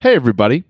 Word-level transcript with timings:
Hey, 0.00 0.14
everybody. 0.14 0.64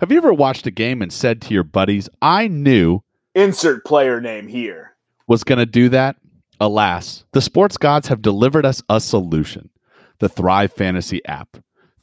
Have 0.00 0.12
you 0.12 0.18
ever 0.18 0.34
watched 0.34 0.66
a 0.66 0.70
game 0.70 1.00
and 1.00 1.10
said 1.10 1.40
to 1.42 1.54
your 1.54 1.62
buddies, 1.62 2.10
I 2.20 2.46
knew 2.46 3.00
Insert 3.34 3.86
player 3.86 4.20
name 4.20 4.48
here. 4.48 4.96
was 5.26 5.44
going 5.44 5.58
to 5.58 5.64
do 5.64 5.88
that? 5.88 6.16
Alas, 6.60 7.24
the 7.32 7.40
sports 7.40 7.78
gods 7.78 8.08
have 8.08 8.20
delivered 8.20 8.66
us 8.66 8.82
a 8.90 9.00
solution 9.00 9.70
the 10.18 10.28
Thrive 10.28 10.74
Fantasy 10.74 11.24
app. 11.24 11.56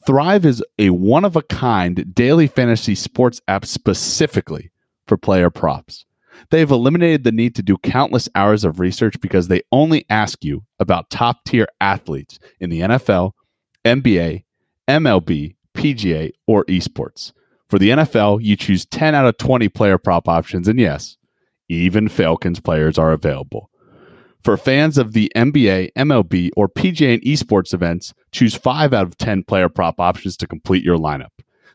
Thrive 0.04 0.44
is 0.44 0.64
a 0.76 0.90
one 0.90 1.24
of 1.24 1.36
a 1.36 1.42
kind 1.42 2.12
daily 2.12 2.48
fantasy 2.48 2.96
sports 2.96 3.40
app 3.46 3.64
specifically 3.64 4.72
for 5.06 5.16
player 5.16 5.50
props. 5.50 6.06
They've 6.50 6.68
eliminated 6.68 7.22
the 7.22 7.30
need 7.30 7.54
to 7.54 7.62
do 7.62 7.76
countless 7.78 8.28
hours 8.34 8.64
of 8.64 8.80
research 8.80 9.20
because 9.20 9.46
they 9.46 9.62
only 9.70 10.06
ask 10.10 10.42
you 10.42 10.64
about 10.80 11.08
top 11.08 11.44
tier 11.44 11.68
athletes 11.80 12.40
in 12.58 12.70
the 12.70 12.80
NFL, 12.80 13.30
NBA, 13.84 14.42
MLB, 14.88 15.54
PGA, 15.76 16.32
or 16.46 16.64
esports. 16.66 17.32
For 17.68 17.78
the 17.78 17.90
NFL, 17.90 18.42
you 18.42 18.56
choose 18.56 18.86
10 18.86 19.14
out 19.14 19.26
of 19.26 19.36
20 19.38 19.68
player 19.68 19.98
prop 19.98 20.28
options, 20.28 20.68
and 20.68 20.78
yes, 20.78 21.16
even 21.68 22.08
Falcons 22.08 22.60
players 22.60 22.98
are 22.98 23.12
available. 23.12 23.70
For 24.42 24.56
fans 24.56 24.98
of 24.98 25.14
the 25.14 25.32
NBA, 25.34 25.92
MLB, 25.96 26.50
or 26.56 26.68
PGA 26.68 27.14
and 27.14 27.22
esports 27.22 27.72
events, 27.72 28.12
choose 28.30 28.54
5 28.54 28.92
out 28.92 29.06
of 29.06 29.16
10 29.16 29.44
player 29.44 29.68
prop 29.70 29.98
options 29.98 30.36
to 30.36 30.46
complete 30.46 30.84
your 30.84 30.98
lineup. 30.98 31.30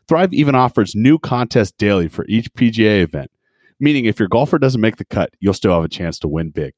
Thrive 0.06 0.32
even 0.32 0.54
offers 0.54 0.94
new 0.94 1.18
contests 1.18 1.72
daily 1.72 2.08
for 2.08 2.24
each 2.28 2.52
PGA 2.54 3.02
event, 3.02 3.30
meaning 3.80 4.04
if 4.04 4.18
your 4.18 4.28
golfer 4.28 4.58
doesn't 4.58 4.80
make 4.80 4.96
the 4.96 5.04
cut, 5.04 5.30
you'll 5.40 5.54
still 5.54 5.72
have 5.72 5.84
a 5.84 5.88
chance 5.88 6.18
to 6.20 6.28
win 6.28 6.50
big. 6.50 6.74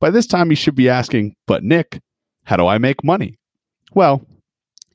By 0.00 0.10
this 0.10 0.26
time, 0.26 0.50
you 0.50 0.56
should 0.56 0.74
be 0.74 0.88
asking, 0.88 1.36
but 1.46 1.64
Nick, 1.64 2.00
how 2.44 2.56
do 2.56 2.66
I 2.66 2.78
make 2.78 3.02
money? 3.04 3.38
Well, 3.94 4.26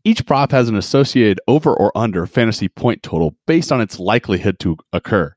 each 0.04 0.26
prop 0.26 0.52
has 0.52 0.68
an 0.68 0.76
associated 0.76 1.40
over 1.48 1.74
or 1.74 1.96
under 1.98 2.26
fantasy 2.26 2.68
point 2.68 3.04
total 3.04 3.36
based 3.46 3.72
on 3.72 3.82
its 3.82 4.00
likelihood 4.00 4.60
to 4.60 4.78
occur. 4.92 5.34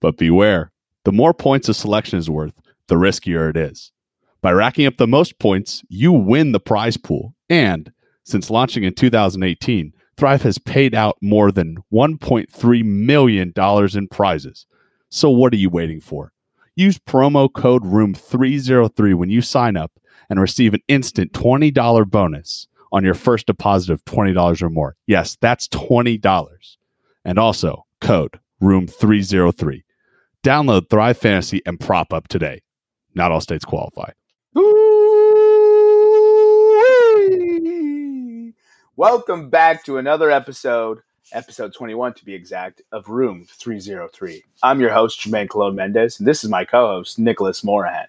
But 0.00 0.18
beware, 0.18 0.70
the 1.04 1.12
more 1.12 1.32
points 1.32 1.68
a 1.68 1.74
selection 1.74 2.18
is 2.18 2.28
worth, 2.28 2.54
the 2.88 2.96
riskier 2.96 3.48
it 3.50 3.56
is. 3.56 3.92
By 4.42 4.52
racking 4.52 4.86
up 4.86 4.96
the 4.96 5.06
most 5.06 5.38
points, 5.38 5.82
you 5.88 6.12
win 6.12 6.52
the 6.52 6.60
prize 6.60 6.96
pool. 6.96 7.34
And 7.48 7.92
since 8.24 8.50
launching 8.50 8.84
in 8.84 8.94
2018, 8.94 9.92
Thrive 10.16 10.42
has 10.42 10.58
paid 10.58 10.94
out 10.94 11.16
more 11.20 11.50
than 11.50 11.78
$1.3 11.92 12.84
million 12.84 13.52
in 13.56 14.08
prizes. 14.08 14.66
So 15.08 15.30
what 15.30 15.52
are 15.52 15.56
you 15.56 15.70
waiting 15.70 16.00
for? 16.00 16.32
Use 16.76 16.98
promo 16.98 17.52
code 17.52 17.84
ROOM303 17.84 19.14
when 19.14 19.30
you 19.30 19.42
sign 19.42 19.76
up 19.76 19.92
and 20.28 20.40
receive 20.40 20.74
an 20.74 20.82
instant 20.88 21.32
$20 21.32 22.10
bonus 22.10 22.66
on 22.92 23.02
your 23.04 23.14
first 23.14 23.46
deposit 23.46 23.90
of 23.92 24.04
$20 24.04 24.62
or 24.62 24.70
more. 24.70 24.94
Yes, 25.06 25.36
that's 25.40 25.66
$20. 25.68 26.76
And 27.24 27.38
also 27.38 27.86
code 28.00 28.38
ROOM303. 28.62 29.82
Download 30.44 30.88
Thrive 30.90 31.16
Fantasy 31.16 31.62
and 31.64 31.80
prop 31.80 32.12
up 32.12 32.28
today. 32.28 32.60
Not 33.14 33.32
all 33.32 33.40
states 33.40 33.64
qualify. 33.64 34.10
Ooh-wee. 34.58 34.92
Welcome 38.96 39.48
back 39.48 39.84
to 39.84 39.96
another 39.96 40.30
episode, 40.30 41.00
episode 41.32 41.72
21 41.74 42.14
to 42.14 42.24
be 42.24 42.34
exact, 42.34 42.82
of 42.92 43.08
Room 43.08 43.46
303. 43.48 44.42
I'm 44.62 44.80
your 44.80 44.90
host, 44.92 45.18
Jermaine 45.20 45.48
Colon 45.48 45.74
Mendez, 45.74 46.18
and 46.18 46.28
this 46.28 46.44
is 46.44 46.50
my 46.50 46.64
co 46.64 46.86
host, 46.88 47.18
Nicholas 47.18 47.64
Morahan. 47.64 48.08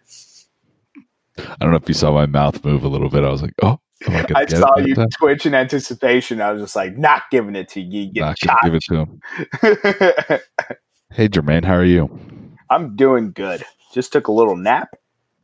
I 1.38 1.56
don't 1.59 1.72
know 1.72 1.78
if 1.78 1.88
you 1.88 1.94
saw 1.94 2.11
my 2.11 2.26
mouth 2.26 2.64
move 2.66 2.84
a 2.84 2.89
little 2.89 3.09
bit. 3.09 3.23
I 3.23 3.30
was 3.30 3.42
like, 3.42 3.54
oh, 3.61 3.80
am 4.07 4.35
I, 4.35 4.45
get 4.45 4.57
saw 4.57 4.77
you 4.77 4.95
time? 4.95 5.09
twitch 5.17 5.45
in 5.45 5.53
anticipation. 5.53 6.41
I 6.41 6.51
was 6.51 6.61
just 6.61 6.75
like, 6.75 6.97
not 6.97 7.23
giving 7.31 7.55
it 7.55 7.69
to 7.69 7.81
you. 7.81 8.11
you 8.13 8.21
Not 8.21 8.37
Get 8.39 8.47
gonna 8.47 8.59
give 8.63 8.75
it 8.75 8.83
to 8.89 10.39
him. 10.39 10.39
Hey, 11.13 11.29
Jermaine, 11.29 11.63
how 11.63 11.75
are 11.75 11.85
you? 11.85 12.09
I'm 12.71 12.95
doing 12.95 13.33
good. 13.33 13.63
Just 13.93 14.11
took 14.11 14.27
a 14.27 14.31
little 14.31 14.55
nap. 14.55 14.95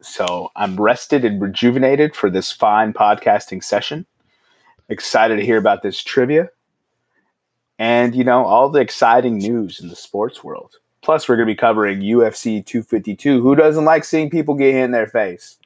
So 0.02 0.49
I'm 0.55 0.81
rested 0.81 1.23
and 1.23 1.39
rejuvenated 1.39 2.15
for 2.15 2.31
this 2.31 2.52
fine 2.52 2.92
podcasting 2.92 3.64
session. 3.64 4.08
Excited 4.89 5.36
to 5.36 5.45
hear 5.45 5.59
about 5.59 5.83
this 5.83 6.02
trivia 6.02 6.49
and, 7.77 8.15
you 8.15 8.23
know, 8.23 8.45
all 8.45 8.69
the 8.69 8.81
exciting 8.81 9.37
news 9.37 9.80
in 9.80 9.89
the 9.89 9.95
sports 9.95 10.43
world. 10.43 10.77
Plus, 11.03 11.30
we're 11.30 11.36
going 11.36 11.48
to 11.48 11.53
be 11.53 11.55
covering 11.58 11.99
UFC 11.99 12.65
252. 12.65 13.39
Who 13.39 13.53
doesn't 13.53 13.86
like 13.86 14.05
seeing 14.05 14.31
people 14.31 14.55
get 14.55 14.73
hit 14.73 14.86
in 14.86 14.92
their 14.92 15.05
face? 15.05 15.58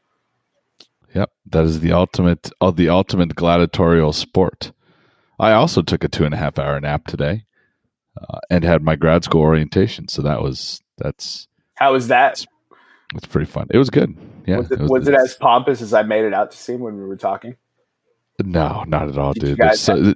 Yep, 1.13 1.31
that 1.51 1.63
is 1.65 1.79
the 1.81 1.91
ultimate, 1.91 2.49
uh, 2.59 2.71
the 2.71 2.89
ultimate 2.89 3.35
gladiatorial 3.35 4.13
sport. 4.13 4.71
I 5.39 5.51
also 5.51 5.81
took 5.81 6.03
a 6.03 6.07
two 6.07 6.25
and 6.25 6.33
a 6.33 6.37
half 6.37 6.57
hour 6.57 6.79
nap 6.79 7.05
today, 7.05 7.45
uh, 8.19 8.39
and 8.49 8.63
had 8.63 8.81
my 8.83 8.95
grad 8.95 9.23
school 9.23 9.41
orientation. 9.41 10.07
So 10.07 10.21
that 10.23 10.41
was 10.41 10.81
that's 10.97 11.47
How 11.75 11.93
was 11.93 12.07
that? 12.07 12.43
it's 13.15 13.27
pretty 13.27 13.45
fun. 13.45 13.67
It 13.69 13.77
was 13.77 13.89
good. 13.89 14.15
Yeah, 14.45 14.57
was 14.57 14.71
it, 14.71 14.79
was 14.79 15.07
it 15.07 15.13
as 15.13 15.35
pompous 15.35 15.81
as 15.81 15.93
I 15.93 16.03
made 16.03 16.25
it 16.25 16.33
out 16.33 16.51
to 16.51 16.57
seem 16.57 16.79
when 16.79 16.97
we 16.97 17.05
were 17.05 17.15
talking? 17.15 17.55
No, 18.43 18.83
not 18.87 19.07
at 19.09 19.17
all, 19.17 19.33
Did 19.33 19.57
dude. 19.57 19.75
so, 19.75 20.15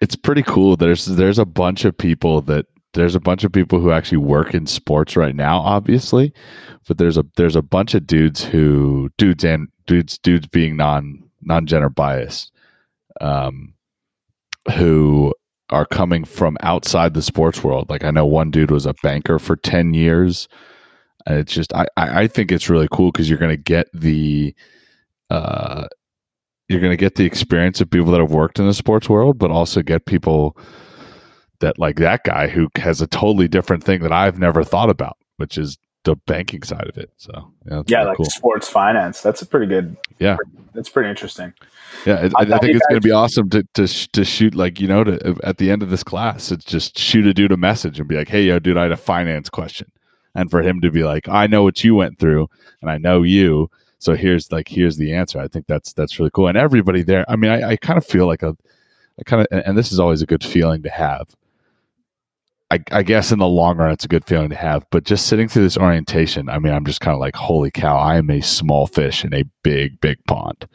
it's 0.00 0.16
pretty 0.16 0.42
cool. 0.42 0.76
There's 0.76 1.06
there's 1.06 1.38
a 1.38 1.46
bunch 1.46 1.84
of 1.84 1.96
people 1.96 2.42
that 2.42 2.66
there's 2.94 3.14
a 3.14 3.20
bunch 3.20 3.44
of 3.44 3.52
people 3.52 3.80
who 3.80 3.90
actually 3.90 4.18
work 4.18 4.54
in 4.54 4.66
sports 4.66 5.16
right 5.16 5.34
now, 5.34 5.60
obviously, 5.60 6.32
but 6.88 6.98
there's 6.98 7.18
a 7.18 7.24
there's 7.36 7.56
a 7.56 7.62
bunch 7.62 7.94
of 7.94 8.06
dudes 8.06 8.42
who 8.44 9.10
dudes 9.18 9.44
and 9.44 9.68
dudes 9.86 10.18
dudes 10.18 10.46
being 10.46 10.76
non 10.76 11.22
non 11.42 11.66
gender 11.66 11.88
biased, 11.88 12.52
um, 13.20 13.74
who 14.76 15.34
are 15.70 15.86
coming 15.86 16.24
from 16.24 16.56
outside 16.62 17.14
the 17.14 17.22
sports 17.22 17.62
world. 17.62 17.90
Like 17.90 18.04
I 18.04 18.10
know 18.10 18.26
one 18.26 18.50
dude 18.50 18.70
was 18.70 18.86
a 18.86 18.94
banker 19.02 19.38
for 19.38 19.56
ten 19.56 19.94
years. 19.94 20.48
And 21.26 21.38
it's 21.38 21.52
just 21.52 21.74
I 21.74 21.86
I 21.96 22.26
think 22.28 22.52
it's 22.52 22.70
really 22.70 22.88
cool 22.90 23.10
because 23.10 23.28
you're 23.28 23.38
gonna 23.38 23.56
get 23.56 23.88
the 23.92 24.54
uh 25.28 25.88
you're 26.68 26.80
going 26.80 26.92
to 26.92 26.96
get 26.96 27.14
the 27.14 27.24
experience 27.24 27.80
of 27.80 27.90
people 27.90 28.10
that 28.12 28.20
have 28.20 28.32
worked 28.32 28.58
in 28.58 28.66
the 28.66 28.74
sports 28.74 29.08
world, 29.08 29.38
but 29.38 29.50
also 29.50 29.82
get 29.82 30.06
people 30.06 30.56
that 31.60 31.78
like 31.78 31.96
that 31.96 32.24
guy 32.24 32.48
who 32.48 32.68
has 32.76 33.00
a 33.00 33.06
totally 33.06 33.48
different 33.48 33.84
thing 33.84 34.02
that 34.02 34.12
I've 34.12 34.38
never 34.38 34.64
thought 34.64 34.90
about, 34.90 35.16
which 35.36 35.58
is 35.58 35.78
the 36.04 36.16
banking 36.26 36.62
side 36.62 36.88
of 36.88 36.96
it. 36.96 37.10
So 37.16 37.32
yeah, 37.66 37.76
that's 37.76 37.90
Yeah, 37.90 38.04
like 38.04 38.16
cool. 38.16 38.26
sports 38.26 38.68
finance. 38.68 39.20
That's 39.20 39.42
a 39.42 39.46
pretty 39.46 39.66
good. 39.66 39.96
Yeah. 40.18 40.36
That's 40.72 40.88
pretty 40.88 41.10
interesting. 41.10 41.52
Yeah, 42.04 42.28
I, 42.36 42.42
I 42.42 42.54
I, 42.56 42.58
think 42.58 42.76
it's 42.76 42.86
going 42.86 43.00
to 43.00 43.06
be 43.06 43.10
awesome 43.10 43.48
to 43.50 43.66
to 43.74 43.86
sh- 43.86 44.08
to 44.12 44.24
shoot 44.24 44.54
like 44.54 44.80
you 44.80 44.86
know 44.86 45.04
to 45.04 45.38
at 45.42 45.58
the 45.58 45.70
end 45.70 45.82
of 45.82 45.90
this 45.90 46.04
class, 46.04 46.52
it's 46.52 46.64
just 46.64 46.98
shoot 46.98 47.26
a 47.26 47.32
dude 47.32 47.52
a 47.52 47.56
message 47.56 47.98
and 47.98 48.08
be 48.08 48.16
like, 48.16 48.28
"Hey, 48.28 48.42
yo, 48.42 48.58
dude, 48.58 48.76
I 48.76 48.82
had 48.84 48.92
a 48.92 48.96
finance 48.96 49.48
question," 49.48 49.90
and 50.34 50.50
for 50.50 50.62
him 50.62 50.80
to 50.82 50.90
be 50.90 51.02
like, 51.02 51.28
"I 51.28 51.46
know 51.46 51.62
what 51.62 51.82
you 51.82 51.94
went 51.94 52.18
through, 52.18 52.48
and 52.82 52.90
I 52.90 52.98
know 52.98 53.22
you, 53.22 53.70
so 53.98 54.14
here's 54.14 54.52
like 54.52 54.68
here's 54.68 54.96
the 54.98 55.14
answer." 55.14 55.40
I 55.40 55.48
think 55.48 55.66
that's 55.66 55.92
that's 55.94 56.18
really 56.18 56.30
cool, 56.34 56.48
and 56.48 56.58
everybody 56.58 57.02
there. 57.02 57.24
I 57.28 57.36
mean, 57.36 57.50
I, 57.50 57.70
I 57.70 57.76
kind 57.76 57.96
of 57.96 58.04
feel 58.04 58.26
like 58.26 58.42
a, 58.42 58.54
I 59.18 59.22
kind 59.24 59.40
of, 59.42 59.46
and, 59.50 59.62
and 59.68 59.78
this 59.78 59.92
is 59.92 59.98
always 59.98 60.20
a 60.22 60.26
good 60.26 60.44
feeling 60.44 60.82
to 60.82 60.90
have. 60.90 61.34
I, 62.70 62.80
I 62.90 63.02
guess 63.02 63.30
in 63.30 63.38
the 63.38 63.46
long 63.46 63.76
run, 63.76 63.92
it's 63.92 64.04
a 64.04 64.08
good 64.08 64.24
feeling 64.24 64.50
to 64.50 64.56
have, 64.56 64.86
but 64.90 65.04
just 65.04 65.26
sitting 65.26 65.46
through 65.46 65.62
this 65.62 65.78
orientation, 65.78 66.48
I 66.48 66.58
mean, 66.58 66.72
I'm 66.72 66.84
just 66.84 67.00
kind 67.00 67.14
of 67.14 67.20
like, 67.20 67.36
holy 67.36 67.70
cow, 67.70 67.96
I 67.96 68.16
am 68.16 68.28
a 68.28 68.40
small 68.40 68.88
fish 68.88 69.24
in 69.24 69.32
a 69.32 69.44
big, 69.62 70.00
big 70.00 70.18
pond 70.26 70.66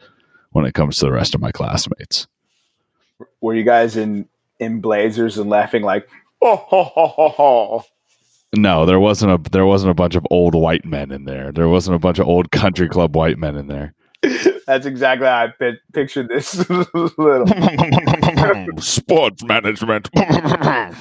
when 0.52 0.64
it 0.64 0.74
comes 0.74 0.98
to 0.98 1.06
the 1.06 1.12
rest 1.12 1.34
of 1.34 1.40
my 1.40 1.52
classmates. 1.52 2.26
Were 3.40 3.54
you 3.54 3.64
guys 3.64 3.96
in 3.96 4.28
in 4.58 4.80
blazers 4.80 5.36
and 5.38 5.50
laughing 5.50 5.82
like 5.82 6.08
oh 6.40 6.56
ho 6.56 6.84
ho 6.84 7.06
ho 7.08 7.28
ho? 7.28 7.84
No, 8.54 8.86
there 8.86 9.00
wasn't 9.00 9.32
a 9.32 9.50
there 9.50 9.66
wasn't 9.66 9.90
a 9.90 9.94
bunch 9.94 10.14
of 10.14 10.26
old 10.30 10.54
white 10.54 10.84
men 10.84 11.10
in 11.10 11.24
there. 11.24 11.52
There 11.52 11.68
wasn't 11.68 11.96
a 11.96 11.98
bunch 11.98 12.18
of 12.18 12.28
old 12.28 12.50
country 12.50 12.88
club 12.88 13.16
white 13.16 13.38
men 13.38 13.56
in 13.56 13.66
there. 13.66 13.94
That's 14.66 14.86
exactly 14.86 15.26
how 15.26 15.44
I 15.44 15.48
pi- 15.58 15.78
pictured 15.92 16.28
this 16.28 16.68
little. 17.18 17.46
Sports 18.80 19.42
management. 19.44 20.08
How 20.16 20.94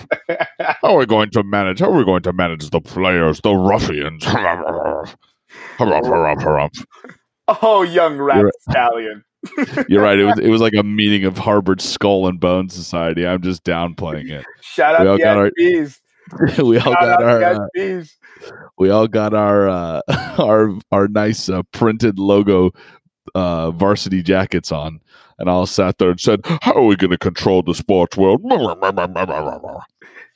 are 0.84 0.98
we 0.98 1.06
going 1.06 1.30
to 1.32 1.44
manage? 1.44 1.80
How 1.80 1.92
are 1.92 1.98
we 1.98 2.06
going 2.06 2.24
to 2.24 2.34
manage 2.34 2.70
the 2.70 2.82
players, 2.82 3.40
the 3.42 3.54
ruffians? 3.54 4.24
Oh, 7.48 7.84
young 7.84 8.18
rat 8.18 8.38
You're- 8.40 8.52
stallion. 8.70 9.24
You're 9.90 10.04
right. 10.04 10.20
It 10.20 10.26
was 10.26 10.38
it 10.40 10.50
was 10.50 10.62
like 10.62 10.76
a 10.76 10.84
meeting 10.84 11.26
of 11.26 11.36
Harvard 11.40 11.82
Skull 11.82 12.28
and 12.28 12.40
Bone 12.40 12.70
Society. 12.70 13.26
I'm 13.26 13.42
just 13.42 13.64
downplaying 13.64 14.30
it. 14.30 14.46
Shout 14.62 14.94
out 14.96 15.02
We 15.02 15.08
all 15.08 15.18
the 15.18 15.24
got 15.24 15.38
our- 15.38 15.52
SBs. 15.60 15.98
we 16.64 16.78
all 16.78 16.94
Shout 16.94 17.02
got 17.20 17.24
our 17.24 17.44
uh, 17.44 17.68
we 18.78 18.90
all 18.92 19.08
got 19.08 19.34
our 19.34 19.68
uh, 19.68 20.02
our 20.38 20.78
our 20.92 21.08
nice 21.08 21.50
uh, 21.50 21.64
printed 21.74 22.20
logo 22.20 22.72
uh, 23.36 23.72
varsity 23.72 24.22
jackets 24.24 24.72
on, 24.72 25.00
and 25.40 25.50
all 25.50 25.66
sat 25.66 25.98
there 25.98 26.12
and 26.12 26.20
said, 26.20 26.42
"How 26.62 26.74
are 26.74 26.86
we 26.86 26.96
going 26.96 27.12
to 27.12 27.18
control 27.18 27.62
the 27.64 27.76
sports 27.76 28.18
world?" 28.18 28.42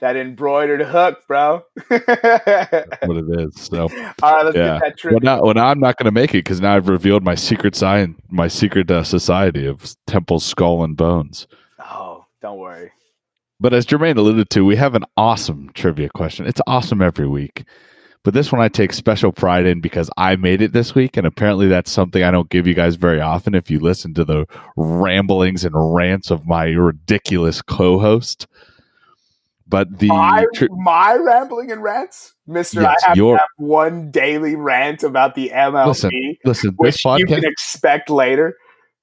That 0.02 0.18
embroidered 0.18 0.82
hook, 0.82 1.22
bro. 1.26 1.64
what 1.88 3.18
it 3.18 3.40
is. 3.40 3.56
So, 3.62 3.84
All 4.24 4.34
right, 4.36 4.46
let's 4.46 4.58
Yeah. 4.58 4.80
get 4.80 4.98
that 5.02 5.10
well, 5.12 5.20
now, 5.22 5.42
well, 5.42 5.54
now 5.54 5.68
I'm 5.68 5.80
not 5.80 5.98
going 5.98 6.06
to 6.06 6.12
make 6.12 6.32
it 6.32 6.40
because 6.40 6.60
now 6.60 6.76
I've 6.76 6.90
revealed 6.90 7.24
my 7.24 7.34
secret 7.36 7.76
sign, 7.76 8.16
my 8.30 8.50
secret 8.50 8.92
uh, 8.92 9.04
society 9.04 9.66
of 9.66 9.96
Temple 10.06 10.42
Skull 10.42 10.84
and 10.84 10.98
Bones. 10.98 11.48
Oh, 11.80 12.26
don't 12.42 12.60
worry. 12.60 12.92
But 13.62 13.74
as 13.74 13.86
Jermaine 13.86 14.18
alluded 14.18 14.50
to, 14.50 14.66
we 14.66 14.76
have 14.76 14.96
an 14.96 15.06
awesome 15.16 15.72
trivia 15.74 16.10
question. 16.10 16.46
It's 16.46 16.62
awesome 16.68 17.02
every 17.02 17.28
week. 17.28 17.64
But 18.26 18.34
this 18.34 18.52
one 18.52 18.60
I 18.60 18.70
take 18.70 18.92
special 18.92 19.32
pride 19.32 19.68
in 19.68 19.82
because 19.82 20.10
I 20.18 20.36
made 20.36 20.60
it 20.64 20.74
this 20.74 20.96
week. 20.96 21.16
And 21.16 21.28
apparently 21.28 21.68
that's 21.68 21.92
something 21.92 22.24
I 22.24 22.32
don't 22.32 22.50
give 22.50 22.66
you 22.66 22.74
guys 22.74 22.96
very 22.96 23.22
often 23.22 23.54
if 23.54 23.70
you 23.70 23.80
listen 23.80 24.16
to 24.16 24.26
the 24.26 24.48
ramblings 24.76 25.64
and 25.64 25.76
rants 25.96 26.32
of 26.32 26.48
my 26.48 26.66
ridiculous 26.66 27.62
co 27.62 28.00
host. 28.00 28.48
But 29.68 30.00
the 30.00 30.08
my, 30.08 30.44
my 30.72 31.14
rambling 31.14 31.72
and 31.72 31.84
rants, 31.84 32.34
Mister, 32.48 32.82
Yes, 32.82 33.04
I 33.04 33.10
have, 33.10 33.18
your- 33.18 33.38
have 33.38 33.48
one 33.58 34.10
daily 34.10 34.56
rant 34.56 35.04
about 35.04 35.36
the 35.36 35.52
MLB, 35.54 35.86
listen, 35.88 36.36
listen, 36.46 36.74
which 36.78 37.04
this 37.04 37.20
you 37.20 37.28
can 37.28 37.46
expect 37.46 38.10
later. 38.10 38.58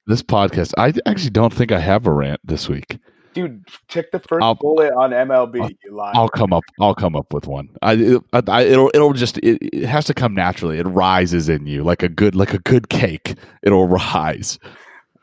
this 0.09 0.23
podcast, 0.23 0.73
I 0.77 0.95
actually 1.07 1.31
don't 1.31 1.55
think 1.55 1.71
I 1.71 1.79
have 1.79 2.09
a 2.09 2.13
rant 2.13 2.41
this 2.45 2.69
week. 2.69 2.99
Dude, 3.35 3.65
check 3.89 4.11
the 4.11 4.21
1st 4.21 4.43
I'll- 4.43 4.55
bullet 4.55 4.93
on 4.93 5.11
MLB. 5.11 5.63
I'll- 5.63 5.71
you 5.85 5.95
lie. 5.95 6.13
I'll 6.15 6.29
come 6.29 6.53
up. 6.53 6.65
I'll 6.81 6.95
come 6.95 7.17
up 7.17 7.33
with 7.33 7.47
one. 7.47 7.69
I, 7.83 8.19
I 8.33 8.63
it'll 8.63 8.91
it'll 8.95 9.13
just 9.13 9.39
it, 9.39 9.59
it 9.63 9.87
has 9.87 10.05
to 10.07 10.15
come 10.15 10.35
naturally. 10.35 10.79
It 10.79 10.87
rises 10.87 11.49
in 11.49 11.67
you 11.67 11.83
like 11.83 12.03
a 12.03 12.09
good 12.09 12.35
like 12.35 12.53
a 12.55 12.59
good 12.59 12.89
cake. 12.89 13.35
It'll 13.63 13.89
rise. 13.89 14.59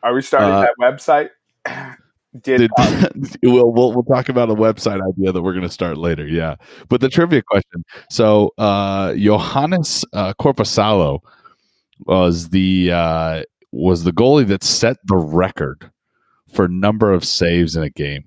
Are 0.04 0.14
we 0.14 0.22
starting 0.22 0.52
uh, 0.52 0.62
that 0.62 0.76
website? 0.80 1.30
Did, 2.42 2.60
Did, 2.60 2.72
we'll, 3.44 3.72
we'll 3.72 3.92
we'll 3.92 4.04
talk 4.04 4.30
about 4.30 4.52
a 4.52 4.56
website 4.56 5.02
idea 5.08 5.32
that 5.32 5.42
we're 5.42 5.54
going 5.54 5.64
to 5.64 5.70
start 5.74 5.98
later. 5.98 6.28
Yeah, 6.28 6.56
but 6.88 7.02
the 7.02 7.10
trivia 7.10 7.42
question. 7.42 7.84
So 8.12 8.52
uh, 8.60 9.16
Johannes 9.16 10.06
uh, 10.14 10.34
Korpisalo 10.40 11.20
was 12.06 12.50
the 12.50 12.92
uh, 12.92 13.44
was 13.72 14.04
the 14.04 14.12
goalie 14.12 14.48
that 14.48 14.64
set 14.64 14.98
the 15.06 15.18
record 15.18 15.90
for 16.52 16.68
number 16.68 17.12
of 17.12 17.26
saves 17.26 17.76
in 17.76 17.84
a 17.84 17.90
game. 17.90 18.26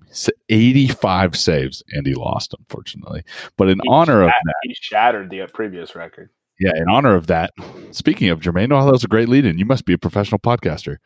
Eighty 0.48 0.88
five 0.88 1.36
saves, 1.36 1.82
and 1.90 2.06
he 2.06 2.14
lost 2.14 2.54
unfortunately. 2.58 3.22
But 3.56 3.68
in 3.68 3.80
He 3.82 3.88
honor 3.88 4.22
of 4.22 4.28
that, 4.28 4.54
he 4.62 4.74
shattered 4.80 5.30
the 5.30 5.42
uh, 5.42 5.46
previous 5.52 5.94
record. 5.94 6.30
yeah, 6.58 6.72
in 6.76 6.88
honor 6.88 7.14
of 7.14 7.26
that. 7.28 7.52
Speaking 7.90 8.28
of 8.28 8.40
Jermaine, 8.40 8.72
oh, 8.72 8.84
that 8.84 8.92
was 8.92 9.04
a 9.04 9.08
great 9.08 9.28
lead 9.28 9.44
in. 9.44 9.58
You 9.58 9.66
must 9.66 9.84
be 9.84 9.92
a 9.92 9.98
professional 9.98 10.38
podcaster. 10.38 10.96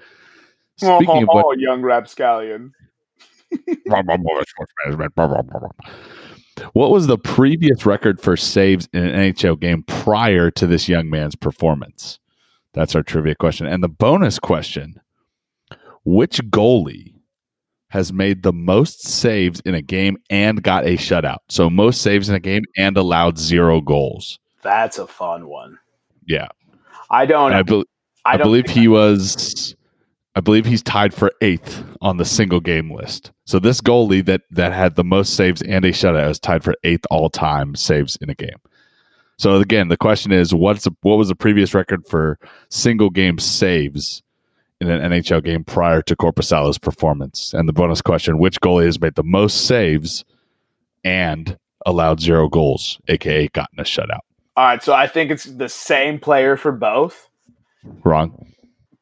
Speaking 0.76 1.22
of 1.22 1.28
what 1.28 1.46
oh, 1.46 1.52
young 1.52 1.82
rapscallion. 1.82 2.72
What 6.72 6.90
was 6.90 7.06
the 7.06 7.18
previous 7.18 7.84
record 7.84 8.20
for 8.20 8.36
saves 8.36 8.88
in 8.92 9.04
an 9.06 9.32
NHL 9.32 9.60
game 9.60 9.82
prior 9.82 10.50
to 10.52 10.66
this 10.66 10.88
young 10.88 11.10
man's 11.10 11.36
performance? 11.36 12.18
That's 12.72 12.94
our 12.94 13.02
trivia 13.02 13.34
question. 13.34 13.66
And 13.66 13.82
the 13.82 13.88
bonus 13.88 14.38
question 14.38 15.00
Which 16.06 16.38
goalie 16.50 17.14
has 17.88 18.12
made 18.12 18.44
the 18.44 18.52
most 18.52 19.02
saves 19.02 19.60
in 19.60 19.74
a 19.74 19.82
game 19.82 20.16
and 20.30 20.62
got 20.62 20.86
a 20.86 20.96
shutout? 20.96 21.38
So, 21.48 21.68
most 21.68 22.00
saves 22.00 22.28
in 22.28 22.36
a 22.36 22.40
game 22.40 22.62
and 22.76 22.96
allowed 22.96 23.38
zero 23.38 23.80
goals. 23.80 24.38
That's 24.62 24.98
a 24.98 25.08
fun 25.08 25.48
one. 25.48 25.78
Yeah. 26.24 26.46
I 27.10 27.26
don't. 27.26 27.52
I, 27.52 27.58
I, 27.58 27.62
bel 27.62 27.84
I 28.24 28.36
don't 28.36 28.46
believe 28.46 28.66
think 28.66 28.78
he 28.78 28.88
was. 28.88 29.74
I 30.36 30.40
believe 30.40 30.64
he's 30.64 30.82
tied 30.82 31.12
for 31.12 31.32
eighth 31.40 31.82
on 32.00 32.18
the 32.18 32.24
single 32.24 32.60
game 32.60 32.92
list. 32.92 33.32
So 33.44 33.58
this 33.58 33.80
goalie 33.80 34.24
that 34.26 34.42
that 34.50 34.72
had 34.72 34.94
the 34.94 35.04
most 35.04 35.34
saves 35.34 35.60
and 35.62 35.84
a 35.84 35.90
shutout 35.90 36.30
is 36.30 36.38
tied 36.38 36.62
for 36.62 36.74
eighth 36.84 37.04
all 37.10 37.30
time 37.30 37.74
saves 37.74 38.16
in 38.20 38.30
a 38.30 38.34
game. 38.34 38.60
So 39.38 39.56
again, 39.56 39.88
the 39.88 39.96
question 39.96 40.30
is, 40.30 40.54
what's 40.54 40.84
the, 40.84 40.92
what 41.02 41.16
was 41.16 41.28
the 41.28 41.34
previous 41.34 41.74
record 41.74 42.06
for 42.06 42.38
single 42.70 43.10
game 43.10 43.38
saves 43.38 44.22
in 44.80 44.90
an 44.90 45.10
NHL 45.12 45.42
game 45.44 45.64
prior 45.64 46.02
to 46.02 46.16
Korpisalo's 46.16 46.78
performance? 46.78 47.52
And 47.54 47.68
the 47.68 47.72
bonus 47.72 48.02
question: 48.02 48.38
Which 48.38 48.60
goalie 48.60 48.84
has 48.86 49.00
made 49.00 49.14
the 49.14 49.22
most 49.24 49.66
saves 49.66 50.24
and 51.04 51.58
allowed 51.84 52.20
zero 52.20 52.48
goals, 52.48 52.98
aka 53.08 53.48
gotten 53.48 53.78
a 53.80 53.84
shutout? 53.84 54.20
All 54.56 54.64
right, 54.66 54.82
so 54.82 54.92
I 54.94 55.06
think 55.06 55.30
it's 55.30 55.44
the 55.44 55.68
same 55.68 56.18
player 56.18 56.56
for 56.56 56.72
both. 56.72 57.28
Wrong. 58.04 58.52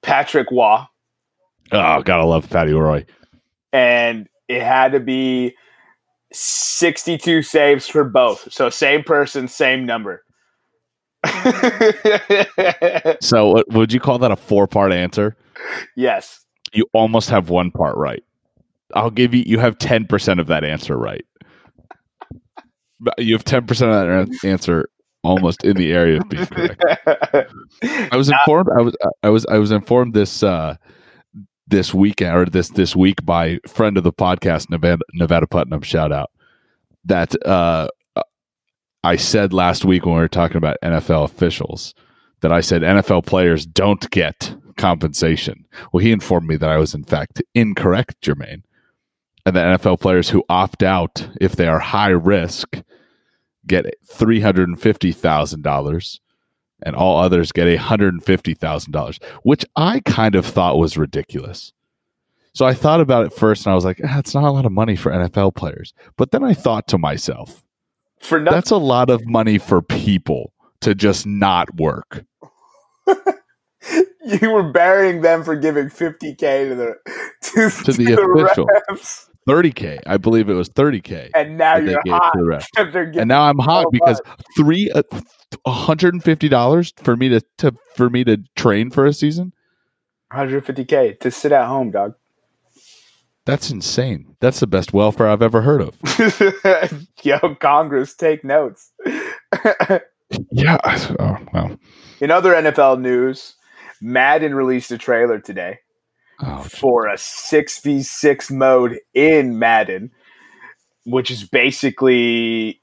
Patrick 0.03 0.51
Roy, 0.51 0.85
Oh, 1.73 2.03
gotta 2.03 2.25
love 2.27 2.51
Patty 2.51 2.73
Roy. 2.75 3.07
and 3.73 4.29
it 4.49 4.61
had 4.63 4.93
to 4.93 5.01
be 5.01 5.55
62 6.33 7.43
saves 7.43 7.87
for 7.89 8.05
both. 8.05 8.53
So 8.53 8.69
same 8.69 9.03
person, 9.03 9.49
same 9.49 9.87
number. 9.87 10.23
So, 13.21 13.57
uh, 13.59 13.63
would 13.69 13.93
you 13.93 14.01
call 14.01 14.19
that 14.19 14.31
a 14.31 14.37
four 14.37 14.67
part 14.67 14.93
answer? 14.93 15.37
Yes. 15.97 16.45
You 16.73 16.87
almost 16.93 17.31
have 17.31 17.51
one 17.51 17.71
part 17.71 17.97
right. 17.97 18.23
I'll 18.95 19.11
give 19.11 19.35
you. 19.35 19.45
You 19.47 19.59
have 19.59 19.79
ten 19.79 20.07
percent 20.07 20.41
of 20.41 20.47
that 20.49 20.65
answer 20.65 20.97
right. 20.97 21.25
You 23.19 23.35
have 23.35 23.45
ten 23.45 23.67
percent 23.67 23.91
of 23.93 24.29
that 24.31 24.49
answer 24.49 24.89
almost 25.23 25.65
in 25.65 25.77
the 25.77 25.93
area 25.93 26.19
of 26.21 26.29
being 26.29 26.47
correct. 26.47 26.85
I 27.83 28.17
was 28.17 28.29
informed. 28.31 28.69
I 28.77 28.83
was. 28.83 28.97
I 29.23 29.29
was. 29.31 29.47
I 29.47 29.59
was 29.59 29.71
informed 29.71 30.15
this. 30.15 30.43
uh 30.43 30.77
this 31.67 31.95
weekend 31.95 32.37
or 32.37 32.45
this 32.45 32.69
this 32.69 32.95
week 32.95 33.25
by 33.25 33.59
friend 33.67 33.97
of 33.97 34.05
the 34.05 34.13
podcast 34.13 34.69
Nevada, 34.69 35.03
Nevada 35.15 35.47
Putnam 35.47 35.81
shout 35.81 36.13
out 36.13 36.31
that 37.07 37.35
uh 37.47 37.89
I 39.03 39.17
said 39.17 39.55
last 39.55 39.83
week 39.83 40.05
when 40.05 40.15
we 40.15 40.21
were 40.21 40.29
talking 40.29 40.59
about 40.59 40.77
NFL 40.83 41.25
officials 41.25 41.95
that 42.43 42.53
I 42.53 42.61
said 42.61 42.83
NFL 42.83 43.25
players 43.25 43.65
don't 43.65 44.09
get 44.11 44.55
compensation. 44.77 45.67
Well, 45.93 46.03
he 46.03 46.13
informed 46.13 46.49
me 46.49 46.57
that 46.57 46.71
I 46.71 46.79
was 46.79 46.95
in 46.95 47.05
fact 47.05 47.43
incorrect, 47.55 48.21
Jermaine, 48.21 48.63
and 49.47 49.57
that 49.57 49.81
NFL 49.81 50.01
players 50.01 50.31
who 50.31 50.45
opt 50.49 50.83
out 50.83 51.29
if 51.41 51.57
they 51.57 51.67
are 51.67 51.79
high 51.79 52.11
risk 52.11 52.83
get 53.67 53.87
three 54.07 54.41
hundred 54.41 54.69
and 54.69 54.81
fifty 54.81 55.13
thousand 55.13 55.63
dollars, 55.63 56.21
and 56.83 56.95
all 56.97 57.19
others 57.19 57.53
get 57.53 57.67
a 57.67 57.77
hundred 57.77 58.15
and 58.15 58.25
fifty 58.25 58.55
thousand 58.55 58.93
dollars, 58.93 59.19
which 59.43 59.65
I 59.77 60.01
kind 60.01 60.35
of 60.35 60.47
thought 60.47 60.79
was 60.79 60.97
ridiculous. 60.97 61.73
So 62.55 62.65
I 62.65 62.73
thought 62.75 63.01
about 63.01 63.27
it 63.27 63.33
first, 63.33 63.67
and 63.67 63.73
I 63.73 63.75
was 63.75 63.85
like, 63.85 64.01
ah, 64.05 64.19
"It's 64.19 64.35
not 64.35 64.45
a 64.45 64.51
lot 64.51 64.67
of 64.67 64.73
money 64.73 64.97
for 64.97 65.11
NFL 65.11 65.55
players." 65.57 65.93
But 66.17 66.31
then 66.31 66.45
I 66.45 66.55
thought 66.55 66.87
to 66.89 66.99
myself, 66.99 67.65
for 68.21 68.39
nothing. 68.39 68.57
"That's 68.57 68.71
a 68.71 68.77
lot 68.77 69.11
of 69.11 69.27
money 69.27 69.59
for 69.59 69.83
people 69.83 70.53
to 70.81 70.95
just 70.95 71.27
not 71.27 71.75
work." 71.77 72.25
you 74.41 74.51
were 74.51 74.71
burying 74.73 75.21
them 75.23 75.45
for 75.45 75.57
giving 75.57 75.87
50k 75.89 76.69
to 76.69 76.75
the 76.75 76.95
to, 77.43 77.85
To 77.85 77.93
the 77.93 78.13
official. 78.15 78.67
refs. 78.91 79.29
30k, 79.49 80.01
I 80.07 80.17
believe 80.17 80.49
it 80.49 80.55
was 80.55 80.71
30k. 80.71 81.31
and 81.35 81.59
now 81.59 81.77
you're 81.77 82.01
hot. 82.09 82.33
to 82.77 82.85
the. 82.91 83.13
And 83.21 83.29
now 83.29 83.43
I'm 83.43 83.59
hot 83.59 83.85
so 83.85 83.91
because 83.91 84.21
three 84.57 84.91
uh, 84.91 85.03
hundred 85.67 86.15
and 86.15 86.25
fifty 86.25 86.49
dollars 86.49 86.95
for 87.03 87.15
me 87.17 87.29
to, 87.29 87.43
to 87.59 87.73
for 87.95 88.09
me 88.09 88.25
to 88.25 88.39
train 88.57 88.91
for 88.91 89.05
a 89.05 89.13
season. 89.13 89.53
150k 90.33 91.21
to 91.21 91.31
sit 91.31 91.53
at 91.53 91.67
home, 91.67 91.91
dog. 91.91 92.15
That's 93.45 93.71
insane. 93.71 94.35
That's 94.41 94.61
the 94.61 94.67
best 94.67 94.95
welfare 94.95 95.29
I've 95.29 95.43
ever 95.43 95.61
heard 95.61 95.83
of. 95.83 97.05
Yo, 97.23 97.39
Congress, 97.57 98.15
take 98.15 98.43
notes. 98.43 98.91
Yeah. 100.51 100.79
Oh, 101.21 101.37
well. 101.53 101.79
In 102.23 102.31
other 102.31 102.55
NFL 102.55 103.01
news, 103.01 103.55
Madden 104.01 104.55
released 104.55 104.91
a 104.91 104.99
trailer 104.99 105.39
today 105.39 105.79
Oh, 106.41 106.63
for 106.63 107.07
a 107.07 107.15
6v6 107.15 108.51
mode 108.51 108.99
in 109.15 109.59
Madden, 109.59 110.11
which 111.05 111.31
is 111.31 111.45
basically 111.45 112.81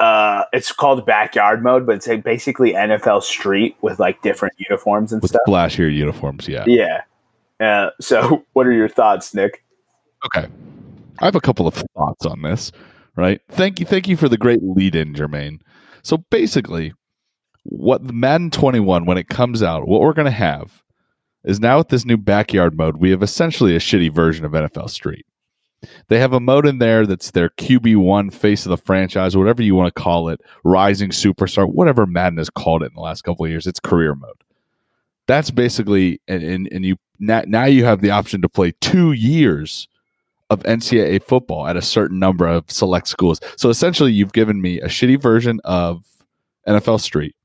uh 0.00 0.44
it's 0.52 0.72
called 0.72 1.04
backyard 1.06 1.62
mode, 1.62 1.86
but 1.86 1.96
it's 1.96 2.08
like 2.08 2.24
basically 2.24 2.72
NFL 2.72 3.22
Street 3.22 3.76
with 3.80 4.00
like 4.00 4.22
different 4.22 4.54
uniforms 4.58 5.12
and 5.12 5.22
with 5.22 5.30
stuff. 5.30 5.42
flashier 5.46 5.94
uniforms. 5.94 6.48
Yeah. 6.48 6.64
Yeah. 6.66 7.02
Uh, 7.60 7.90
so 8.00 8.44
what 8.54 8.66
are 8.66 8.72
your 8.72 8.88
thoughts, 8.88 9.34
Nick? 9.34 9.62
Okay. 10.26 10.48
I 11.20 11.24
have 11.26 11.34
a 11.36 11.40
couple 11.40 11.66
of 11.66 11.74
thoughts 11.94 12.24
on 12.26 12.42
this. 12.42 12.72
Right. 13.16 13.40
Thank 13.50 13.78
you. 13.80 13.86
Thank 13.86 14.08
you 14.08 14.16
for 14.16 14.28
the 14.28 14.38
great 14.38 14.62
lead 14.62 14.94
in, 14.94 15.14
Jermaine. 15.14 15.60
So 16.02 16.18
basically, 16.30 16.94
what 17.64 18.06
the 18.06 18.12
Madden 18.12 18.50
21, 18.50 19.04
when 19.04 19.18
it 19.18 19.28
comes 19.28 19.62
out, 19.62 19.86
what 19.86 20.00
we're 20.00 20.12
going 20.12 20.26
to 20.26 20.30
have 20.30 20.82
is 21.44 21.60
now 21.60 21.78
with 21.78 21.88
this 21.88 22.04
new 22.04 22.16
backyard 22.16 22.76
mode, 22.76 22.96
we 22.96 23.10
have 23.10 23.22
essentially 23.22 23.74
a 23.74 23.80
shitty 23.80 24.12
version 24.12 24.44
of 24.44 24.52
NFL 24.52 24.90
Street. 24.90 25.26
They 26.08 26.18
have 26.18 26.34
a 26.34 26.40
mode 26.40 26.66
in 26.66 26.78
there 26.78 27.06
that's 27.06 27.30
their 27.30 27.48
QB1 27.50 28.34
face 28.34 28.66
of 28.66 28.70
the 28.70 28.76
franchise, 28.76 29.36
whatever 29.36 29.62
you 29.62 29.74
want 29.74 29.94
to 29.94 30.02
call 30.02 30.28
it, 30.28 30.40
rising 30.62 31.10
superstar, 31.10 31.70
whatever 31.70 32.04
Madden 32.06 32.38
has 32.38 32.50
called 32.50 32.82
it 32.82 32.86
in 32.86 32.94
the 32.94 33.00
last 33.00 33.22
couple 33.22 33.46
of 33.46 33.50
years. 33.50 33.66
It's 33.66 33.80
career 33.80 34.14
mode. 34.14 34.44
That's 35.26 35.50
basically, 35.50 36.20
and, 36.28 36.42
and, 36.42 36.68
and 36.70 36.84
you 36.84 36.96
now, 37.18 37.42
now 37.46 37.64
you 37.66 37.84
have 37.84 38.00
the 38.00 38.10
option 38.10 38.42
to 38.42 38.48
play 38.48 38.72
two 38.80 39.12
years 39.12 39.88
of 40.48 40.62
NCAA 40.64 41.22
football 41.22 41.66
at 41.66 41.76
a 41.76 41.82
certain 41.82 42.18
number 42.18 42.46
of 42.46 42.70
select 42.70 43.06
schools. 43.06 43.40
So 43.56 43.68
essentially, 43.68 44.12
you've 44.12 44.32
given 44.32 44.60
me 44.60 44.80
a 44.80 44.88
shitty 44.88 45.20
version 45.20 45.60
of 45.64 46.04
NFL 46.66 47.00
Street, 47.00 47.36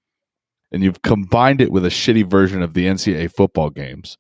and 0.72 0.84
you've 0.84 1.02
combined 1.02 1.62
it 1.62 1.72
with 1.72 1.86
a 1.86 1.90
shitty 1.90 2.30
version 2.30 2.62
of 2.62 2.74
the 2.74 2.86
NCAA 2.86 3.32
football 3.32 3.70
games 3.70 4.18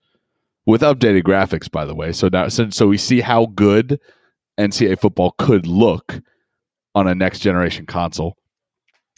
with 0.65 0.81
updated 0.81 1.23
graphics, 1.23 1.69
by 1.69 1.85
the 1.85 1.95
way. 1.95 2.11
So 2.11 2.27
now, 2.27 2.47
so, 2.47 2.87
we 2.87 2.97
see 2.97 3.21
how 3.21 3.47
good 3.47 3.99
NCAA 4.59 4.99
football 4.99 5.35
could 5.37 5.67
look 5.67 6.21
on 6.93 7.07
a 7.07 7.15
next 7.15 7.39
generation 7.39 7.85
console. 7.85 8.37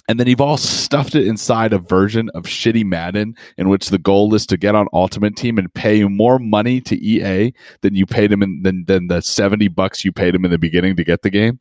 And 0.10 0.20
then 0.20 0.28
you've 0.28 0.42
all 0.42 0.58
stuffed 0.58 1.16
it 1.16 1.28
inside 1.28 1.74
a 1.74 1.80
version 1.80 2.30
of 2.30 2.44
shitty 2.44 2.86
Madden 2.86 3.36
in 3.58 3.68
which 3.68 3.90
the 3.90 3.98
goal 3.98 4.34
is 4.34 4.46
to 4.48 4.56
get 4.56 4.74
on 4.74 4.88
Ultimate 4.94 5.36
Team 5.36 5.58
and 5.58 5.74
pay 5.74 6.04
more 6.06 6.40
money 6.40 6.80
to 6.82 6.96
EA 6.96 7.54
than 7.82 7.94
you 7.94 8.06
paid 8.06 8.32
him 8.32 8.42
in 8.42 8.62
than, 8.62 8.86
than 8.86 9.08
the 9.08 9.22
70 9.22 9.68
bucks 9.68 10.06
you 10.06 10.14
paid 10.14 10.34
him 10.34 10.46
in 10.46 10.52
the 10.52 10.58
beginning 10.58 10.96
to 10.96 11.04
get 11.04 11.24
the 11.24 11.30
game. 11.30 11.60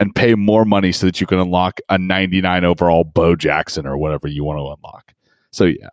And 0.00 0.14
pay 0.14 0.34
more 0.34 0.64
money 0.64 0.92
so 0.92 1.06
that 1.06 1.20
you 1.20 1.26
can 1.26 1.38
unlock 1.38 1.78
a 1.90 1.98
99 1.98 2.64
overall 2.64 3.04
Bo 3.04 3.36
Jackson 3.36 3.86
or 3.86 3.98
whatever 3.98 4.26
you 4.28 4.42
want 4.42 4.58
to 4.58 4.62
unlock. 4.62 5.12
So 5.52 5.64
yeah. 5.66 5.90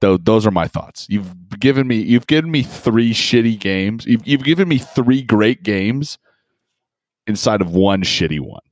Th- 0.00 0.20
those 0.22 0.46
are 0.46 0.50
my 0.50 0.66
thoughts. 0.66 1.06
You've 1.08 1.58
given 1.60 1.86
me 1.86 1.96
you've 1.96 2.26
given 2.26 2.50
me 2.50 2.62
three 2.62 3.12
shitty 3.12 3.58
games. 3.58 4.06
You've, 4.06 4.26
you've 4.26 4.44
given 4.44 4.68
me 4.68 4.78
three 4.78 5.22
great 5.22 5.62
games 5.62 6.18
inside 7.26 7.60
of 7.60 7.70
one 7.70 8.02
shitty 8.02 8.40
one. 8.40 8.62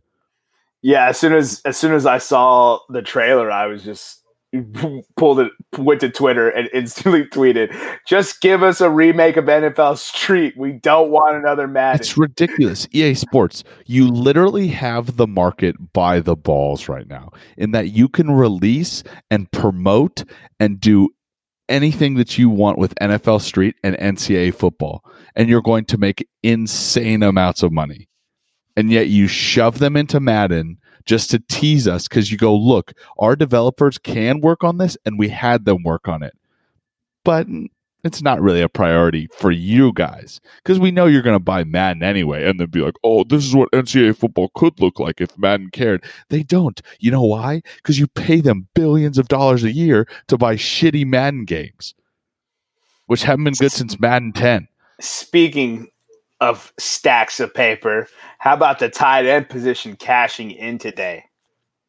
Yeah, 0.82 1.08
as 1.08 1.18
soon 1.18 1.32
as 1.32 1.62
as 1.64 1.76
soon 1.76 1.92
as 1.92 2.06
I 2.06 2.18
saw 2.18 2.80
the 2.88 3.02
trailer, 3.02 3.50
I 3.50 3.66
was 3.66 3.84
just 3.84 4.21
pulled 5.16 5.40
it 5.40 5.52
went 5.78 6.00
to 6.00 6.10
Twitter 6.10 6.48
and 6.48 6.68
instantly 6.72 7.24
tweeted, 7.32 7.74
"Just 8.06 8.40
give 8.40 8.62
us 8.62 8.80
a 8.80 8.90
remake 8.90 9.36
of 9.36 9.46
NFL 9.46 9.98
Street. 9.98 10.54
We 10.56 10.72
don't 10.72 11.10
want 11.10 11.36
another 11.36 11.66
Madden." 11.66 12.00
It's 12.00 12.18
ridiculous. 12.18 12.86
EA 12.92 13.14
Sports, 13.14 13.64
you 13.86 14.08
literally 14.08 14.68
have 14.68 15.16
the 15.16 15.26
market 15.26 15.76
by 15.92 16.20
the 16.20 16.36
balls 16.36 16.88
right 16.88 17.08
now 17.08 17.30
in 17.56 17.70
that 17.70 17.90
you 17.90 18.08
can 18.08 18.30
release 18.30 19.02
and 19.30 19.50
promote 19.52 20.24
and 20.60 20.80
do 20.80 21.08
anything 21.68 22.16
that 22.16 22.36
you 22.36 22.50
want 22.50 22.76
with 22.76 22.94
NFL 22.96 23.40
Street 23.40 23.76
and 23.82 23.96
NCAA 23.96 24.54
football 24.54 25.02
and 25.34 25.48
you're 25.48 25.62
going 25.62 25.86
to 25.86 25.96
make 25.96 26.28
insane 26.42 27.22
amounts 27.22 27.62
of 27.62 27.72
money 27.72 28.08
and 28.76 28.90
yet 28.90 29.08
you 29.08 29.26
shove 29.26 29.78
them 29.78 29.96
into 29.96 30.20
Madden 30.20 30.78
just 31.04 31.30
to 31.30 31.42
tease 31.48 31.88
us 31.88 32.08
because 32.08 32.30
you 32.30 32.38
go, 32.38 32.54
look, 32.54 32.92
our 33.18 33.36
developers 33.36 33.98
can 33.98 34.40
work 34.40 34.64
on 34.64 34.78
this 34.78 34.96
and 35.04 35.18
we 35.18 35.28
had 35.28 35.64
them 35.64 35.82
work 35.82 36.08
on 36.08 36.22
it. 36.22 36.34
But 37.24 37.46
it's 38.04 38.22
not 38.22 38.40
really 38.40 38.60
a 38.60 38.68
priority 38.68 39.28
for 39.32 39.50
you 39.50 39.92
guys 39.92 40.40
because 40.62 40.78
we 40.80 40.90
know 40.90 41.06
you're 41.06 41.22
going 41.22 41.36
to 41.36 41.40
buy 41.40 41.62
Madden 41.64 42.02
anyway 42.02 42.48
and 42.48 42.58
then 42.58 42.68
be 42.68 42.80
like, 42.80 42.96
oh, 43.04 43.24
this 43.24 43.44
is 43.44 43.54
what 43.54 43.70
NCAA 43.70 44.16
football 44.16 44.50
could 44.56 44.80
look 44.80 44.98
like 44.98 45.20
if 45.20 45.38
Madden 45.38 45.70
cared. 45.70 46.04
They 46.28 46.42
don't. 46.42 46.80
You 46.98 47.12
know 47.12 47.22
why? 47.22 47.62
Because 47.76 47.98
you 47.98 48.08
pay 48.08 48.40
them 48.40 48.68
billions 48.74 49.18
of 49.18 49.28
dollars 49.28 49.62
a 49.62 49.72
year 49.72 50.08
to 50.28 50.36
buy 50.36 50.56
shitty 50.56 51.06
Madden 51.06 51.44
games, 51.44 51.94
which 53.06 53.22
haven't 53.22 53.44
been 53.44 53.54
good 53.54 53.72
since 53.72 54.00
Madden 54.00 54.32
10. 54.32 54.66
Speaking 55.00 55.88
of 56.42 56.72
stacks 56.76 57.38
of 57.38 57.54
paper. 57.54 58.08
How 58.38 58.54
about 58.54 58.80
the 58.80 58.88
tight 58.88 59.26
end 59.26 59.48
position 59.48 59.94
cashing 59.94 60.50
in 60.50 60.76
today? 60.76 61.24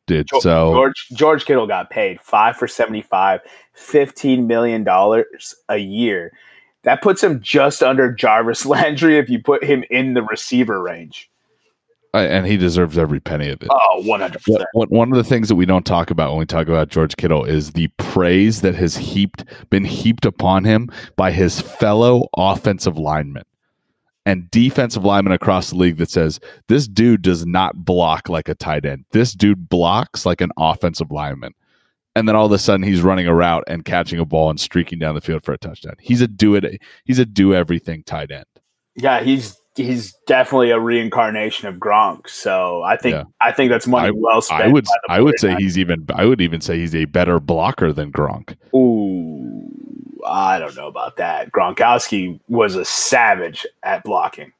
Did 0.06 0.30
so 0.42 0.74
George 0.74 1.08
George 1.14 1.46
Kittle 1.46 1.66
got 1.66 1.90
paid 1.90 2.22
five 2.22 2.56
for 2.56 2.68
75, 2.68 3.42
15 3.74 4.46
million 4.46 4.84
dollars 4.84 5.56
a 5.70 5.78
year. 5.78 6.32
That 6.84 7.02
puts 7.02 7.24
him 7.24 7.42
just 7.42 7.82
under 7.82 8.12
Jarvis 8.12 8.66
Landry 8.68 9.18
if 9.18 9.28
you 9.28 9.42
put 9.42 9.64
him 9.64 9.84
in 9.90 10.14
the 10.14 10.22
receiver 10.22 10.80
range. 10.82 11.32
and 12.14 12.46
he 12.46 12.58
deserves 12.58 12.98
every 12.98 13.22
penny 13.22 13.50
of 13.50 13.64
it. 13.64 13.70
Oh, 13.72 14.04
100%. 14.06 14.64
One 14.74 15.12
of 15.12 15.18
the 15.18 15.24
things 15.24 15.48
that 15.48 15.56
we 15.56 15.66
don't 15.66 15.86
talk 15.86 16.12
about 16.12 16.30
when 16.30 16.40
we 16.40 16.46
talk 16.46 16.68
about 16.68 16.90
George 16.90 17.16
Kittle 17.16 17.44
is 17.46 17.72
the 17.72 17.88
praise 17.98 18.62
that 18.62 18.76
has 18.76 18.98
heaped 18.98 19.46
been 19.72 19.86
heaped 19.86 20.26
upon 20.26 20.64
him 20.66 20.92
by 21.16 21.32
his 21.32 21.60
fellow 21.60 22.28
offensive 22.38 23.00
linemen 23.00 23.46
and 24.26 24.50
defensive 24.52 25.04
linemen 25.04 25.34
across 25.34 25.70
the 25.70 25.76
league 25.76 25.98
that 25.98 26.10
says 26.10 26.40
this 26.68 26.88
dude 26.88 27.22
does 27.22 27.46
not 27.46 27.86
block 27.86 28.30
like 28.30 28.48
a 28.48 28.56
tight 28.56 28.86
end. 28.86 29.06
This 29.12 29.34
dude 29.34 29.70
blocks 29.70 30.26
like 30.26 30.42
an 30.42 30.52
offensive 30.58 31.12
lineman. 31.12 31.54
And 32.16 32.28
then 32.28 32.36
all 32.36 32.46
of 32.46 32.52
a 32.52 32.60
sudden 32.60 32.84
he's 32.84 33.02
running 33.02 33.28
a 33.28 33.34
route 33.34 33.64
and 33.68 33.84
catching 33.84 34.20
a 34.20 34.26
ball 34.26 34.50
and 34.50 34.60
streaking 34.60 35.00
down 35.00 35.16
the 35.16 35.22
field 35.22 35.44
for 35.44 35.54
a 35.54 35.58
touchdown. 35.58 35.96
He's 36.00 36.22
a 36.22 36.28
do 36.28 36.56
it 36.56 36.82
he's 37.06 37.20
a 37.20 37.26
do 37.26 37.54
everything 37.54 38.04
tight 38.04 38.32
end. 38.32 38.46
Yeah, 38.96 39.24
he's 39.24 39.58
he's 39.76 40.14
definitely 40.28 40.70
a 40.70 40.80
reincarnation 40.80 41.68
of 41.68 41.76
Gronk. 41.76 42.30
So 42.30 42.84
I 42.84 42.98
think 42.98 43.16
yeah. 43.16 43.24
I 43.42 43.52
think 43.52 43.72
that's 43.72 43.88
money 43.88 44.10
I, 44.10 44.12
well 44.16 44.42
spent. 44.42 44.64
I 44.64 44.68
would 44.68 44.86
I 45.10 45.22
would 45.22 45.40
say 45.40 45.56
he's 45.56 45.78
even 45.78 46.06
I 46.14 46.26
would 46.26 46.40
even 46.40 46.62
say 46.62 46.78
he's 46.78 46.96
a 46.96 47.06
better 47.06 47.40
blocker 47.40 47.92
than 47.92 48.12
Gronk. 48.12 48.56
Ooh. 48.76 49.53
I 50.26 50.60
don't 50.60 50.76
know 50.76 50.88
about 50.88 51.18
that. 51.18 51.52
Gronkowski 51.52 52.40
was 52.48 52.76
a 52.76 52.86
savage 52.86 53.66
at 53.84 54.04
blocking. 54.04 54.52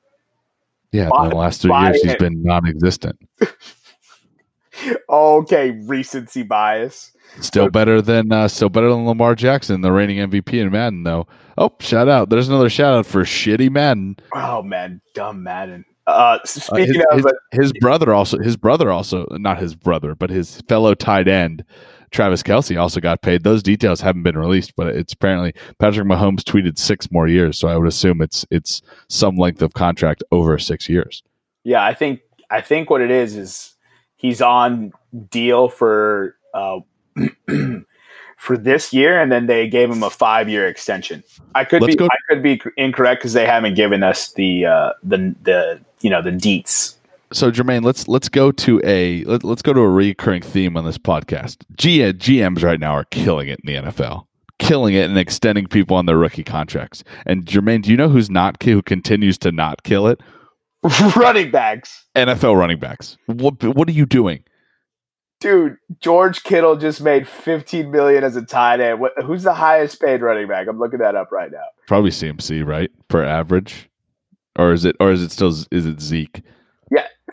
Yeah, 0.92 1.10
by, 1.10 1.30
the 1.30 1.36
last 1.36 1.62
three 1.62 1.76
years 1.76 2.02
he's 2.04 2.16
been 2.16 2.44
non-existent. 2.44 3.20
okay, 5.10 5.72
recency 5.72 6.44
bias. 6.44 7.12
Still 7.40 7.70
better 7.70 8.00
than 8.00 8.32
uh, 8.32 8.48
still 8.48 8.70
better 8.70 8.90
than 8.90 9.08
Lamar 9.08 9.34
Jackson, 9.34 9.82
the 9.82 9.92
reigning 9.92 10.18
MVP 10.18 10.54
in 10.54 10.72
Madden, 10.72 11.04
though. 11.04 11.26
Oh, 11.58 11.74
shout 11.80 12.08
out! 12.08 12.30
There's 12.30 12.48
another 12.48 12.70
shout 12.70 12.94
out 12.94 13.06
for 13.08 13.24
shitty 13.24 13.72
Madden. 13.72 14.18
Oh 14.36 14.62
man, 14.62 15.02
dumb 15.16 15.42
Madden. 15.42 15.84
Uh, 16.06 16.38
speaking 16.44 17.02
uh, 17.02 17.16
his, 17.16 17.26
of 17.26 17.32
his, 17.52 17.62
his 17.62 17.74
brother, 17.80 18.14
also 18.14 18.38
his 18.38 18.56
brother, 18.56 18.92
also 18.92 19.26
not 19.32 19.58
his 19.58 19.74
brother, 19.74 20.14
but 20.14 20.30
his 20.30 20.62
fellow 20.68 20.94
tight 20.94 21.28
end 21.28 21.64
Travis 22.14 22.44
Kelce 22.44 22.80
also 22.80 23.02
got 23.02 23.22
paid. 23.22 23.44
Those 23.44 23.64
details 23.64 24.00
haven't 24.00 24.24
been 24.24 24.38
released, 24.38 24.76
but 24.76 24.88
it's 24.88 25.14
apparently 25.14 25.54
Patrick 25.80 26.08
Mahomes 26.08 26.42
tweeted 26.42 26.78
six 26.78 27.12
more 27.12 27.28
years. 27.28 27.58
So 27.58 27.68
I 27.68 27.76
would 27.76 27.88
assume 27.88 28.22
it's 28.22 28.46
it's 28.50 28.82
some 29.10 29.36
length 29.36 29.62
of 29.62 29.74
contract 29.74 30.24
over 30.32 30.58
six 30.60 30.88
years. 30.88 31.24
Yeah, 31.64 31.84
I 31.84 31.94
think 31.94 32.22
I 32.50 32.62
think 32.62 32.90
what 32.90 33.02
it 33.02 33.12
is 33.12 33.36
is 33.36 33.76
he's 34.16 34.42
on 34.42 34.94
deal 35.32 35.68
for 35.70 36.38
uh, 36.54 36.80
for 38.38 38.58
this 38.58 38.94
year, 38.94 39.20
and 39.20 39.32
then 39.32 39.48
they 39.48 39.68
gave 39.68 39.90
him 39.90 40.04
a 40.04 40.10
five 40.10 40.48
year 40.48 40.68
extension. 40.68 41.24
I 41.56 41.66
could 41.66 41.82
Let's 41.82 41.96
be 41.96 41.98
go- 41.98 42.06
I 42.06 42.18
could 42.30 42.44
be 42.44 42.62
incorrect 42.78 43.22
because 43.22 43.34
they 43.34 43.46
haven't 43.46 43.74
given 43.74 44.04
us 44.04 44.32
the 44.34 44.68
uh, 44.68 44.94
the 45.04 45.36
the 45.42 45.82
you 46.02 46.10
know 46.10 46.22
the 46.22 46.32
deets 46.32 46.96
so 47.34 47.52
Jermaine, 47.52 47.84
let's 47.84 48.08
let's 48.08 48.30
go 48.30 48.52
to 48.52 48.82
a 48.84 49.24
let, 49.26 49.44
us 49.44 49.62
go 49.62 49.74
to 49.74 49.80
a 49.80 49.90
recurring 49.90 50.42
theme 50.42 50.78
on 50.78 50.86
this 50.86 50.98
podcast. 50.98 51.64
G, 51.76 52.00
GMs 52.00 52.64
right 52.64 52.80
now 52.80 52.94
are 52.94 53.06
killing 53.06 53.50
it 53.50 53.60
in 53.64 53.84
the 53.84 53.92
NFL, 53.92 54.26
killing 54.60 54.94
it 54.94 55.10
and 55.10 55.18
extending 55.18 55.68
people 55.68 55.98
on 55.98 56.06
their 56.06 56.18
rookie 56.18 56.44
contracts. 56.44 57.04
And 57.26 57.46
Jermaine, 57.46 57.84
do 57.84 57.92
you 57.92 57.98
know 57.98 58.10
who's 58.10 58.30
not 58.30 58.62
who 58.64 58.82
continues 58.82 59.38
to 59.40 59.52
not 59.52 59.84
kill 59.84 60.08
it? 60.08 60.22
running 61.16 61.50
backs. 61.50 62.06
NFL 62.16 62.58
running 62.58 62.80
backs. 62.80 63.18
What 63.26 63.64
what 63.64 63.88
are 63.88 63.94
you 63.94 64.06
doing? 64.06 64.44
Dude, 65.40 65.76
George 66.00 66.44
Kittle 66.44 66.78
just 66.78 67.02
made 67.02 67.28
15 67.28 67.92
million 67.92 68.24
as 68.24 68.38
a 68.38 68.42
tight 68.44 68.80
end. 68.80 69.02
What, 69.02 69.12
who's 69.26 69.44
the 69.44 69.54
highest 69.54 70.00
paid 70.00 70.22
running 70.22 70.48
back? 70.48 70.68
I'm 70.70 70.80
looking 70.80 71.00
that 71.00 71.16
up 71.16 71.34
right 71.34 71.52
now. 71.52 71.66
Probably 71.86 72.12
CMC, 72.12 72.66
right? 72.66 72.90
Per 73.10 73.26
average. 73.26 73.90
Or 74.56 74.72
is 74.72 74.86
it 74.86 74.96
or 75.00 75.12
is 75.12 75.22
it 75.22 75.32
still 75.32 75.50
is 75.50 75.86
it 75.86 76.00
Zeke? 76.00 76.44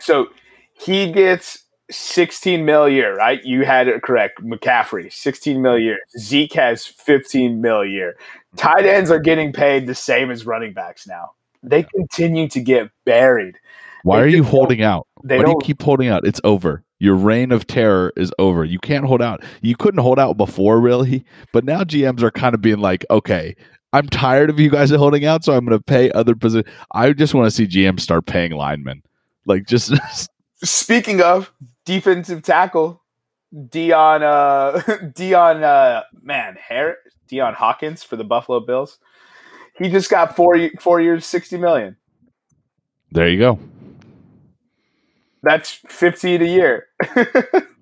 So 0.01 0.29
he 0.73 1.11
gets 1.11 1.63
16 1.91 2.65
mil 2.65 2.85
a 2.85 2.89
year, 2.89 3.15
right? 3.15 3.43
You 3.43 3.65
had 3.65 3.87
it 3.87 4.01
correct. 4.01 4.41
McCaffrey, 4.43 5.11
16 5.11 5.61
mil 5.61 5.75
a 5.75 5.79
year. 5.79 5.99
Zeke 6.17 6.53
has 6.53 6.85
15 6.85 7.61
mil 7.61 7.81
a 7.81 7.87
year. 7.87 8.15
Tight 8.55 8.85
ends 8.85 9.11
are 9.11 9.19
getting 9.19 9.53
paid 9.53 9.87
the 9.87 9.95
same 9.95 10.31
as 10.31 10.45
running 10.45 10.73
backs 10.73 11.07
now. 11.07 11.31
They 11.63 11.83
continue 11.83 12.47
to 12.49 12.59
get 12.59 12.89
buried. 13.05 13.57
Why 14.03 14.17
they 14.17 14.23
are 14.23 14.27
you 14.27 14.43
holding 14.43 14.81
out? 14.81 15.07
Why 15.21 15.43
do 15.43 15.49
you 15.49 15.59
keep 15.61 15.81
holding 15.81 16.07
out? 16.07 16.25
It's 16.25 16.41
over. 16.43 16.83
Your 16.99 17.15
reign 17.15 17.51
of 17.51 17.67
terror 17.67 18.11
is 18.15 18.31
over. 18.39 18.63
You 18.65 18.79
can't 18.79 19.05
hold 19.05 19.21
out. 19.21 19.43
You 19.61 19.75
couldn't 19.75 20.01
hold 20.01 20.19
out 20.19 20.37
before, 20.37 20.79
really, 20.79 21.23
but 21.53 21.63
now 21.63 21.83
GMs 21.83 22.21
are 22.21 22.31
kind 22.31 22.55
of 22.55 22.61
being 22.61 22.79
like, 22.79 23.05
okay, 23.09 23.55
I'm 23.93 24.07
tired 24.07 24.49
of 24.49 24.59
you 24.59 24.69
guys 24.69 24.89
holding 24.91 25.25
out, 25.25 25.43
so 25.43 25.53
I'm 25.53 25.65
going 25.65 25.77
to 25.77 25.83
pay 25.83 26.11
other 26.11 26.35
positions. 26.35 26.73
I 26.93 27.11
just 27.13 27.33
want 27.33 27.47
to 27.47 27.51
see 27.51 27.67
GMs 27.67 28.01
start 28.01 28.25
paying 28.25 28.51
linemen. 28.51 29.03
Like 29.45 29.65
just 29.67 29.93
speaking 30.63 31.21
of 31.21 31.51
defensive 31.85 32.43
tackle, 32.43 33.01
Dion 33.69 34.23
uh 34.23 34.81
Dion 35.15 35.63
uh 35.63 36.03
man, 36.21 36.57
Harris, 36.59 36.97
Dion 37.27 37.53
Hawkins 37.53 38.03
for 38.03 38.15
the 38.15 38.23
Buffalo 38.23 38.59
Bills. 38.59 38.99
He 39.77 39.89
just 39.89 40.09
got 40.09 40.35
four 40.35 40.69
four 40.79 41.01
years, 41.01 41.25
sixty 41.25 41.57
million. 41.57 41.97
There 43.11 43.27
you 43.27 43.39
go. 43.39 43.59
That's 45.43 45.71
fifteen 45.87 46.41
a 46.41 46.45
year. 46.45 46.87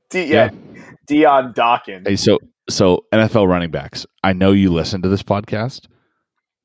D- 0.09 0.25
yeah. 0.25 0.49
yeah. 0.73 0.81
Dion 1.07 1.53
Dawkins. 1.53 2.07
Hey, 2.07 2.15
so 2.15 2.39
so 2.69 3.05
NFL 3.13 3.47
running 3.47 3.71
backs. 3.71 4.05
I 4.23 4.33
know 4.33 4.51
you 4.51 4.71
listen 4.71 5.01
to 5.01 5.09
this 5.09 5.23
podcast. 5.23 5.87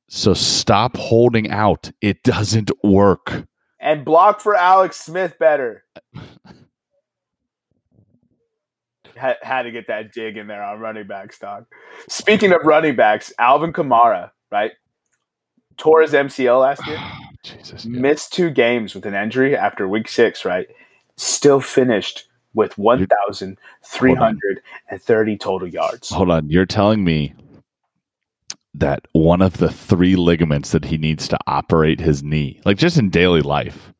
So 0.08 0.34
stop 0.34 0.96
holding 0.96 1.50
out. 1.50 1.90
It 2.00 2.22
doesn't 2.22 2.70
work 2.84 3.46
and 3.84 4.04
block 4.04 4.40
for 4.40 4.56
Alex 4.56 4.98
Smith 4.98 5.38
better. 5.38 5.84
had, 9.16 9.36
had 9.42 9.62
to 9.62 9.70
get 9.70 9.86
that 9.86 10.12
dig 10.12 10.36
in 10.36 10.48
there 10.48 10.64
on 10.64 10.80
running 10.80 11.06
back 11.06 11.32
stock. 11.32 11.72
Speaking 12.08 12.52
of 12.52 12.62
running 12.64 12.96
backs, 12.96 13.32
Alvin 13.38 13.72
Kamara, 13.72 14.32
right? 14.50 14.72
Tore 15.76 16.02
his 16.02 16.12
MCL 16.12 16.60
last 16.60 16.84
year. 16.86 16.98
Jesus. 17.44 17.84
yeah. 17.84 18.00
missed 18.00 18.32
two 18.32 18.48
games 18.48 18.94
with 18.94 19.04
an 19.04 19.12
injury 19.14 19.54
after 19.54 19.86
week 19.86 20.08
six, 20.08 20.46
right? 20.46 20.66
Still 21.16 21.60
finished 21.60 22.26
with 22.54 22.78
1,330 22.78 25.36
total 25.36 25.68
yards. 25.68 26.08
Hold 26.08 26.30
on. 26.30 26.48
You're 26.48 26.64
telling 26.64 27.04
me 27.04 27.34
that 28.74 29.06
one 29.12 29.40
of 29.40 29.58
the 29.58 29.70
three 29.70 30.16
ligaments 30.16 30.72
that 30.72 30.84
he 30.86 30.98
needs 30.98 31.28
to 31.28 31.38
operate 31.46 32.00
his 32.00 32.22
knee, 32.22 32.60
like 32.64 32.76
just 32.76 32.98
in 32.98 33.08
daily 33.10 33.40
life, 33.40 33.92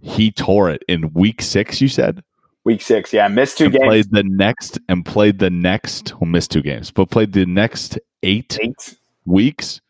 he 0.00 0.30
tore 0.32 0.70
it 0.70 0.82
in 0.88 1.12
week 1.12 1.40
six, 1.42 1.80
you 1.80 1.88
said? 1.88 2.22
Week 2.64 2.82
six, 2.82 3.12
yeah, 3.12 3.28
missed 3.28 3.58
two 3.58 3.70
games. 3.70 3.84
played 3.84 4.10
the 4.10 4.24
next 4.24 4.78
and 4.88 5.04
played 5.06 5.38
the 5.38 5.50
next 5.50 6.12
well 6.20 6.28
missed 6.28 6.50
two 6.50 6.62
games, 6.62 6.90
but 6.90 7.10
played 7.10 7.32
the 7.32 7.46
next 7.46 7.98
eight 8.22 8.58
Eight. 8.60 8.96
weeks 9.24 9.80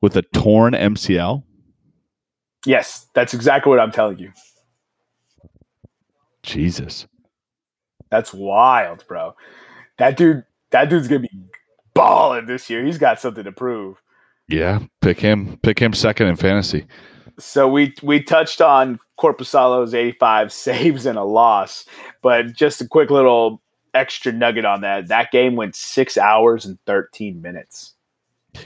with 0.00 0.16
a 0.16 0.22
torn 0.22 0.74
MCL. 0.74 1.42
Yes, 2.66 3.06
that's 3.14 3.34
exactly 3.34 3.70
what 3.70 3.80
I'm 3.80 3.90
telling 3.90 4.18
you. 4.18 4.32
Jesus. 6.42 7.06
That's 8.10 8.32
wild, 8.32 9.04
bro. 9.08 9.34
That 9.98 10.16
dude, 10.16 10.44
that 10.70 10.88
dude's 10.88 11.08
gonna 11.08 11.20
be 11.20 11.30
balling 11.94 12.46
this 12.46 12.70
year. 12.70 12.84
He's 12.84 12.98
got 12.98 13.20
something 13.20 13.44
to 13.44 13.52
prove. 13.52 14.00
Yeah. 14.48 14.80
Pick 15.00 15.20
him. 15.20 15.58
Pick 15.62 15.78
him 15.78 15.92
second 15.92 16.28
in 16.28 16.36
fantasy. 16.36 16.86
So 17.38 17.68
we 17.68 17.94
we 18.02 18.22
touched 18.22 18.60
on 18.60 18.98
Korpisalo's 19.18 19.94
85 19.94 20.52
saves 20.52 21.06
and 21.06 21.18
a 21.18 21.24
loss, 21.24 21.84
but 22.22 22.52
just 22.52 22.80
a 22.80 22.88
quick 22.88 23.10
little 23.10 23.62
extra 23.94 24.32
nugget 24.32 24.64
on 24.64 24.82
that. 24.82 25.08
That 25.08 25.30
game 25.30 25.56
went 25.56 25.74
six 25.74 26.16
hours 26.18 26.64
and 26.64 26.78
13 26.86 27.40
minutes. 27.40 27.94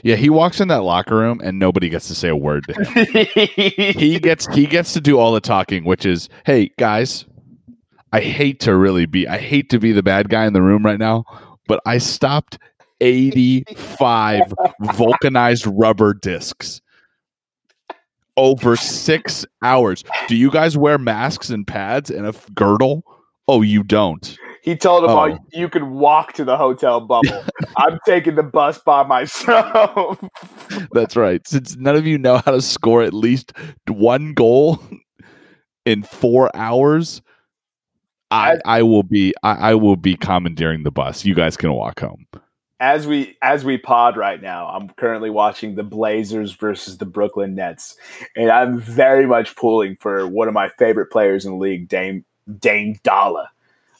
Yeah, 0.03 0.15
he 0.15 0.29
walks 0.29 0.59
in 0.59 0.67
that 0.69 0.83
locker 0.83 1.15
room 1.15 1.39
and 1.43 1.59
nobody 1.59 1.89
gets 1.89 2.07
to 2.07 2.15
say 2.15 2.27
a 2.27 2.35
word 2.35 2.65
to 2.67 2.73
him. 2.73 3.95
he 3.99 4.19
gets 4.19 4.47
he 4.47 4.65
gets 4.65 4.93
to 4.93 5.01
do 5.01 5.19
all 5.19 5.31
the 5.31 5.39
talking, 5.39 5.83
which 5.83 6.05
is, 6.05 6.27
hey 6.45 6.71
guys, 6.79 7.25
I 8.11 8.21
hate 8.21 8.59
to 8.61 8.75
really 8.75 9.05
be 9.05 9.27
I 9.27 9.37
hate 9.37 9.69
to 9.69 9.79
be 9.79 9.91
the 9.91 10.03
bad 10.03 10.29
guy 10.29 10.45
in 10.45 10.53
the 10.53 10.61
room 10.61 10.83
right 10.83 10.99
now, 10.99 11.23
but 11.67 11.81
I 11.85 11.99
stopped 11.99 12.57
85 13.01 14.41
vulcanized 14.93 15.67
rubber 15.67 16.13
discs 16.13 16.81
over 18.37 18.75
six 18.75 19.45
hours. 19.61 20.03
Do 20.27 20.35
you 20.35 20.51
guys 20.51 20.77
wear 20.77 20.97
masks 20.97 21.49
and 21.49 21.65
pads 21.65 22.09
and 22.09 22.25
a 22.25 22.29
f- 22.29 22.47
girdle? 22.53 23.03
Oh, 23.47 23.61
you 23.61 23.83
don't. 23.83 24.37
He 24.61 24.75
told 24.75 25.03
him, 25.03 25.11
Oh. 25.11 25.29
oh. 25.31 25.37
"You 25.53 25.69
can 25.69 25.91
walk 25.91 26.33
to 26.33 26.43
the 26.43 26.57
hotel 26.57 26.99
bubble. 26.99 27.43
I'm 27.77 27.99
taking 28.05 28.35
the 28.35 28.43
bus 28.43 28.79
by 28.79 29.03
myself." 29.03 30.19
That's 30.91 31.15
right. 31.15 31.47
Since 31.47 31.75
none 31.77 31.95
of 31.95 32.07
you 32.07 32.17
know 32.17 32.37
how 32.37 32.51
to 32.51 32.61
score 32.61 33.03
at 33.03 33.13
least 33.13 33.53
one 33.87 34.33
goal 34.33 34.81
in 35.85 36.01
four 36.01 36.49
hours, 36.55 37.21
I, 38.31 38.57
I 38.65 38.81
will 38.81 39.03
be 39.03 39.35
I, 39.43 39.71
I 39.71 39.75
will 39.75 39.97
be 39.97 40.15
commandeering 40.15 40.81
the 40.83 40.91
bus. 40.91 41.23
You 41.25 41.35
guys 41.35 41.55
can 41.55 41.71
walk 41.71 41.99
home. 41.99 42.25
As 42.79 43.07
we 43.07 43.37
as 43.41 43.63
we 43.63 43.77
pod 43.77 44.17
right 44.17 44.41
now, 44.41 44.67
I'm 44.67 44.89
currently 44.89 45.29
watching 45.29 45.75
the 45.75 45.83
Blazers 45.83 46.51
versus 46.51 46.97
the 46.97 47.05
Brooklyn 47.05 47.55
Nets, 47.55 47.95
and 48.35 48.51
I'm 48.51 48.81
very 48.81 49.25
much 49.25 49.55
pulling 49.55 49.95
for 49.95 50.27
one 50.27 50.49
of 50.49 50.53
my 50.53 50.67
favorite 50.69 51.07
players 51.07 51.45
in 51.45 51.53
the 51.53 51.57
league, 51.57 51.87
Dame 51.87 52.25
Dame 52.59 52.99
Dolla 53.03 53.49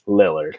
Lillard, 0.07 0.55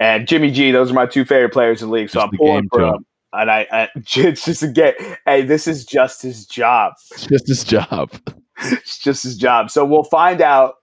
and 0.00 0.26
Jimmy 0.26 0.50
G. 0.50 0.72
Those 0.72 0.90
are 0.90 0.94
my 0.94 1.06
two 1.06 1.24
favorite 1.24 1.52
players 1.52 1.80
in 1.80 1.88
the 1.88 1.94
league, 1.94 2.10
so 2.10 2.20
Just 2.20 2.32
I'm 2.32 2.38
pulling 2.38 2.68
for 2.70 2.80
them. 2.80 3.06
And 3.32 3.50
I, 3.50 3.66
I 3.70 3.88
it's 3.94 4.44
just 4.44 4.62
a 4.64 4.68
get. 4.68 4.96
Hey, 5.24 5.42
this 5.42 5.68
is 5.68 5.84
just 5.84 6.22
his 6.22 6.44
job. 6.44 6.94
It's 7.12 7.26
just 7.26 7.48
his 7.48 7.64
job. 7.64 8.10
It's 8.60 8.98
just 8.98 9.22
his 9.22 9.36
job. 9.36 9.70
So 9.70 9.84
we'll 9.84 10.02
find 10.02 10.40
out 10.40 10.78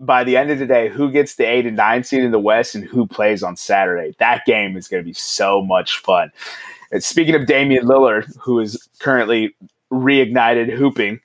by 0.00 0.24
the 0.24 0.36
end 0.36 0.50
of 0.50 0.58
the 0.58 0.66
day 0.66 0.88
who 0.88 1.10
gets 1.10 1.34
the 1.34 1.44
eight 1.44 1.66
and 1.66 1.76
nine 1.76 2.04
seed 2.04 2.22
in 2.22 2.30
the 2.30 2.38
West 2.38 2.74
and 2.74 2.84
who 2.84 3.06
plays 3.06 3.42
on 3.42 3.56
Saturday. 3.56 4.14
That 4.18 4.44
game 4.46 4.76
is 4.76 4.88
going 4.88 5.02
to 5.02 5.06
be 5.06 5.14
so 5.14 5.62
much 5.62 5.98
fun. 5.98 6.32
And 6.90 7.02
speaking 7.02 7.34
of 7.34 7.46
Damian 7.46 7.86
Lillard, 7.86 8.34
who 8.40 8.60
is 8.60 8.88
currently 8.98 9.54
reignited 9.90 10.74
hooping, 10.74 11.20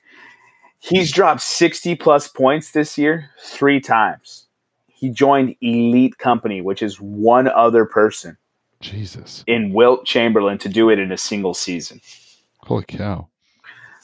he's 0.80 1.12
dropped 1.12 1.40
60 1.40 1.94
plus 1.96 2.28
points 2.28 2.72
this 2.72 2.98
year 2.98 3.30
three 3.42 3.80
times. 3.80 4.46
He 4.88 5.10
joined 5.10 5.56
Elite 5.60 6.18
Company, 6.18 6.60
which 6.60 6.82
is 6.82 7.00
one 7.00 7.48
other 7.48 7.84
person 7.84 8.36
Jesus. 8.80 9.44
in 9.46 9.72
Wilt 9.72 10.04
Chamberlain 10.04 10.58
to 10.58 10.68
do 10.68 10.90
it 10.90 10.98
in 10.98 11.12
a 11.12 11.18
single 11.18 11.54
season. 11.54 12.00
Holy 12.58 12.84
cow. 12.86 13.28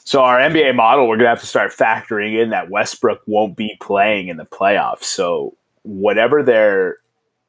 So 0.03 0.21
our 0.23 0.39
NBA 0.39 0.75
model, 0.75 1.07
we're 1.07 1.17
gonna 1.17 1.29
have 1.29 1.39
to 1.41 1.45
start 1.45 1.71
factoring 1.71 2.41
in 2.41 2.49
that 2.49 2.69
Westbrook 2.69 3.21
won't 3.27 3.55
be 3.55 3.75
playing 3.81 4.27
in 4.27 4.37
the 4.37 4.45
playoffs. 4.45 5.03
So 5.03 5.55
whatever 5.83 6.43
they're, 6.43 6.97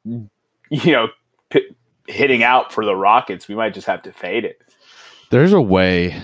you 0.05 0.91
know, 0.91 1.07
p- 1.49 1.75
hitting 2.07 2.43
out 2.43 2.71
for 2.71 2.85
the 2.85 2.95
Rockets, 2.95 3.47
we 3.47 3.55
might 3.55 3.73
just 3.73 3.87
have 3.87 4.01
to 4.03 4.11
fade 4.11 4.45
it. 4.45 4.61
There's 5.31 5.53
a 5.53 5.61
way 5.61 6.19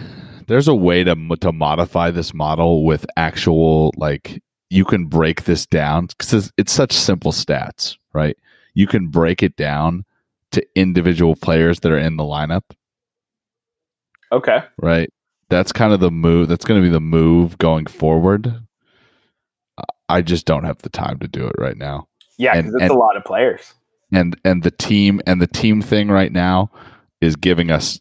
there's 0.47 0.67
a 0.67 0.75
way 0.75 1.03
to 1.03 1.15
to 1.41 1.51
modify 1.51 2.11
this 2.11 2.33
model 2.33 2.85
with 2.85 3.05
actual 3.17 3.91
like 3.97 4.41
you 4.69 4.85
can 4.85 5.05
break 5.05 5.43
this 5.45 5.65
down 5.65 6.07
because 6.07 6.51
it's 6.57 6.71
such 6.71 6.93
simple 6.93 7.31
stats, 7.31 7.97
right? 8.13 8.37
You 8.75 8.85
can 8.87 9.07
break 9.07 9.41
it 9.41 9.55
down 9.55 10.05
to 10.51 10.65
individual 10.75 11.35
players 11.35 11.79
that 11.81 11.91
are 11.91 11.97
in 11.97 12.17
the 12.17 12.23
lineup 12.23 12.63
Okay. 14.31 14.63
right? 14.77 15.09
That's 15.49 15.71
kind 15.71 15.93
of 15.93 15.99
the 15.99 16.11
move. 16.11 16.47
That's 16.47 16.65
going 16.65 16.81
to 16.81 16.85
be 16.87 16.91
the 16.91 16.99
move 16.99 17.57
going 17.57 17.85
forward. 17.87 18.53
I- 20.07 20.21
just 20.21 20.45
don't 20.45 20.63
have 20.63 20.79
the 20.79 20.89
time 20.89 21.19
to 21.19 21.27
do 21.27 21.47
it 21.47 21.55
right 21.57 21.77
now. 21.77 22.07
Yeah, 22.37 22.55
because 22.55 22.73
it's 22.75 22.83
and- 22.83 22.91
a 22.91 22.95
lot 22.95 23.17
of 23.17 23.23
players. 23.23 23.73
And 24.11 24.39
and 24.43 24.63
the 24.63 24.71
team 24.71 25.21
and 25.27 25.39
the 25.39 25.47
team 25.47 25.83
thing 25.83 26.09
right 26.09 26.31
now 26.31 26.71
is 27.21 27.35
giving 27.35 27.69
us 27.69 27.99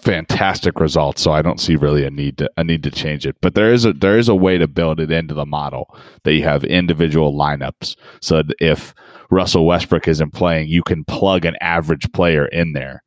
fantastic 0.00 0.80
results. 0.80 1.22
So 1.22 1.30
I 1.30 1.42
don't 1.42 1.60
see 1.60 1.76
really 1.76 2.04
a 2.04 2.10
need 2.10 2.38
to 2.38 2.50
a 2.56 2.64
need 2.64 2.82
to 2.82 2.90
change 2.90 3.24
it. 3.24 3.36
But 3.40 3.54
there 3.54 3.72
is 3.72 3.84
a 3.84 3.92
there 3.92 4.18
is 4.18 4.28
a 4.28 4.34
way 4.34 4.58
to 4.58 4.66
build 4.66 4.98
it 4.98 5.12
into 5.12 5.32
the 5.32 5.46
model 5.46 5.96
that 6.24 6.32
you 6.34 6.42
have 6.42 6.64
individual 6.64 7.32
lineups. 7.32 7.94
So 8.20 8.42
if 8.60 8.94
Russell 9.30 9.64
Westbrook 9.64 10.08
isn't 10.08 10.32
playing, 10.32 10.66
you 10.68 10.82
can 10.82 11.04
plug 11.04 11.44
an 11.44 11.56
average 11.60 12.10
player 12.12 12.46
in 12.46 12.72
there 12.72 13.04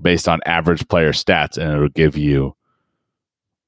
based 0.00 0.28
on 0.28 0.40
average 0.46 0.88
player 0.88 1.12
stats, 1.12 1.56
and 1.56 1.72
it'll 1.72 1.88
give 1.90 2.16
you 2.16 2.56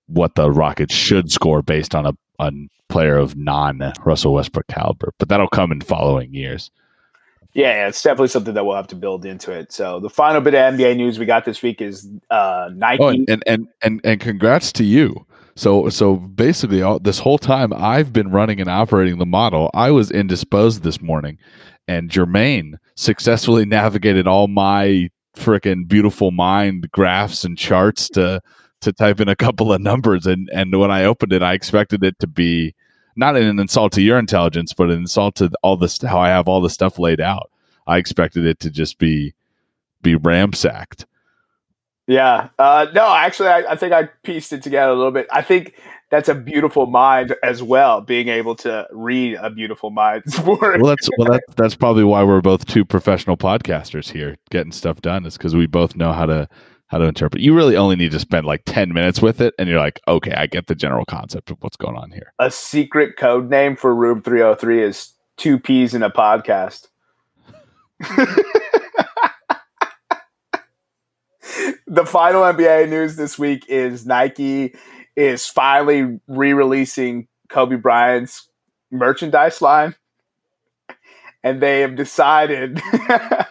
what 0.07 0.35
the 0.35 0.51
Rockets 0.51 0.95
should 0.95 1.31
score 1.31 1.63
based 1.63 1.95
on 1.95 2.07
a, 2.07 2.13
a 2.39 2.53
player 2.89 3.17
of 3.17 3.37
non 3.37 3.93
Russell 4.05 4.35
Westbrook 4.35 4.67
caliber. 4.69 5.13
But 5.19 5.29
that'll 5.29 5.49
come 5.49 5.73
in 5.73 5.81
following 5.81 6.35
years. 6.35 6.71
Yeah, 7.55 7.73
yeah, 7.73 7.89
it's 7.89 8.03
definitely 8.03 8.29
something 8.29 8.55
that 8.55 8.67
we'll 8.67 8.75
have 8.75 8.89
to 8.89 8.97
build 8.97 9.25
into 9.25 9.53
it. 9.53 9.73
So 9.73 10.01
the 10.01 10.11
final 10.11 10.41
bit 10.41 10.55
of 10.55 10.75
NBA 10.75 10.97
news 10.97 11.21
we 11.21 11.25
got 11.25 11.45
this 11.45 11.63
week 11.63 11.81
is 11.81 12.09
uh, 12.31 12.71
Nike. 12.75 13.03
Oh, 13.03 13.09
and, 13.09 13.29
and 13.29 13.43
and 13.47 13.69
and 13.83 14.01
and 14.03 14.21
congrats 14.21 14.73
to 14.73 14.85
you. 14.85 15.25
So 15.55 15.89
so 15.89 16.17
basically, 16.17 16.83
all, 16.83 16.99
this 16.99 17.21
whole 17.21 17.39
time 17.39 17.73
I've 17.73 18.13
been 18.13 18.31
running 18.33 18.61
and 18.61 18.69
operating 18.69 19.19
the 19.19 19.27
model. 19.27 19.71
I 19.73 19.93
was 19.93 20.11
indisposed 20.11 20.83
this 20.83 21.01
morning, 21.01 21.39
and 21.87 22.11
Jermaine 22.11 22.75
successfully 22.97 23.65
navigated 23.67 24.27
all 24.27 24.49
my 24.49 25.11
freaking 25.37 25.87
beautiful 25.87 26.33
mind 26.33 26.91
graphs 26.91 27.45
and 27.45 27.57
charts 27.57 28.09
to 28.09 28.41
to 28.85 28.93
type 28.93 29.21
in 29.21 29.29
a 29.29 29.37
couple 29.37 29.73
of 29.73 29.81
numbers. 29.81 30.27
And 30.27 30.49
and 30.53 30.79
when 30.79 30.91
I 30.91 31.05
opened 31.05 31.33
it, 31.33 31.43
I 31.43 31.53
expected 31.55 32.03
it 32.05 32.19
to 32.21 32.27
be 32.27 32.75
not 33.17 33.37
an 33.37 33.59
insult 33.59 33.93
to 33.93 34.03
your 34.03 34.19
intelligence, 34.19 34.73
but 34.73 34.91
an 34.91 34.99
insult 34.99 35.37
to 35.37 35.51
all 35.63 35.77
this 35.77 36.01
how 36.03 36.19
I 36.19 36.29
have 36.29 36.49
all 36.49 36.61
the 36.61 36.71
stuff 36.71 36.99
laid 36.99 37.21
out. 37.21 37.51
I 37.87 37.99
expected 37.99 38.47
it 38.47 38.61
to 38.61 38.71
just 38.71 38.99
be 38.99 39.35
be 40.03 40.15
ramsacked. 40.17 41.05
Yeah. 42.07 42.49
Uh, 42.59 42.87
no, 42.95 43.15
actually, 43.15 43.49
I, 43.49 43.73
I 43.73 43.77
think 43.77 43.93
I 43.93 44.05
pieced 44.23 44.53
it 44.53 44.63
together 44.63 44.93
a 44.93 44.97
little 44.97 45.11
bit. 45.11 45.27
I 45.33 45.41
think 45.41 45.75
that's 46.11 46.29
a 46.29 46.35
beautiful 46.35 46.87
mind 46.87 47.35
as 47.43 47.63
well, 47.63 48.01
being 48.01 48.29
able 48.29 48.55
to 48.57 48.87
read 48.93 49.37
a 49.41 49.51
beautiful 49.51 49.91
mind's 49.91 50.39
work. 50.43 50.61
well 50.81 50.91
that's 50.91 51.09
well 51.19 51.33
that, 51.33 51.43
that's 51.57 51.75
probably 51.75 52.05
why 52.05 52.23
we're 52.23 52.41
both 52.41 52.67
two 52.67 52.85
professional 52.85 53.37
podcasters 53.37 54.13
here 54.13 54.37
getting 54.51 54.71
stuff 54.71 55.01
done 55.01 55.25
is 55.27 55.37
because 55.37 55.57
we 55.57 55.67
both 55.67 55.97
know 55.97 56.13
how 56.13 56.27
to 56.27 56.49
how 56.89 56.99
to 56.99 57.05
interpret 57.05 57.43
you 57.43 57.55
really 57.55 57.77
only 57.77 57.97
need 57.97 58.11
to 58.13 58.21
spend 58.21 58.47
like 58.47 58.63
10 58.67 58.93
minutes 58.93 59.21
with 59.21 59.41
it 59.41 59.55
and 59.59 59.69
you're 59.69 59.79
like 59.79 60.01
okay 60.07 60.33
i 60.33 60.47
get 60.47 60.67
the 60.67 60.75
general 60.75 61.05
concept 61.05 61.51
of 61.51 61.57
what's 61.61 61.77
going 61.77 61.97
on 61.97 62.11
here 62.11 62.33
A 62.39 62.51
secret 62.51 63.17
code 63.17 63.49
name 63.51 63.77
for 63.77 63.95
Room 63.95 64.23
303 64.23 64.83
is 64.83 65.15
two 65.37 65.59
peas 65.59 65.95
in 65.95 66.03
a 66.03 66.11
podcast. 66.11 66.89
the 71.87 72.07
final 72.07 72.43
NBA 72.43 72.89
news 72.89 73.17
this 73.17 73.39
week 73.39 73.65
is 73.69 74.07
Nike 74.07 74.75
is 75.17 75.47
finally 75.47 76.19
re-releasing 76.27 77.29
Kobe 77.49 77.77
Bryant's 77.77 78.49
merchandise 78.91 79.63
line, 79.63 79.95
and 81.43 81.63
they 81.63 81.81
have 81.81 81.97
decided 81.97 82.81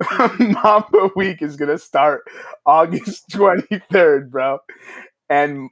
Mamba 0.38 1.10
Week 1.16 1.42
is 1.42 1.56
to 1.56 1.78
start 1.78 2.24
August 2.66 3.28
twenty 3.30 3.80
third, 3.90 4.30
bro. 4.30 4.58
And 5.28 5.70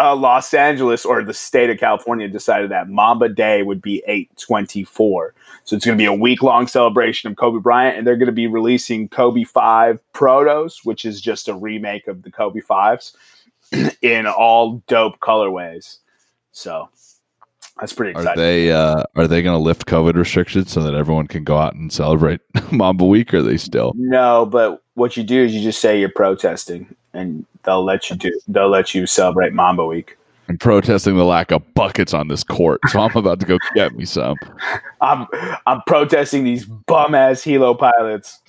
uh, 0.00 0.14
Los 0.14 0.54
Angeles 0.54 1.04
or 1.04 1.24
the 1.24 1.34
state 1.34 1.70
of 1.70 1.78
California 1.78 2.28
decided 2.28 2.70
that 2.70 2.88
Mamba 2.88 3.28
Day 3.28 3.62
would 3.62 3.82
be 3.82 4.02
824. 4.06 5.34
So 5.64 5.76
it's 5.76 5.84
going 5.84 5.98
to 5.98 6.00
be 6.00 6.06
a 6.06 6.12
week 6.12 6.42
long 6.42 6.68
celebration 6.68 7.30
of 7.30 7.36
Kobe 7.36 7.60
Bryant, 7.60 7.98
and 7.98 8.06
they're 8.06 8.16
going 8.16 8.26
to 8.26 8.32
be 8.32 8.46
releasing 8.46 9.08
Kobe 9.08 9.42
5 9.42 10.00
Protros, 10.12 10.84
which 10.84 11.04
is 11.04 11.20
just 11.20 11.48
a 11.48 11.54
remake 11.54 12.06
of 12.06 12.22
the 12.22 12.30
Kobe 12.30 12.60
5s 12.60 13.12
in 14.02 14.26
all 14.26 14.82
dope 14.86 15.18
colorways. 15.18 15.98
So 16.52 16.88
that's 17.78 17.92
pretty 17.92 18.14
Are 18.14 18.36
they 18.36 18.72
uh, 18.72 19.04
are 19.16 19.26
they 19.28 19.42
going 19.42 19.54
to 19.54 19.62
lift 19.62 19.86
COVID 19.86 20.14
restrictions 20.14 20.72
so 20.72 20.82
that 20.82 20.94
everyone 20.94 21.26
can 21.26 21.44
go 21.44 21.58
out 21.58 21.74
and 21.74 21.92
celebrate 21.92 22.40
Mamba 22.72 23.04
Week? 23.04 23.32
Or 23.32 23.38
are 23.38 23.42
they 23.42 23.56
still? 23.56 23.92
no, 23.96 24.46
but 24.46 24.82
what 24.94 25.16
you 25.16 25.22
do 25.22 25.44
is 25.44 25.54
you 25.54 25.62
just 25.62 25.80
say 25.80 25.98
you're 25.98 26.08
protesting, 26.08 26.94
and 27.12 27.46
they'll 27.64 27.84
let 27.84 28.10
you 28.10 28.16
do. 28.16 28.38
They'll 28.48 28.68
let 28.68 28.94
you 28.94 29.06
celebrate 29.06 29.52
Mamba 29.52 29.86
Week. 29.86 30.16
I'm 30.48 30.58
protesting 30.58 31.16
the 31.16 31.24
lack 31.24 31.50
of 31.50 31.62
buckets 31.74 32.14
on 32.14 32.28
this 32.28 32.42
court, 32.42 32.80
so 32.88 33.00
I'm 33.00 33.14
about 33.14 33.38
to 33.40 33.46
go 33.46 33.58
get 33.74 33.94
me 33.94 34.04
some. 34.04 34.36
I'm 35.00 35.26
I'm 35.66 35.82
protesting 35.86 36.44
these 36.44 36.64
bum 36.64 37.14
ass 37.14 37.42
helo 37.42 37.78
pilots. 37.78 38.40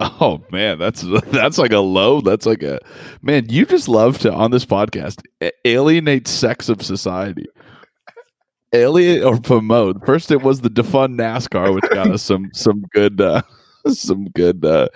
Oh 0.00 0.42
man, 0.50 0.78
that's 0.78 1.02
that's 1.26 1.58
like 1.58 1.72
a 1.72 1.78
low. 1.78 2.20
That's 2.20 2.46
like 2.46 2.62
a 2.62 2.80
man. 3.22 3.48
You 3.48 3.64
just 3.66 3.88
love 3.88 4.18
to 4.18 4.32
on 4.32 4.50
this 4.50 4.64
podcast 4.66 5.22
alienate 5.64 6.28
sex 6.28 6.68
of 6.68 6.82
society. 6.82 7.46
Alienate 8.72 9.22
or 9.22 9.40
promote. 9.40 10.04
First, 10.04 10.30
it 10.30 10.42
was 10.42 10.60
the 10.60 10.68
defund 10.68 11.16
NASCAR, 11.18 11.74
which 11.74 11.88
got 11.90 12.10
us 12.10 12.22
some 12.22 12.50
some 12.52 12.84
good 12.92 13.20
uh, 13.20 13.42
some 13.88 14.26
good 14.34 14.64
uh, 14.64 14.88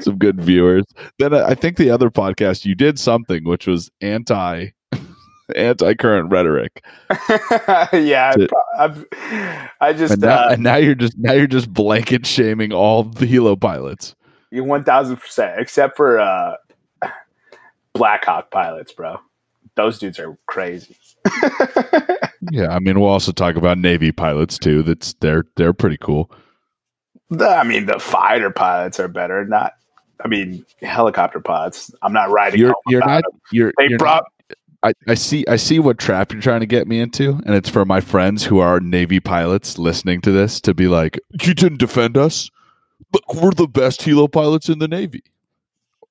some 0.00 0.16
good 0.18 0.40
viewers. 0.40 0.84
Then 1.18 1.34
I 1.34 1.48
I 1.48 1.54
think 1.54 1.76
the 1.76 1.90
other 1.90 2.10
podcast 2.10 2.64
you 2.64 2.74
did 2.74 2.98
something 2.98 3.44
which 3.44 3.66
was 3.66 3.90
anti 4.00 4.70
anti 5.54 5.94
current 5.94 6.32
rhetoric, 6.32 6.82
yeah, 7.92 8.32
To- 8.32 8.48
I'm, 8.78 9.04
I 9.80 9.92
just 9.92 10.14
and 10.14 10.22
now, 10.22 10.46
uh, 10.46 10.48
and 10.52 10.62
now 10.62 10.76
you're 10.76 10.94
just 10.96 11.16
now 11.18 11.32
you're 11.32 11.46
just 11.46 11.72
blanket 11.72 12.26
shaming 12.26 12.72
all 12.72 13.04
the 13.04 13.26
helo 13.26 13.60
pilots. 13.60 14.16
You 14.50 14.64
one 14.64 14.84
thousand 14.84 15.16
percent, 15.16 15.60
except 15.60 15.96
for 15.96 16.18
uh, 16.18 16.56
Blackhawk 17.94 18.50
pilots, 18.50 18.92
bro. 18.92 19.18
Those 19.74 19.98
dudes 19.98 20.18
are 20.18 20.36
crazy. 20.46 20.96
Yeah, 22.52 22.68
I 22.68 22.78
mean 22.78 23.00
we'll 23.00 23.10
also 23.10 23.32
talk 23.32 23.56
about 23.56 23.78
Navy 23.78 24.12
pilots 24.12 24.58
too. 24.58 24.82
That's 24.84 25.12
they're 25.14 25.44
they're 25.56 25.72
pretty 25.72 25.96
cool. 25.98 26.30
The- 27.30 27.48
I 27.48 27.64
mean, 27.64 27.86
the 27.86 27.98
fighter 27.98 28.50
pilots 28.50 29.00
are 29.00 29.08
better. 29.08 29.44
Not, 29.44 29.72
I 30.24 30.28
mean, 30.28 30.64
helicopter 30.80 31.40
pilots. 31.40 31.92
I'm 32.00 32.12
not 32.12 32.30
riding. 32.30 32.60
You're 32.60 32.74
you're 32.86 33.04
not 33.04 33.24
them. 33.24 33.40
you're, 33.50 33.72
They 33.76 33.88
you're 33.88 33.98
brought. 33.98 34.24
I, 34.84 34.92
I 35.08 35.14
see 35.14 35.44
I 35.48 35.56
see 35.56 35.80
what 35.80 35.98
trap 35.98 36.32
you're 36.32 36.40
trying 36.40 36.60
to 36.60 36.66
get 36.66 36.86
me 36.86 37.00
into, 37.00 37.40
and 37.44 37.56
it's 37.56 37.68
for 37.68 37.84
my 37.84 38.00
friends 38.00 38.44
who 38.44 38.60
are 38.60 38.78
Navy 38.78 39.18
pilots 39.18 39.76
listening 39.76 40.20
to 40.22 40.30
this 40.30 40.60
to 40.60 40.72
be 40.74 40.86
like, 40.86 41.18
You 41.42 41.54
didn't 41.54 41.78
defend 41.80 42.16
us. 42.16 42.50
Look, 43.12 43.34
we're 43.34 43.50
the 43.52 43.66
best 43.68 44.00
helo 44.02 44.30
pilots 44.30 44.68
in 44.68 44.78
the 44.78 44.88
Navy. 44.88 45.22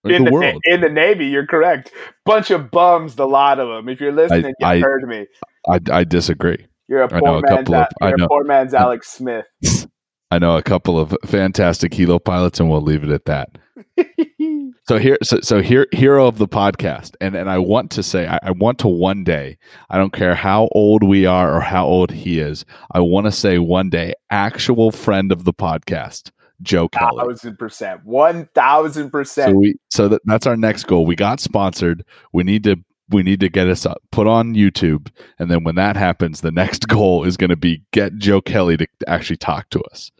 In, 0.03 0.11
in 0.11 0.23
the, 0.23 0.29
the, 0.29 0.33
world. 0.33 0.61
in 0.65 0.81
the 0.81 0.89
Navy, 0.89 1.25
you're 1.27 1.45
correct. 1.47 1.91
Bunch 2.25 2.49
of 2.51 2.71
bums, 2.71 3.15
the 3.15 3.27
lot 3.27 3.59
of 3.59 3.67
them. 3.67 3.89
If 3.89 3.99
you're 3.99 4.11
listening, 4.13 4.53
you 4.59 4.65
I- 4.67 4.79
heard 4.79 5.03
me. 5.07 5.25
I, 5.69 5.79
I 5.91 6.03
disagree. 6.03 6.65
You're 6.87 7.03
a 7.03 7.13
I 7.13 7.19
know 7.19 7.21
poor 7.21 7.37
a 7.39 7.41
man's. 7.41 7.57
couple 7.67 7.75
of- 7.75 7.87
I 8.01 8.07
you're 8.09 8.17
know- 8.17 8.25
a 8.25 8.29
poor 8.29 8.43
man's 8.45 8.73
Alex 8.73 9.09
Smith. 9.09 9.45
I 10.31 10.39
know 10.39 10.57
a 10.57 10.61
couple 10.63 10.99
of 10.99 11.15
fantastic 11.25 11.93
helo 11.93 12.23
pilots, 12.23 12.59
and 12.59 12.69
we'll 12.69 12.81
leave 12.81 13.03
it 13.03 13.09
at 13.09 13.25
that. 13.25 13.49
So 14.87 14.97
here, 14.97 15.17
so, 15.21 15.41
so 15.41 15.61
here, 15.61 15.85
hero 15.91 16.27
of 16.27 16.37
the 16.37 16.47
podcast, 16.47 17.15
and 17.19 17.35
and 17.35 17.49
I 17.49 17.57
want 17.57 17.91
to 17.91 18.01
say, 18.03 18.25
I, 18.25 18.39
I 18.41 18.51
want 18.51 18.79
to 18.79 18.87
one 18.87 19.25
day. 19.25 19.57
I 19.89 19.97
don't 19.97 20.13
care 20.13 20.33
how 20.33 20.69
old 20.71 21.03
we 21.03 21.25
are 21.25 21.53
or 21.53 21.59
how 21.59 21.85
old 21.85 22.11
he 22.11 22.39
is. 22.39 22.63
I 22.91 23.01
want 23.01 23.25
to 23.25 23.31
say 23.33 23.57
one 23.59 23.89
day, 23.89 24.13
actual 24.29 24.91
friend 24.91 25.29
of 25.33 25.43
the 25.43 25.53
podcast, 25.53 26.31
Joe 26.61 26.87
Kelly. 26.89 27.23
thousand 27.25 27.57
percent, 27.57 28.03
one 28.05 28.47
thousand 28.55 29.05
So 29.05 29.09
percent. 29.11 29.55
we, 29.57 29.75
so 29.89 30.07
that, 30.09 30.21
that's 30.25 30.47
our 30.47 30.57
next 30.57 30.85
goal. 30.85 31.05
We 31.05 31.15
got 31.15 31.39
sponsored. 31.39 32.03
We 32.33 32.43
need 32.43 32.63
to, 32.63 32.77
we 33.09 33.23
need 33.23 33.39
to 33.41 33.49
get 33.49 33.67
us 33.67 33.85
up, 33.85 34.01
put 34.11 34.27
on 34.27 34.53
YouTube, 34.55 35.09
and 35.39 35.49
then 35.51 35.63
when 35.63 35.75
that 35.75 35.95
happens, 35.95 36.41
the 36.41 36.51
next 36.51 36.87
goal 36.87 37.23
is 37.23 37.37
going 37.37 37.49
to 37.51 37.55
be 37.55 37.83
get 37.91 38.15
Joe 38.17 38.41
Kelly 38.41 38.77
to 38.77 38.87
actually 39.07 39.37
talk 39.37 39.69
to 39.71 39.81
us. 39.91 40.11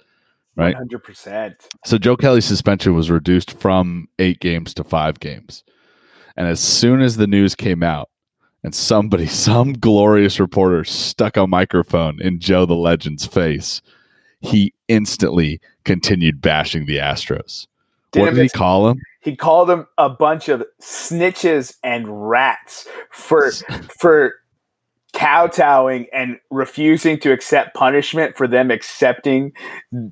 Right. 0.56 0.76
hundred 0.76 1.04
percent. 1.04 1.68
So 1.86 1.98
Joe 2.00 2.18
Kelly's 2.18 2.46
suspension 2.46 2.96
was 2.96 3.12
reduced 3.12 3.60
from 3.60 4.08
eight 4.18 4.40
games 4.40 4.74
to 4.76 4.84
five 4.84 5.20
games. 5.20 5.64
And 6.36 6.48
as 6.48 6.60
soon 6.60 7.02
as 7.02 7.18
the 7.18 7.28
news 7.28 7.54
came 7.56 7.84
out, 7.84 8.10
and 8.64 8.74
somebody, 8.74 9.26
some 9.28 9.74
glorious 9.74 10.40
reporter 10.40 10.84
stuck 10.84 11.38
a 11.38 11.46
microphone 11.48 12.20
in 12.22 12.40
Joe 12.40 12.66
the 12.66 12.76
Legend's 12.76 13.26
face, 13.26 13.82
he 14.48 14.74
instantly 14.88 15.60
continued 15.84 16.42
bashing 16.42 16.86
the 16.86 16.98
Astros. 16.98 17.68
what 18.14 18.34
did 18.34 18.44
he 18.44 18.50
call 18.50 18.90
him? 18.90 19.02
He 19.22 19.36
called 19.36 19.70
them 19.70 19.88
a 19.98 20.10
bunch 20.10 20.48
of 20.48 20.64
snitches 20.82 21.76
and 21.84 22.30
rats 22.30 22.88
for 23.12 23.52
for 24.00 24.36
kowtowing 25.14 26.06
and 26.14 26.38
refusing 26.52 27.18
to 27.18 27.32
accept 27.32 27.74
punishment 27.74 28.38
for 28.38 28.48
them 28.48 28.70
accepting 28.70 29.52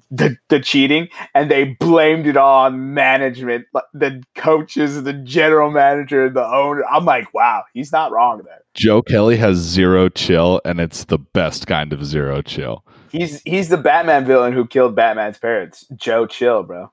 the, 0.09 0.35
the 0.47 0.59
cheating 0.59 1.07
and 1.35 1.51
they 1.51 1.75
blamed 1.79 2.25
it 2.25 2.37
on 2.37 2.93
management 2.93 3.67
the 3.93 4.23
coaches 4.33 5.03
the 5.03 5.13
general 5.13 5.69
manager 5.69 6.27
the 6.29 6.43
owner 6.43 6.83
i'm 6.91 7.05
like 7.05 7.31
wow 7.35 7.61
he's 7.73 7.91
not 7.91 8.11
wrong 8.11 8.41
there 8.45 8.65
Joe 8.75 9.01
Kelly 9.01 9.37
has 9.37 9.55
zero 9.57 10.09
chill, 10.09 10.59
and 10.65 10.81
it's 10.81 11.05
the 11.05 11.17
best 11.17 11.65
kind 11.65 11.93
of 11.93 12.05
zero 12.05 12.41
chill. 12.41 12.83
He's 13.11 13.41
he's 13.43 13.69
the 13.69 13.77
batman 13.77 14.25
villain 14.25 14.53
who 14.53 14.65
killed 14.65 14.95
batman's 14.95 15.37
parents 15.37 15.85
joe 15.95 16.25
chill 16.25 16.63
bro 16.63 16.91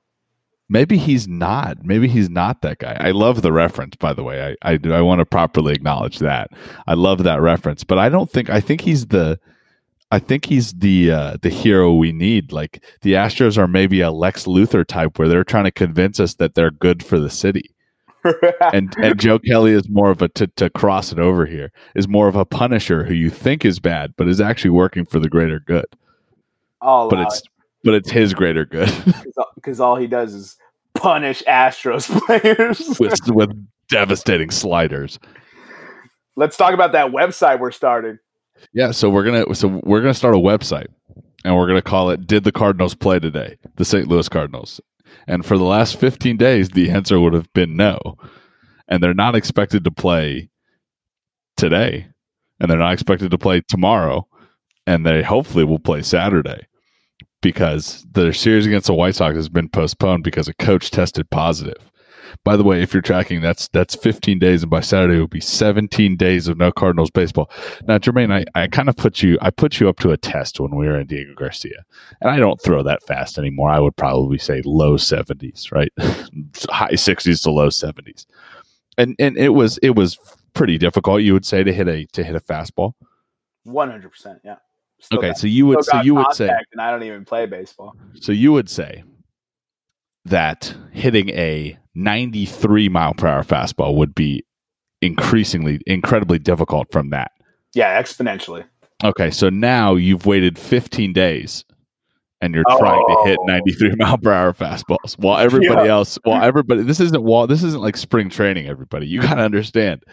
Maybe 0.69 0.97
he's 0.97 1.27
not. 1.27 1.83
Maybe 1.83 2.07
he's 2.07 2.29
not 2.29 2.61
that 2.61 2.79
guy. 2.79 2.97
I 2.99 3.11
love 3.11 3.41
the 3.43 3.51
reference, 3.51 3.95
by 3.97 4.13
the 4.13 4.23
way. 4.23 4.55
I 4.63 4.71
I, 4.71 4.77
do- 4.77 4.93
I 4.93 5.01
want 5.01 5.19
to 5.19 5.25
properly 5.25 5.73
acknowledge 5.73 6.17
that. 6.19 6.49
I 6.87 6.93
love 6.95 7.23
that 7.23 7.41
reference, 7.41 7.83
but 7.83 7.99
I 7.99 8.09
don't 8.09 8.31
think 8.31 8.49
I 8.49 8.59
think 8.59 8.81
he's 8.81 9.07
the 9.07 9.39
I 10.09 10.19
think 10.19 10.45
he's 10.45 10.73
the 10.73 11.11
uh, 11.11 11.37
the 11.41 11.49
hero 11.49 11.93
we 11.93 12.11
need. 12.11 12.51
Like 12.51 12.83
the 13.01 13.13
Astros 13.13 13.57
are 13.57 13.67
maybe 13.67 13.99
a 14.01 14.09
Lex 14.09 14.45
Luthor 14.45 14.85
type, 14.85 15.19
where 15.19 15.27
they're 15.27 15.43
trying 15.43 15.65
to 15.65 15.71
convince 15.71 16.19
us 16.19 16.35
that 16.35 16.55
they're 16.55 16.71
good 16.71 17.03
for 17.03 17.19
the 17.19 17.29
city, 17.29 17.75
and 18.73 18.95
and 18.97 19.19
Joe 19.19 19.39
Kelly 19.39 19.73
is 19.73 19.89
more 19.89 20.11
of 20.11 20.21
a 20.21 20.29
to 20.29 20.47
to 20.47 20.69
cross 20.69 21.11
it 21.11 21.19
over 21.19 21.45
here 21.45 21.71
is 21.93 22.07
more 22.07 22.27
of 22.27 22.35
a 22.35 22.45
Punisher 22.45 23.03
who 23.03 23.13
you 23.13 23.29
think 23.29 23.65
is 23.65 23.79
bad, 23.79 24.13
but 24.17 24.27
is 24.27 24.41
actually 24.41 24.71
working 24.71 25.05
for 25.05 25.19
the 25.19 25.29
greater 25.29 25.59
good. 25.59 25.85
All 26.83 27.09
But 27.09 27.19
it's 27.21 27.41
but 27.83 27.93
it's 27.95 28.11
his 28.11 28.33
greater 28.33 28.65
good 28.65 28.91
because 29.55 29.79
all 29.79 29.95
he 29.95 30.07
does 30.07 30.33
is 30.33 30.57
punish 30.93 31.43
astros 31.47 32.07
players 32.25 32.99
with 32.99 33.19
with 33.29 33.67
devastating 33.89 34.51
sliders. 34.51 35.19
let's 36.35 36.57
talk 36.57 36.73
about 36.73 36.91
that 36.93 37.11
website 37.11 37.59
we're 37.59 37.71
starting 37.71 38.17
Yeah, 38.73 38.91
so 38.91 39.09
we're 39.09 39.23
gonna 39.23 39.55
so 39.55 39.81
we're 39.83 40.01
gonna 40.01 40.13
start 40.13 40.35
a 40.35 40.39
website, 40.39 40.87
and 41.43 41.55
we're 41.55 41.67
gonna 41.67 41.81
call 41.81 42.09
it 42.09 42.27
"Did 42.27 42.43
the 42.43 42.51
Cardinals 42.51 42.95
play 42.95 43.19
today?" 43.19 43.57
The 43.75 43.85
St. 43.85 44.07
Louis 44.07 44.29
Cardinals. 44.29 44.79
And 45.27 45.45
for 45.45 45.57
the 45.57 45.63
last 45.63 45.99
15 45.99 46.37
days, 46.37 46.69
the 46.69 46.89
answer 46.89 47.19
would 47.19 47.33
have 47.33 47.51
been 47.53 47.75
no, 47.75 47.99
and 48.87 49.01
they're 49.03 49.13
not 49.13 49.35
expected 49.35 49.83
to 49.83 49.91
play 49.91 50.49
today, 51.55 52.07
and 52.59 52.69
they're 52.69 52.79
not 52.79 52.93
expected 52.93 53.29
to 53.31 53.37
play 53.37 53.61
tomorrow, 53.67 54.27
and 54.87 55.05
they 55.05 55.21
hopefully 55.21 55.65
will 55.65 55.79
play 55.79 56.01
Saturday 56.01 56.65
because 57.43 58.03
their 58.13 58.33
series 58.33 58.65
against 58.65 58.87
the 58.87 58.93
White 58.95 59.13
Sox 59.13 59.35
has 59.35 59.49
been 59.49 59.69
postponed 59.69 60.23
because 60.23 60.47
a 60.47 60.53
coach 60.55 60.89
tested 60.89 61.29
positive. 61.29 61.91
By 62.43 62.57
the 62.57 62.63
way, 62.63 62.81
if 62.81 62.93
you're 62.93 63.01
tracking, 63.03 63.41
that's 63.41 63.67
that's 63.67 63.95
15 63.95 64.39
days, 64.39 64.63
and 64.63 64.69
by 64.71 64.79
Saturday 64.79 65.17
it 65.17 65.19
will 65.19 65.27
be 65.27 65.39
17 65.39 66.17
days 66.17 66.47
of 66.47 66.57
no 66.57 66.71
Cardinals 66.71 67.11
baseball. 67.11 67.51
Now, 67.87 67.99
Jermaine, 67.99 68.33
I, 68.33 68.59
I 68.59 68.67
kind 68.67 68.89
of 68.89 68.95
put 68.95 69.21
you 69.21 69.37
I 69.41 69.51
put 69.51 69.79
you 69.79 69.87
up 69.87 69.99
to 69.99 70.11
a 70.11 70.17
test 70.17 70.59
when 70.59 70.75
we 70.75 70.87
were 70.87 70.99
in 70.99 71.05
Diego 71.05 71.35
Garcia, 71.35 71.85
and 72.21 72.31
I 72.31 72.39
don't 72.39 72.59
throw 72.59 72.81
that 72.81 73.03
fast 73.03 73.37
anymore. 73.37 73.69
I 73.69 73.79
would 73.79 73.95
probably 73.95 74.39
say 74.39 74.63
low 74.65 74.95
70s, 74.95 75.71
right, 75.71 75.91
high 76.69 76.93
60s 76.93 77.43
to 77.43 77.51
low 77.51 77.67
70s, 77.67 78.25
and 78.97 79.15
and 79.19 79.37
it 79.37 79.49
was 79.49 79.77
it 79.79 79.95
was 79.95 80.17
pretty 80.55 80.79
difficult. 80.79 81.21
You 81.21 81.33
would 81.33 81.45
say 81.45 81.63
to 81.63 81.71
hit 81.73 81.87
a 81.87 82.05
to 82.13 82.23
hit 82.23 82.35
a 82.35 82.39
fastball. 82.39 82.93
100% 83.67 84.39
yeah 84.43 84.55
Still 84.55 84.72
Okay, 85.13 85.27
got- 85.29 85.37
so 85.37 85.47
you 85.47 85.65
would 85.67 85.83
so 85.83 86.01
you 86.01 86.15
would 86.15 86.33
say 86.33 86.49
and 86.71 86.81
i 86.81 86.89
don't 86.91 87.03
even 87.03 87.25
play 87.25 87.45
baseball 87.45 87.93
So 88.19 88.31
you 88.31 88.51
would 88.53 88.69
say 88.69 89.03
that 90.25 90.73
hitting 90.91 91.29
a 91.29 91.77
93 91.95 92.89
mile 92.89 93.13
per 93.13 93.27
hour 93.27 93.43
fastball 93.43 93.95
would 93.95 94.15
be 94.15 94.43
increasingly 95.01 95.81
incredibly 95.85 96.39
difficult 96.39 96.91
from 96.91 97.09
that. 97.09 97.31
yeah 97.73 98.01
exponentially 98.01 98.65
Okay, 99.03 99.31
so 99.31 99.49
now 99.49 99.95
you've 99.95 100.25
waited 100.25 100.57
15 100.57 101.11
days 101.11 101.65
and 102.39 102.55
you're 102.55 102.63
trying 102.77 103.03
to 103.05 103.23
hit 103.25 103.37
Oh. 103.41 103.45
93 103.47 103.95
mile 103.97 104.17
per 104.17 104.31
hour 104.31 104.53
fastballs 104.53 105.17
while 105.19 105.39
everybody 105.39 105.87
Yeah. 105.87 105.93
else 105.95 106.17
while 106.23 106.41
everybody 106.41 106.83
this 106.83 107.01
isn't 107.01 107.21
while 107.21 107.45
this 107.45 107.63
isn't 107.63 107.81
like 107.81 107.97
spring 107.97 108.29
training 108.29 108.67
everybody. 108.67 109.05
You 109.07 109.21
got 109.21 109.35
to 109.35 109.41
understand 109.41 110.03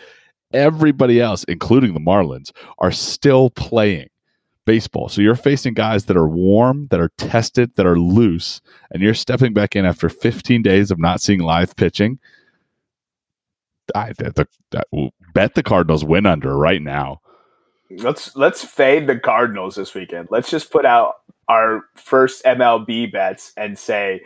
everybody 0.52 1.20
else, 1.20 1.44
including 1.44 1.94
the 1.94 2.00
Marlins, 2.00 2.50
are 2.80 2.90
still 2.90 3.50
playing 3.50 4.08
baseball. 4.64 5.08
So 5.08 5.20
you're 5.20 5.34
facing 5.34 5.74
guys 5.74 6.06
that 6.06 6.16
are 6.16 6.28
warm, 6.28 6.88
that 6.90 7.00
are 7.00 7.10
tested, 7.18 7.74
that 7.76 7.86
are 7.86 7.98
loose, 7.98 8.60
and 8.90 9.02
you're 9.02 9.14
stepping 9.14 9.52
back 9.52 9.76
in 9.76 9.84
after 9.84 10.08
15 10.08 10.62
days 10.62 10.90
of 10.90 10.98
not 10.98 11.20
seeing 11.20 11.40
live 11.40 11.76
pitching. 11.76 12.18
I 13.94 14.12
the, 14.12 14.46
the, 14.70 15.10
bet 15.34 15.54
the 15.54 15.62
Cardinals 15.62 16.04
win 16.04 16.26
under 16.26 16.56
right 16.56 16.82
now. 16.82 17.20
Let's 17.90 18.36
let's 18.36 18.64
fade 18.64 19.08
the 19.08 19.18
Cardinals 19.18 19.74
this 19.74 19.94
weekend. 19.94 20.28
Let's 20.30 20.48
just 20.48 20.70
put 20.70 20.86
out 20.86 21.14
our 21.48 21.86
first 21.96 22.44
MLB 22.44 23.10
bets 23.10 23.52
and 23.56 23.76
say 23.76 24.22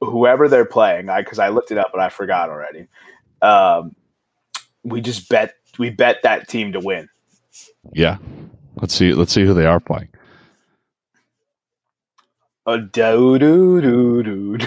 whoever 0.00 0.48
they're 0.48 0.66
playing. 0.66 1.08
I 1.08 1.22
because 1.22 1.38
I 1.38 1.48
looked 1.48 1.70
it 1.70 1.78
up 1.78 1.90
but 1.92 2.00
I 2.02 2.10
forgot 2.10 2.50
already. 2.50 2.88
Um, 3.40 3.96
we 4.84 5.00
just 5.00 5.30
bet 5.30 5.54
we 5.78 5.88
bet 5.88 6.18
that 6.24 6.48
team 6.48 6.72
to 6.72 6.80
win. 6.80 7.08
Yeah, 7.94 8.18
let's 8.80 8.94
see. 8.94 9.12
Let's 9.12 9.32
see 9.32 9.44
who 9.44 9.54
they 9.54 9.66
are 9.66 9.80
playing. 9.80 10.08
Oh, 12.66 12.78
do, 12.78 13.38
do, 13.38 13.80
do. 13.82 14.58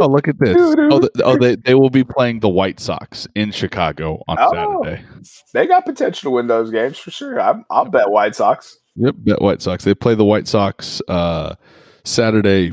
Oh, 0.00 0.06
look 0.06 0.26
at 0.26 0.38
this. 0.38 0.56
Oh, 0.58 1.00
the, 1.00 1.10
oh 1.22 1.36
they, 1.36 1.54
they 1.56 1.74
will 1.74 1.90
be 1.90 2.02
playing 2.02 2.40
the 2.40 2.48
White 2.48 2.80
Sox 2.80 3.28
in 3.34 3.50
Chicago 3.50 4.22
on 4.26 4.38
oh, 4.40 4.82
Saturday. 4.84 5.04
They 5.52 5.66
got 5.66 5.84
potential 5.84 6.30
to 6.30 6.34
win 6.34 6.46
those 6.46 6.70
games 6.70 6.98
for 6.98 7.10
sure. 7.10 7.40
i 7.40 7.52
will 7.70 7.84
bet 7.90 8.10
White 8.10 8.34
Sox. 8.34 8.78
Yep, 8.96 9.14
bet 9.18 9.42
White 9.42 9.62
Sox. 9.62 9.84
They 9.84 9.94
play 9.94 10.14
the 10.14 10.24
White 10.24 10.48
Sox 10.48 11.02
uh, 11.08 11.56
Saturday, 12.04 12.72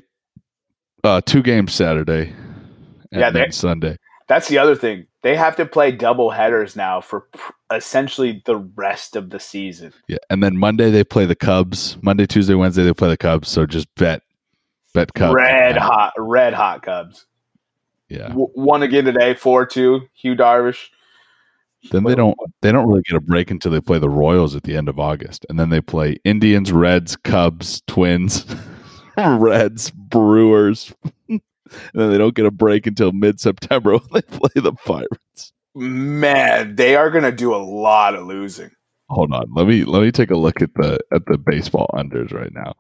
uh, 1.04 1.22
two 1.26 1.44
games 1.44 1.74
Saturday, 1.74 2.34
and 3.12 3.22
yeah, 3.22 3.32
then 3.32 3.52
Sunday. 3.52 3.98
That's 4.28 4.48
the 4.48 4.58
other 4.58 4.76
thing. 4.76 5.08
They 5.21 5.36
have 5.36 5.55
to 5.58 5.65
play 5.65 5.91
double 5.91 6.29
headers 6.29 6.75
now 6.75 7.01
for 7.01 7.21
pr- 7.21 7.51
essentially 7.75 8.41
the 8.45 8.55
rest 8.55 9.15
of 9.15 9.29
the 9.29 9.39
season. 9.39 9.93
Yeah, 10.08 10.17
and 10.29 10.41
then 10.41 10.58
Monday 10.58 10.91
they 10.91 11.03
play 11.03 11.25
the 11.25 11.36
Cubs. 11.36 11.97
Monday, 12.01 12.25
Tuesday, 12.25 12.53
Wednesday 12.53 12.84
they 12.84 12.93
play 12.93 13.10
the 13.10 13.17
Cubs. 13.17 13.49
So 13.49 13.65
just 13.65 13.93
bet, 13.95 14.21
bet 14.93 15.13
Cubs. 15.13 15.36
Red 15.36 15.75
hot, 15.77 16.13
red 16.17 16.53
hot 16.53 16.84
Cubs. 16.84 17.25
Yeah, 18.08 18.29
w- 18.29 18.49
one 18.53 18.82
again 18.82 19.05
today, 19.05 19.34
four 19.34 19.65
two. 19.65 20.08
Yu 20.21 20.36
Darvish. 20.36 20.88
Then 21.91 22.03
they 22.03 22.15
don't 22.15 22.38
they 22.62 22.71
don't 22.71 22.88
really 22.88 23.03
get 23.03 23.15
a 23.15 23.21
break 23.21 23.51
until 23.51 23.71
they 23.71 23.79
play 23.79 23.99
the 23.99 24.10
Royals 24.10 24.55
at 24.55 24.63
the 24.63 24.75
end 24.75 24.89
of 24.89 24.99
August, 24.99 25.45
and 25.49 25.60
then 25.60 25.69
they 25.69 25.82
play 25.82 26.17
Indians, 26.23 26.71
Reds, 26.71 27.15
Cubs, 27.15 27.82
Twins, 27.88 28.45
Reds, 29.17 29.91
Brewers. 29.91 30.93
and 31.93 32.01
then 32.01 32.12
they 32.12 32.17
don't 32.17 32.36
get 32.36 32.45
a 32.45 32.51
break 32.51 32.88
until 32.88 33.12
mid 33.12 33.39
September 33.39 33.91
when 33.97 34.08
they 34.13 34.21
play 34.21 34.49
the 34.55 34.73
Pirates. 34.73 35.53
Man, 35.75 36.75
they 36.75 36.95
are 36.95 37.10
going 37.10 37.23
to 37.23 37.32
do 37.32 37.53
a 37.53 37.58
lot 37.58 38.15
of 38.15 38.25
losing. 38.25 38.71
Hold 39.10 39.34
on, 39.34 39.51
let 39.55 39.65
me 39.65 39.86
let 39.86 40.03
me 40.03 40.12
take 40.12 40.29
a 40.29 40.36
look 40.36 40.62
at 40.62 40.71
the 40.75 40.99
at 41.12 41.25
the 41.25 41.39
baseball 41.39 41.89
unders 41.95 42.32
right 42.32 42.53
now. 42.53 42.73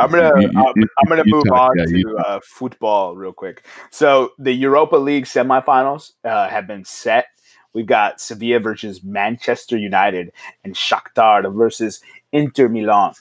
I'm 0.00 0.10
gonna 0.10 0.32
you, 0.40 0.50
you, 0.52 0.58
I'm, 0.58 0.74
I'm, 0.98 1.08
gonna 1.08 1.22
move 1.26 1.44
talk, 1.46 1.70
on 1.70 1.78
yeah, 1.78 1.84
to 1.84 2.16
uh, 2.16 2.40
football 2.42 3.14
real 3.14 3.32
quick. 3.32 3.64
So 3.90 4.32
the 4.36 4.52
Europa 4.52 4.96
League 4.96 5.24
semifinals 5.26 6.12
uh, 6.24 6.48
have 6.48 6.66
been 6.66 6.84
set. 6.84 7.26
We've 7.72 7.86
got 7.86 8.20
Sevilla 8.20 8.58
versus 8.58 9.04
Manchester 9.04 9.78
United 9.78 10.32
and 10.64 10.74
Shakhtar 10.74 11.54
versus 11.54 12.00
Inter 12.32 12.68
Milan. 12.68 13.14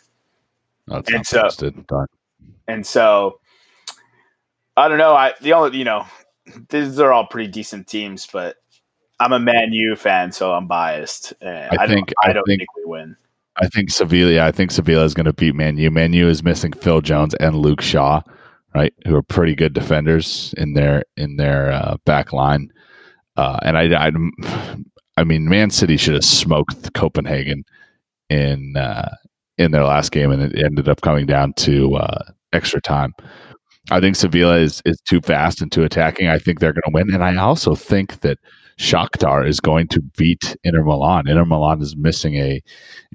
That's 0.88 1.12
and 1.12 1.26
so, 1.26 1.50
and 2.68 2.86
so 2.86 3.40
I 4.78 4.88
don't 4.88 4.98
know. 4.98 5.14
I 5.14 5.34
the 5.42 5.54
only 5.54 5.78
you 5.78 5.86
know 5.86 6.06
these 6.70 7.00
are 7.00 7.12
all 7.12 7.28
pretty 7.28 7.50
decent 7.50 7.88
teams, 7.88 8.28
but 8.32 8.58
I'm 9.20 9.34
a 9.34 9.40
Man 9.40 9.72
U 9.72 9.96
fan, 9.96 10.32
so 10.32 10.54
I'm 10.54 10.68
biased. 10.68 11.34
I, 11.42 11.70
I, 11.72 11.88
think 11.88 12.08
don't, 12.08 12.14
I, 12.24 12.30
I 12.30 12.34
don't 12.34 12.46
think, 12.46 12.62
think, 12.62 12.76
we 12.76 12.86
win. 12.86 13.16
I 13.58 13.68
think 13.68 13.90
Sevilla. 13.90 14.46
I 14.46 14.52
think 14.52 14.72
Sevilla 14.72 15.06
is 15.06 15.14
going 15.14 15.26
to 15.26 15.34
beat 15.34 15.56
Man 15.56 15.78
U. 15.78 15.90
Man 15.92 16.14
U 16.14 16.28
is 16.28 16.44
missing 16.44 16.74
Phil 16.74 17.02
Jones 17.02 17.34
and 17.36 17.56
Luke 17.56 17.82
Shaw, 17.82 18.22
right? 18.74 18.94
Who 19.08 19.16
are 19.16 19.24
pretty 19.24 19.56
good 19.56 19.74
defenders 19.74 20.54
in 20.58 20.74
their 20.74 21.04
in 21.16 21.38
their 21.38 21.72
uh, 21.72 21.98
back 22.06 22.34
line. 22.34 22.72
Uh, 23.38 23.60
and 23.64 23.78
I, 23.78 24.08
I, 24.08 24.12
I 25.18 25.24
mean, 25.24 25.50
Man 25.50 25.70
City 25.70 25.98
should 25.98 26.14
have 26.14 26.24
smoked 26.24 26.94
Copenhagen 26.94 27.64
in 28.30 28.76
uh, 28.76 29.16
in 29.58 29.72
their 29.72 29.86
last 29.86 30.12
game, 30.12 30.32
and 30.32 30.42
it 30.42 30.64
ended 30.64 30.90
up 30.90 31.02
coming 31.02 31.26
down 31.26 31.54
to 31.54 31.96
uh, 31.96 32.24
extra 32.52 32.82
time. 32.82 33.14
I 33.92 34.00
think 34.00 34.16
Sevilla 34.16 34.58
is 34.58 34.82
is 34.86 35.00
too 35.02 35.22
fast 35.22 35.62
and 35.62 35.72
too 35.72 35.84
attacking. 35.84 36.28
I 36.28 36.40
think 36.40 36.60
they're 36.60 36.74
going 36.74 36.82
to 36.86 36.92
win, 36.92 37.14
and 37.14 37.24
I 37.24 37.36
also 37.36 37.76
think 37.76 38.22
that 38.22 38.40
Shakhtar 38.80 39.48
is 39.48 39.60
going 39.60 39.88
to 39.90 40.02
beat 40.18 40.56
Inter 40.64 40.84
Milan. 40.84 41.28
Inter 41.28 41.46
Milan 41.46 41.82
is 41.82 41.96
missing 41.96 42.36
a 42.36 42.62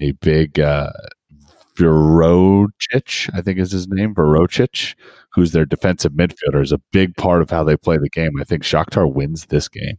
a 0.00 0.12
big 0.12 0.60
uh, 0.60 0.90
I 1.82 3.40
think 3.42 3.58
is 3.58 3.72
his 3.72 3.88
name, 3.88 4.14
Vrocic, 4.14 4.94
who's 5.32 5.52
their 5.52 5.64
defensive 5.64 6.12
midfielder, 6.12 6.62
is 6.62 6.72
a 6.72 6.80
big 6.92 7.16
part 7.16 7.40
of 7.40 7.48
how 7.48 7.64
they 7.64 7.76
play 7.76 7.96
the 7.96 8.10
game. 8.10 8.32
I 8.38 8.44
think 8.44 8.64
Shakhtar 8.64 9.10
wins 9.10 9.46
this 9.46 9.66
game. 9.66 9.96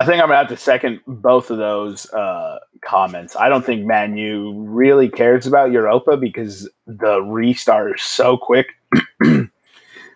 I 0.00 0.06
think 0.06 0.22
I'm 0.22 0.28
gonna 0.28 0.38
have 0.38 0.48
to 0.48 0.56
second 0.56 1.00
both 1.06 1.50
of 1.50 1.58
those 1.58 2.08
uh, 2.12 2.58
comments. 2.84 3.36
I 3.36 3.48
don't 3.48 3.64
think 3.64 3.84
Man 3.84 4.16
U 4.16 4.64
really 4.66 5.08
cares 5.08 5.46
about 5.46 5.72
Europa 5.72 6.16
because 6.16 6.68
the 6.86 7.20
restart 7.22 7.96
is 7.96 8.02
so 8.02 8.36
quick 8.36 8.74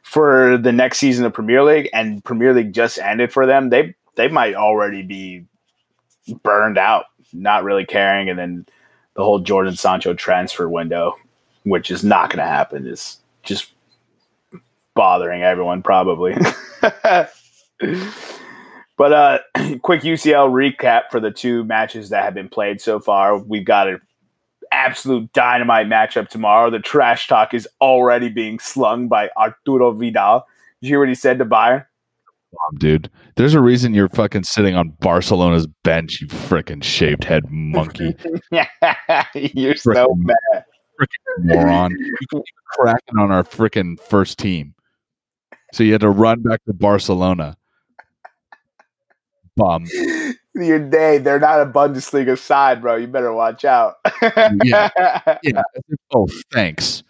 for 0.03 0.59
the 0.59 0.73
next 0.73 0.99
season 0.99 1.25
of 1.25 1.33
Premier 1.33 1.63
League, 1.63 1.89
and 1.93 2.25
Premier 2.25 2.53
League 2.55 2.73
just 2.73 2.99
ended 2.99 3.33
for 3.33 3.47
them. 3.47 3.71
They 3.71 3.95
they 4.17 4.29
might 4.29 4.55
already 4.55 5.03
be 5.03 5.45
burned 6.43 6.79
out, 6.79 7.07
not 7.33 7.65
really 7.65 7.85
caring, 7.85 8.29
and 8.29 8.39
then 8.39 8.67
the 9.15 9.25
whole 9.25 9.41
Jordan 9.41 9.77
Sancho 9.77 10.15
transfer 10.15 10.69
window, 10.69 11.15
which 11.65 11.91
is 11.91 12.05
not 12.05 12.31
going 12.31 12.39
to 12.39 12.51
happen, 12.51 12.87
is 12.87 13.19
just 13.43 13.73
bothering 14.95 15.43
everyone 15.43 15.83
probably. 15.83 16.37
But 19.03 19.13
uh, 19.13 19.39
quick 19.83 20.03
UCL 20.03 20.51
recap 20.51 21.11
for 21.11 21.19
the 21.19 21.33
two 21.33 21.65
matches 21.65 22.11
that 22.11 22.25
have 22.25 22.35
been 22.35 22.49
played 22.49 22.81
so 22.81 23.01
far. 23.01 23.37
We've 23.37 23.65
got 23.65 23.89
an 23.89 24.01
absolute 24.73 25.33
dynamite 25.33 25.87
matchup 25.87 26.29
tomorrow. 26.29 26.71
The 26.71 26.81
trash 26.81 27.29
talk 27.29 27.55
is 27.55 27.69
already 27.81 28.29
being 28.29 28.59
slung 28.59 29.09
by 29.09 29.31
Arturo 29.37 29.93
Vidal. 29.93 30.47
Did 30.81 30.89
you 30.89 30.93
hear 30.93 30.99
what 31.01 31.09
he 31.09 31.15
said 31.15 31.39
to 31.39 31.45
Bayern? 31.45 31.87
Dude, 32.77 33.11
there's 33.37 33.55
a 33.55 33.61
reason 33.61 33.95
you're 33.95 34.11
fucking 34.11 34.45
sitting 34.45 34.75
on 34.75 34.91
Barcelona's 35.01 35.67
bench, 35.85 36.21
you 36.21 36.27
freaking 36.27 36.83
shaved 36.83 37.25
head 37.25 37.45
monkey. 37.51 38.15
you're 38.51 38.65
frickin', 39.75 39.95
so 39.95 40.15
mad. 40.17 40.65
Freaking 41.01 41.45
moron. 41.45 41.97
You 41.99 42.43
cracking 42.67 43.19
on 43.19 43.31
our 43.31 43.43
freaking 43.43 43.99
first 43.99 44.39
team. 44.39 44.75
So 45.73 45.83
you 45.83 45.93
had 45.93 46.03
to 46.03 46.11
run 46.11 46.43
back 46.43 46.63
to 46.65 46.75
Barcelona 46.75 47.57
bum. 49.57 49.87
Your 50.55 50.79
day, 50.79 51.19
they're 51.19 51.41
not 51.41 51.61
a 51.61 51.67
Bundesliga 51.67 52.39
side, 52.39 52.83
bro. 52.83 52.97
You 52.97 53.07
better 53.07 53.33
watch 53.33 53.65
out. 53.65 53.97
yeah, 54.65 54.91
yeah. 55.43 55.63
Oh, 56.15 56.29
thanks. 56.53 57.03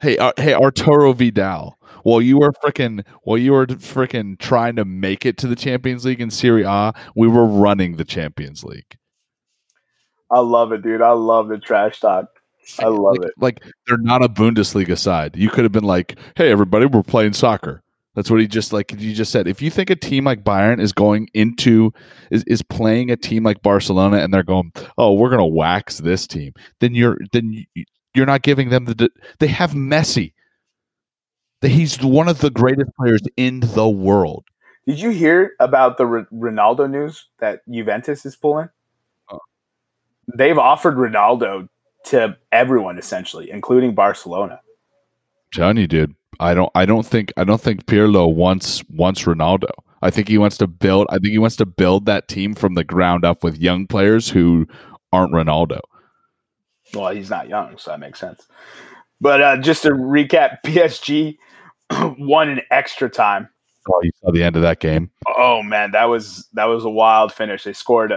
Hey, 0.00 0.18
uh, 0.18 0.32
hey, 0.36 0.54
Arturo 0.54 1.12
Vidal. 1.12 1.78
While 2.02 2.20
you 2.20 2.38
were 2.38 2.52
freaking, 2.52 3.04
while 3.22 3.38
you 3.38 3.52
were 3.52 3.66
freaking 3.66 4.38
trying 4.38 4.76
to 4.76 4.84
make 4.84 5.24
it 5.24 5.38
to 5.38 5.48
the 5.48 5.56
Champions 5.56 6.04
League 6.04 6.20
in 6.20 6.30
Serie 6.30 6.64
A, 6.64 6.92
we 7.16 7.26
were 7.26 7.46
running 7.46 7.96
the 7.96 8.04
Champions 8.04 8.62
League. 8.62 8.98
I 10.30 10.40
love 10.40 10.72
it, 10.72 10.82
dude. 10.82 11.00
I 11.00 11.12
love 11.12 11.48
the 11.48 11.58
trash 11.58 12.00
talk. 12.00 12.26
I 12.80 12.86
love 12.86 13.18
like, 13.18 13.28
it. 13.28 13.34
Like 13.38 13.64
they're 13.86 13.98
not 13.98 14.24
a 14.24 14.28
Bundesliga 14.28 14.98
side. 14.98 15.36
You 15.36 15.48
could 15.50 15.64
have 15.64 15.72
been 15.72 15.84
like, 15.84 16.18
"Hey, 16.36 16.50
everybody, 16.50 16.86
we're 16.86 17.02
playing 17.02 17.34
soccer." 17.34 17.83
That's 18.14 18.30
what 18.30 18.40
he 18.40 18.46
just 18.46 18.72
like 18.72 18.92
you 18.92 19.12
just 19.12 19.32
said. 19.32 19.48
If 19.48 19.60
you 19.60 19.70
think 19.70 19.90
a 19.90 19.96
team 19.96 20.24
like 20.24 20.44
Bayern 20.44 20.80
is 20.80 20.92
going 20.92 21.28
into 21.34 21.92
is, 22.30 22.44
is 22.44 22.62
playing 22.62 23.10
a 23.10 23.16
team 23.16 23.42
like 23.42 23.62
Barcelona 23.62 24.18
and 24.18 24.32
they're 24.32 24.44
going, 24.44 24.72
"Oh, 24.96 25.14
we're 25.14 25.30
going 25.30 25.40
to 25.40 25.44
wax 25.44 25.98
this 25.98 26.26
team." 26.26 26.52
Then 26.80 26.94
you're 26.94 27.18
then 27.32 27.64
you're 28.14 28.26
not 28.26 28.42
giving 28.42 28.70
them 28.70 28.84
the 28.84 29.10
they 29.40 29.48
have 29.48 29.72
Messi. 29.72 30.32
He's 31.60 32.00
one 32.02 32.28
of 32.28 32.40
the 32.40 32.50
greatest 32.50 32.90
players 32.96 33.22
in 33.36 33.60
the 33.60 33.88
world. 33.88 34.44
Did 34.86 35.00
you 35.00 35.10
hear 35.10 35.52
about 35.60 35.96
the 35.96 36.04
R- 36.04 36.28
Ronaldo 36.32 36.90
news 36.90 37.26
that 37.38 37.62
Juventus 37.68 38.26
is 38.26 38.36
pulling? 38.36 38.68
Oh. 39.30 39.38
They've 40.36 40.58
offered 40.58 40.96
Ronaldo 40.96 41.68
to 42.06 42.36
everyone 42.52 42.98
essentially, 42.98 43.50
including 43.50 43.94
Barcelona. 43.94 44.60
I'm 44.62 45.50
telling 45.52 45.76
you, 45.78 45.86
dude. 45.86 46.14
I 46.40 46.54
don't 46.54 46.70
I 46.74 46.86
don't 46.86 47.06
think 47.06 47.32
I 47.36 47.44
don't 47.44 47.60
think 47.60 47.86
Pirlo 47.86 48.32
wants 48.32 48.82
wants 48.88 49.22
Ronaldo. 49.24 49.70
I 50.02 50.10
think 50.10 50.28
he 50.28 50.38
wants 50.38 50.56
to 50.58 50.66
build 50.66 51.06
I 51.10 51.14
think 51.14 51.32
he 51.32 51.38
wants 51.38 51.56
to 51.56 51.66
build 51.66 52.06
that 52.06 52.28
team 52.28 52.54
from 52.54 52.74
the 52.74 52.84
ground 52.84 53.24
up 53.24 53.42
with 53.42 53.58
young 53.58 53.86
players 53.86 54.28
who 54.28 54.66
aren't 55.12 55.32
Ronaldo. 55.32 55.80
Well, 56.94 57.10
he's 57.14 57.30
not 57.30 57.48
young, 57.48 57.78
so 57.78 57.90
that 57.90 58.00
makes 58.00 58.20
sense. 58.20 58.46
But 59.20 59.42
uh, 59.42 59.56
just 59.56 59.82
to 59.82 59.90
recap, 59.90 60.58
PSG 60.64 61.36
won 62.18 62.50
in 62.50 62.60
extra 62.70 63.08
time 63.08 63.48
Oh, 63.90 64.00
you 64.02 64.10
saw 64.20 64.30
the 64.32 64.42
end 64.42 64.56
of 64.56 64.62
that 64.62 64.80
game. 64.80 65.10
Oh 65.36 65.62
man, 65.62 65.90
that 65.92 66.04
was 66.04 66.48
that 66.54 66.64
was 66.64 66.84
a 66.84 66.90
wild 66.90 67.32
finish. 67.32 67.64
They 67.64 67.72
scored 67.72 68.12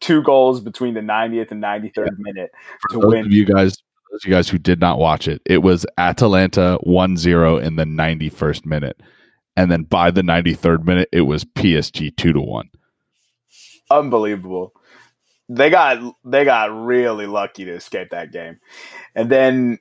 two 0.00 0.22
goals 0.22 0.60
between 0.60 0.94
the 0.94 1.00
90th 1.00 1.50
and 1.50 1.62
93rd 1.62 1.96
yeah. 1.96 2.10
minute 2.18 2.50
to 2.90 2.98
win. 2.98 3.26
Of 3.26 3.32
you 3.32 3.44
guys, 3.44 3.76
those 4.12 4.24
of 4.24 4.28
you 4.28 4.34
guys 4.34 4.48
who 4.50 4.58
did 4.58 4.78
not 4.78 4.98
watch 4.98 5.26
it, 5.26 5.40
it 5.46 5.62
was 5.62 5.86
Atalanta 5.96 6.78
1-0 6.86 7.62
in 7.62 7.76
the 7.76 7.84
91st 7.84 8.66
minute. 8.66 9.00
And 9.56 9.70
then 9.70 9.84
by 9.84 10.10
the 10.10 10.20
93rd 10.20 10.84
minute, 10.84 11.08
it 11.12 11.22
was 11.22 11.44
PSG 11.44 12.14
2 12.14 12.32
to 12.34 12.40
1. 12.40 12.68
Unbelievable. 13.90 14.74
They 15.48 15.70
got 15.70 16.14
they 16.24 16.44
got 16.44 16.70
really 16.72 17.26
lucky 17.26 17.64
to 17.64 17.72
escape 17.72 18.10
that 18.10 18.32
game. 18.32 18.58
And 19.14 19.28
then 19.30 19.78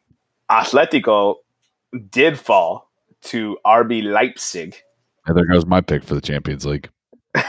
Atletico 0.50 1.36
did 2.10 2.38
fall 2.40 2.90
to 3.24 3.58
RB 3.66 4.04
Leipzig. 4.04 4.76
And 5.28 5.38
there 5.38 5.46
goes 5.46 5.66
my 5.66 5.80
pick 5.82 6.04
for 6.04 6.16
the 6.16 6.22
Champions 6.22 6.66
League. 6.66 6.90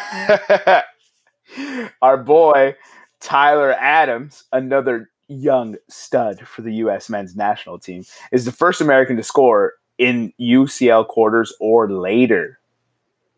Our 2.03 2.18
boy 2.18 2.77
Tyler 3.21 3.73
Adams, 3.73 4.45
another 4.53 5.11
young 5.33 5.77
stud 5.88 6.47
for 6.47 6.62
the 6.62 6.75
U.S. 6.75 7.09
men's 7.09 7.35
national 7.37 7.79
team, 7.79 8.05
is 8.31 8.45
the 8.45 8.53
first 8.53 8.81
American 8.81 9.16
to 9.16 9.23
score 9.23 9.75
in 9.99 10.33
UCL 10.40 11.09
quarters 11.09 11.55
or 11.61 11.90
later. 11.90 12.59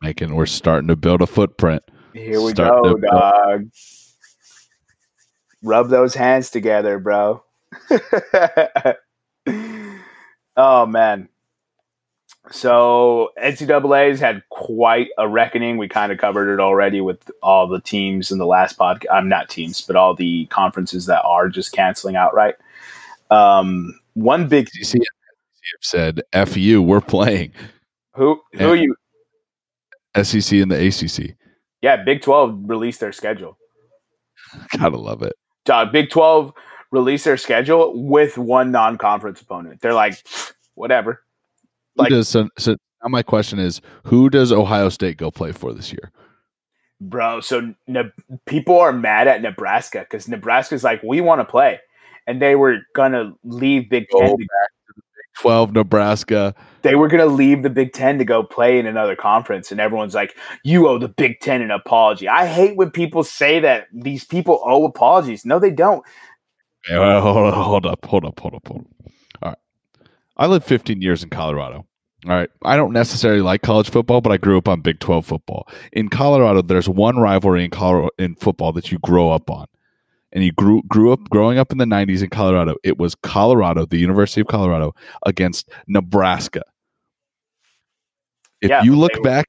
Making 0.02 0.34
we're 0.34 0.46
starting 0.46 0.88
to 0.88 0.96
build 0.96 1.22
a 1.22 1.26
footprint. 1.26 1.82
Here 2.12 2.40
we 2.40 2.52
starting 2.52 3.00
go, 3.00 3.08
dog. 3.10 3.70
Rub 5.62 5.88
those 5.88 6.14
hands 6.14 6.50
together, 6.50 6.98
bro. 6.98 7.42
oh 10.56 10.86
man. 10.86 11.28
So 12.50 13.30
NCAA's 13.42 14.20
had 14.20 14.42
quite 14.50 15.08
a 15.16 15.26
reckoning. 15.26 15.78
We 15.78 15.88
kind 15.88 16.12
of 16.12 16.18
covered 16.18 16.52
it 16.52 16.60
already 16.60 17.00
with 17.00 17.30
all 17.42 17.66
the 17.66 17.80
teams 17.80 18.30
in 18.30 18.38
the 18.38 18.46
last 18.46 18.78
podcast. 18.78 19.06
I'm 19.10 19.28
not 19.28 19.48
teams, 19.48 19.80
but 19.80 19.96
all 19.96 20.14
the 20.14 20.46
conferences 20.46 21.06
that 21.06 21.22
are 21.24 21.48
just 21.48 21.72
canceling 21.72 22.16
outright. 22.16 22.56
Um, 23.30 23.98
one 24.12 24.46
big 24.46 24.68
SEC 24.68 25.00
said, 25.80 26.22
"F 26.32 26.56
you, 26.56 26.82
we're 26.82 27.00
playing." 27.00 27.52
Who 28.14 28.40
who 28.52 28.70
are 28.70 28.76
you? 28.76 28.94
SEC 30.22 30.58
and 30.58 30.70
the 30.70 30.86
ACC. 30.86 31.36
Yeah, 31.82 32.02
Big 32.04 32.22
Twelve 32.22 32.56
released 32.66 33.00
their 33.00 33.12
schedule. 33.12 33.58
Gotta 34.78 34.98
love 34.98 35.22
it. 35.22 35.34
Dog, 35.64 35.92
Big 35.92 36.10
Twelve 36.10 36.52
released 36.90 37.24
their 37.24 37.36
schedule 37.36 38.04
with 38.04 38.38
one 38.38 38.70
non-conference 38.70 39.40
opponent. 39.40 39.80
They're 39.80 39.94
like, 39.94 40.24
whatever. 40.74 41.23
Like, 41.96 42.10
does, 42.10 42.28
so, 42.28 42.48
so 42.58 42.72
now 43.02 43.08
my 43.08 43.22
question 43.22 43.58
is, 43.58 43.80
who 44.04 44.30
does 44.30 44.52
Ohio 44.52 44.88
State 44.88 45.16
go 45.16 45.30
play 45.30 45.52
for 45.52 45.72
this 45.72 45.92
year? 45.92 46.10
Bro, 47.00 47.40
so 47.40 47.74
ne- 47.86 48.12
people 48.46 48.78
are 48.78 48.92
mad 48.92 49.28
at 49.28 49.42
Nebraska 49.42 50.00
because 50.00 50.28
Nebraska's 50.28 50.84
like, 50.84 51.02
we 51.02 51.20
want 51.20 51.40
to 51.40 51.44
play, 51.44 51.80
and 52.26 52.40
they 52.40 52.56
were 52.56 52.78
gonna 52.94 53.32
leave 53.44 53.90
Big 53.90 54.06
Ten. 54.08 54.36
Big 54.36 54.48
Twelve, 55.38 55.72
Nebraska. 55.72 56.54
They 56.82 56.94
were 56.94 57.08
gonna 57.08 57.26
leave 57.26 57.62
the 57.62 57.70
Big 57.70 57.92
Ten 57.92 58.18
to 58.18 58.24
go 58.24 58.42
play 58.42 58.78
in 58.78 58.86
another 58.86 59.16
conference, 59.16 59.70
and 59.70 59.80
everyone's 59.80 60.14
like, 60.14 60.34
"You 60.62 60.88
owe 60.88 60.98
the 60.98 61.08
Big 61.08 61.40
Ten 61.40 61.60
an 61.62 61.70
apology." 61.70 62.28
I 62.28 62.46
hate 62.46 62.76
when 62.76 62.90
people 62.90 63.24
say 63.24 63.60
that 63.60 63.88
these 63.92 64.24
people 64.24 64.62
owe 64.64 64.84
apologies. 64.84 65.44
No, 65.44 65.58
they 65.58 65.72
don't. 65.72 66.04
hold, 66.88 67.48
up, 67.48 67.54
hold 67.54 67.86
up, 67.86 68.04
hold 68.04 68.24
up, 68.24 68.40
hold 68.40 68.54
up, 68.54 68.68
hold 68.68 68.86
up. 68.86 69.12
I 70.36 70.46
lived 70.46 70.64
15 70.64 71.00
years 71.00 71.22
in 71.22 71.30
Colorado. 71.30 71.86
All 72.26 72.32
right. 72.32 72.50
I 72.64 72.76
don't 72.76 72.92
necessarily 72.92 73.42
like 73.42 73.62
college 73.62 73.90
football, 73.90 74.20
but 74.20 74.32
I 74.32 74.38
grew 74.38 74.56
up 74.56 74.68
on 74.68 74.80
Big 74.80 74.98
12 74.98 75.26
football. 75.26 75.68
In 75.92 76.08
Colorado, 76.08 76.62
there's 76.62 76.88
one 76.88 77.18
rivalry 77.18 77.64
in 77.64 77.70
Colorado 77.70 78.10
in 78.18 78.34
football 78.36 78.72
that 78.72 78.90
you 78.90 78.98
grow 79.00 79.30
up 79.30 79.50
on. 79.50 79.66
And 80.32 80.42
you 80.42 80.50
grew 80.50 80.82
grew 80.88 81.12
up 81.12 81.20
growing 81.30 81.58
up 81.58 81.70
in 81.70 81.78
the 81.78 81.84
90s 81.84 82.22
in 82.22 82.28
Colorado. 82.28 82.74
It 82.82 82.98
was 82.98 83.14
Colorado, 83.14 83.86
the 83.86 83.98
University 83.98 84.40
of 84.40 84.48
Colorado 84.48 84.92
against 85.24 85.68
Nebraska. 85.86 86.62
If 88.60 88.70
yeah, 88.70 88.82
you 88.82 88.96
look 88.96 89.12
back 89.22 89.46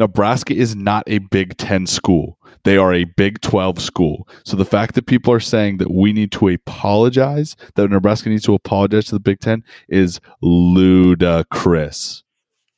Nebraska 0.00 0.54
is 0.54 0.74
not 0.74 1.04
a 1.06 1.18
Big 1.18 1.56
10 1.58 1.86
school. 1.86 2.38
They 2.64 2.76
are 2.78 2.92
a 2.92 3.04
Big 3.04 3.40
12 3.42 3.80
school. 3.80 4.26
So 4.44 4.56
the 4.56 4.64
fact 4.64 4.94
that 4.94 5.06
people 5.06 5.32
are 5.32 5.40
saying 5.40 5.76
that 5.76 5.90
we 5.90 6.12
need 6.12 6.32
to 6.32 6.48
apologize, 6.48 7.54
that 7.74 7.90
Nebraska 7.90 8.30
needs 8.30 8.44
to 8.44 8.54
apologize 8.54 9.04
to 9.06 9.14
the 9.14 9.20
Big 9.20 9.40
10 9.40 9.62
is 9.88 10.18
ludicrous. 10.40 12.24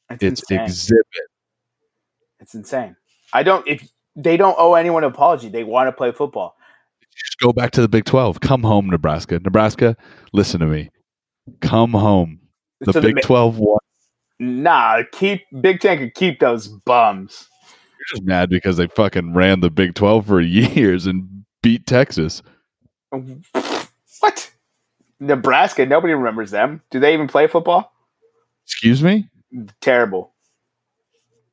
That's 0.08 0.22
it's 0.22 0.40
insane. 0.42 0.60
exhibit. 0.60 1.06
It's 2.40 2.54
insane. 2.54 2.96
I 3.32 3.44
don't 3.44 3.66
if 3.66 3.88
they 4.16 4.36
don't 4.36 4.56
owe 4.58 4.74
anyone 4.74 5.04
an 5.04 5.10
apology. 5.10 5.48
They 5.48 5.64
want 5.64 5.88
to 5.88 5.92
play 5.92 6.10
football. 6.12 6.56
Just 7.16 7.38
go 7.38 7.52
back 7.52 7.70
to 7.72 7.80
the 7.80 7.88
Big 7.88 8.04
12. 8.04 8.40
Come 8.40 8.64
home, 8.64 8.90
Nebraska. 8.90 9.38
Nebraska, 9.38 9.96
listen 10.32 10.60
to 10.60 10.66
me. 10.66 10.90
Come 11.60 11.92
home. 11.92 12.40
The 12.80 12.92
so 12.92 13.00
Big 13.00 13.14
the, 13.16 13.22
12 13.22 13.58
won. 13.58 13.78
Nah, 14.42 15.04
keep 15.12 15.44
Big 15.60 15.78
Ten 15.78 15.98
can 15.98 16.10
keep 16.16 16.40
those 16.40 16.66
bums. 16.66 17.48
You're 17.70 18.16
just 18.16 18.26
mad 18.26 18.50
because 18.50 18.76
they 18.76 18.88
fucking 18.88 19.34
ran 19.34 19.60
the 19.60 19.70
Big 19.70 19.94
12 19.94 20.26
for 20.26 20.40
years 20.40 21.06
and 21.06 21.44
beat 21.62 21.86
Texas. 21.86 22.42
What? 24.18 24.50
Nebraska, 25.20 25.86
nobody 25.86 26.12
remembers 26.12 26.50
them. 26.50 26.82
Do 26.90 26.98
they 26.98 27.14
even 27.14 27.28
play 27.28 27.46
football? 27.46 27.92
Excuse 28.66 29.00
me? 29.00 29.28
Terrible. 29.80 30.32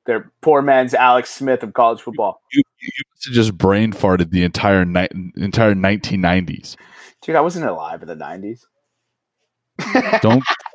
They're 0.08 0.32
poor 0.42 0.64
man's 0.64 0.96
Alex 0.96 1.30
Smith 1.30 1.62
of 1.62 1.74
college 1.74 2.02
football. 2.02 2.42
You, 2.52 2.64
you, 2.82 2.90
you 3.28 3.34
just 3.34 3.56
brain 3.56 3.94
farted 3.94 4.32
the 4.32 4.44
entire 4.44 4.82
entire 4.82 5.76
1990s. 5.76 6.76
Dude, 7.22 7.36
I 7.36 7.42
wasn't 7.42 7.66
alive 7.68 8.02
in 8.02 8.08
the 8.08 8.16
90s. 8.16 8.62
don't, 10.22 10.44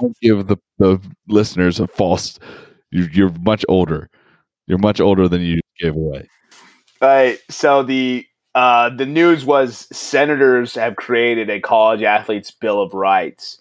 don't 0.00 0.16
give 0.20 0.46
the, 0.46 0.56
the 0.78 1.00
listeners 1.28 1.80
a 1.80 1.86
false. 1.86 2.38
You're, 2.90 3.10
you're 3.10 3.32
much 3.40 3.64
older. 3.68 4.08
You're 4.66 4.78
much 4.78 5.00
older 5.00 5.28
than 5.28 5.40
you 5.42 5.60
gave 5.80 5.94
away. 5.94 6.28
Right. 7.00 7.38
So 7.50 7.82
the 7.82 8.26
uh, 8.54 8.90
the 8.90 9.06
news 9.06 9.44
was 9.44 9.86
senators 9.96 10.74
have 10.74 10.96
created 10.96 11.48
a 11.48 11.60
college 11.60 12.02
athletes 12.02 12.50
bill 12.50 12.82
of 12.82 12.92
rights 12.92 13.58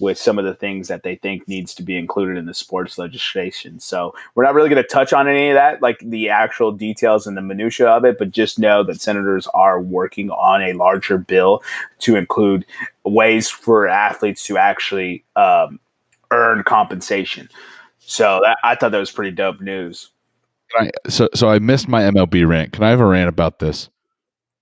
with 0.00 0.16
some 0.16 0.38
of 0.38 0.44
the 0.44 0.54
things 0.54 0.88
that 0.88 1.02
they 1.02 1.16
think 1.16 1.48
needs 1.48 1.74
to 1.74 1.82
be 1.82 1.96
included 1.98 2.36
in 2.36 2.46
the 2.46 2.54
sports 2.54 2.98
legislation. 2.98 3.80
So 3.80 4.14
we're 4.34 4.44
not 4.44 4.54
really 4.54 4.68
going 4.68 4.82
to 4.82 4.88
touch 4.88 5.12
on 5.12 5.26
any 5.26 5.50
of 5.50 5.54
that, 5.54 5.82
like 5.82 5.98
the 6.00 6.28
actual 6.28 6.70
details 6.70 7.26
and 7.26 7.36
the 7.36 7.42
minutia 7.42 7.88
of 7.88 8.04
it, 8.04 8.16
but 8.16 8.30
just 8.30 8.58
know 8.58 8.84
that 8.84 9.00
senators 9.00 9.48
are 9.48 9.80
working 9.80 10.30
on 10.30 10.62
a 10.62 10.72
larger 10.74 11.18
bill 11.18 11.62
to 12.00 12.14
include 12.14 12.64
ways 13.04 13.48
for 13.48 13.88
athletes 13.88 14.44
to 14.44 14.56
actually 14.56 15.24
um, 15.34 15.80
earn 16.30 16.62
compensation. 16.62 17.48
So 17.98 18.40
that, 18.44 18.58
I 18.62 18.76
thought 18.76 18.92
that 18.92 18.98
was 18.98 19.10
pretty 19.10 19.32
dope 19.32 19.60
news. 19.60 20.10
I, 20.76 20.90
so 21.08 21.28
so 21.34 21.48
I 21.48 21.58
missed 21.58 21.88
my 21.88 22.02
MLB 22.02 22.46
rant. 22.46 22.72
Can 22.72 22.84
I 22.84 22.90
have 22.90 23.00
a 23.00 23.06
rant 23.06 23.28
about 23.28 23.58
this? 23.58 23.88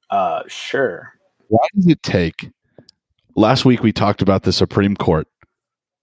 Uh, 0.09 0.43
sure. 0.47 1.13
Why 1.49 1.67
does 1.75 1.89
it 1.89 2.03
take? 2.03 2.51
Last 3.37 3.67
week 3.67 3.83
we 3.83 3.93
talked 3.93 4.23
about 4.23 4.45
the 4.45 4.53
Supreme 4.53 4.97
Court 4.97 5.29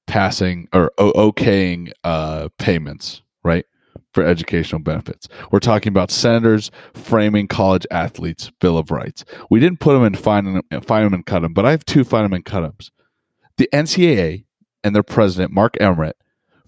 passing 0.06 0.67
or 0.72 0.91
okaying 1.00 1.91
uh, 2.04 2.50
payments, 2.60 3.24
right, 3.43 3.65
for 4.13 4.24
educational 4.24 4.82
benefits. 4.82 5.28
We're 5.50 5.60
talking 5.60 5.89
about 5.89 6.12
senators 6.12 6.69
framing 6.93 7.48
college 7.48 7.88
athletes' 7.89 8.52
bill 8.60 8.78
of 8.78 8.91
rights. 8.91 9.26
We 9.50 9.60
didn't 9.60 9.80
put 9.80 9.93
them 9.93 10.04
in 10.04 10.13
fine, 10.13 10.62
fine 10.84 11.04
them 11.06 11.13
and 11.15 11.26
cut 11.26 11.39
them, 11.39 11.54
but 11.54 11.65
I 11.65 11.72
have 11.72 11.84
two 11.86 12.04
fine 12.04 12.22
them 12.22 12.34
and 12.34 12.46
cut 12.46 12.62
them. 12.62 12.76
The 13.58 13.67
NCAA 13.74 14.46
and 14.84 14.96
their 14.96 15.02
president 15.02 15.52
Mark 15.52 15.76
Emmert 15.80 16.15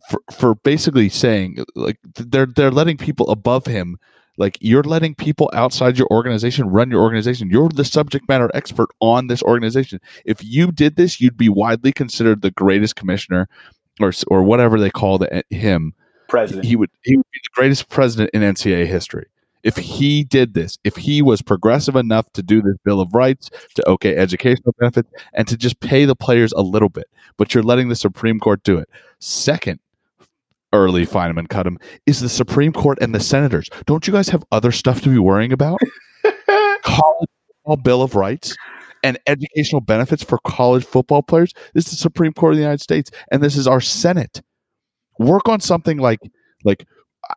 for, 0.09 0.21
for 0.31 0.55
basically 0.55 1.09
saying 1.09 1.63
like 1.75 1.99
they're 2.15 2.47
they're 2.47 2.71
letting 2.71 2.97
people 2.97 3.29
above 3.29 3.67
him 3.67 3.97
like 4.37 4.57
you're 4.61 4.83
letting 4.83 5.15
people 5.15 5.49
outside 5.53 5.97
your 5.97 6.07
organization 6.11 6.67
run 6.67 6.91
your 6.91 7.01
organization. 7.01 7.49
You're 7.49 7.69
the 7.69 7.85
subject 7.85 8.27
matter 8.27 8.49
expert 8.53 8.89
on 8.99 9.27
this 9.27 9.41
organization. 9.43 9.99
If 10.25 10.43
you 10.43 10.71
did 10.71 10.95
this 10.95 11.21
you'd 11.21 11.37
be 11.37 11.49
widely 11.49 11.91
considered 11.91 12.41
the 12.41 12.51
greatest 12.51 12.95
commissioner 12.95 13.47
or 13.99 14.11
or 14.27 14.43
whatever 14.43 14.79
they 14.79 14.89
call 14.89 15.17
the, 15.17 15.43
him. 15.49 15.93
President. 16.27 16.65
He 16.65 16.75
would 16.75 16.89
he 17.03 17.17
would 17.17 17.31
be 17.31 17.39
the 17.43 17.59
greatest 17.59 17.89
president 17.89 18.31
in 18.33 18.41
ncaa 18.41 18.85
history. 18.85 19.27
If 19.63 19.77
he 19.77 20.23
did 20.23 20.53
this 20.53 20.77
if 20.83 20.95
he 20.95 21.21
was 21.21 21.41
progressive 21.41 21.95
enough 21.95 22.31
to 22.33 22.43
do 22.43 22.61
this 22.61 22.75
bill 22.83 23.01
of 23.01 23.13
rights 23.13 23.49
to 23.75 23.89
okay 23.89 24.15
educational 24.15 24.75
benefits 24.79 25.09
and 25.33 25.47
to 25.47 25.57
just 25.57 25.79
pay 25.79 26.05
the 26.05 26.15
players 26.15 26.51
a 26.53 26.61
little 26.61 26.89
bit 26.89 27.07
but 27.37 27.53
you're 27.53 27.63
letting 27.63 27.89
the 27.89 27.95
supreme 27.95 28.39
court 28.39 28.63
do 28.63 28.77
it. 28.77 28.89
Second 29.19 29.79
early 30.75 31.05
Feynman 31.05 31.49
cut 31.49 31.65
him 31.65 31.79
is 32.05 32.19
the 32.19 32.29
Supreme 32.29 32.73
Court 32.73 32.97
and 33.01 33.15
the 33.15 33.19
senators. 33.19 33.69
Don't 33.85 34.05
you 34.07 34.13
guys 34.13 34.29
have 34.29 34.43
other 34.51 34.71
stuff 34.71 35.01
to 35.01 35.09
be 35.09 35.19
worrying 35.19 35.51
about? 35.51 35.79
college 36.83 37.29
football 37.47 37.77
Bill 37.77 38.01
of 38.01 38.15
Rights 38.15 38.55
and 39.03 39.19
educational 39.27 39.81
benefits 39.81 40.23
for 40.23 40.39
college 40.45 40.83
football 40.83 41.21
players. 41.21 41.53
This 41.73 41.85
is 41.85 41.91
the 41.91 41.97
Supreme 41.97 42.33
Court 42.33 42.53
of 42.53 42.57
the 42.57 42.63
United 42.63 42.81
States, 42.81 43.11
and 43.31 43.41
this 43.41 43.55
is 43.55 43.67
our 43.67 43.81
Senate. 43.81 44.41
Work 45.19 45.47
on 45.47 45.59
something 45.59 45.97
like 45.97 46.19
like 46.63 46.85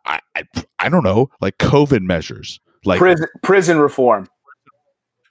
I, 0.05 0.19
I, 0.35 0.43
I 0.79 0.89
don't 0.89 1.03
know, 1.03 1.29
like 1.41 1.57
COVID 1.57 2.01
measures, 2.01 2.59
like 2.85 2.99
prison 2.99 3.27
prison 3.41 3.79
reform. 3.79 4.27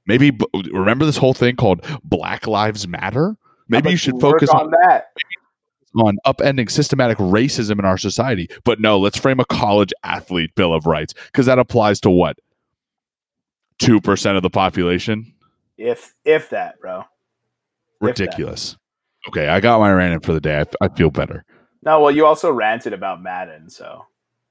maybe 0.06 0.36
remember 0.72 1.04
this 1.04 1.16
whole 1.16 1.34
thing 1.34 1.56
called 1.56 1.84
Black 2.04 2.46
Lives 2.46 2.86
Matter. 2.88 3.36
Maybe 3.68 3.90
you 3.90 3.96
should 3.96 4.18
focus 4.20 4.48
on, 4.48 4.66
on 4.66 4.70
that. 4.70 5.09
On 6.01 6.18
upending 6.26 6.70
systematic 6.70 7.18
racism 7.18 7.78
in 7.78 7.84
our 7.84 7.99
society. 7.99 8.49
But 8.64 8.80
no, 8.80 8.99
let's 8.99 9.18
frame 9.18 9.40
a 9.40 9.44
college 9.44 9.92
athlete 10.05 10.55
bill 10.55 10.74
of 10.74 10.86
rights 10.86 11.14
because 11.26 11.46
that 11.46 11.59
applies 11.59 12.01
to 12.01 12.11
what 12.11 12.38
two 13.78 14.01
percent 14.01 14.36
of 14.36 14.42
the 14.42 14.51
population. 14.51 15.32
If 15.76 16.14
if 16.24 16.51
that, 16.51 16.80
bro. 16.80 17.01
If 17.01 17.07
that. 17.07 18.07
Ridiculous. 18.07 18.76
Okay, 19.28 19.49
I 19.49 19.61
got 19.61 19.80
my 19.80 19.92
rant 19.92 20.14
in 20.14 20.20
for 20.20 20.32
the 20.32 20.40
day. 20.40 20.64
I 20.80 20.88
feel 20.88 21.11
better. 21.11 21.44
No, 21.82 22.01
well, 22.01 22.11
you 22.11 22.26
also 22.26 22.51
ranted 22.51 22.92
about 22.92 23.22
Madden, 23.22 23.68
so 23.70 24.05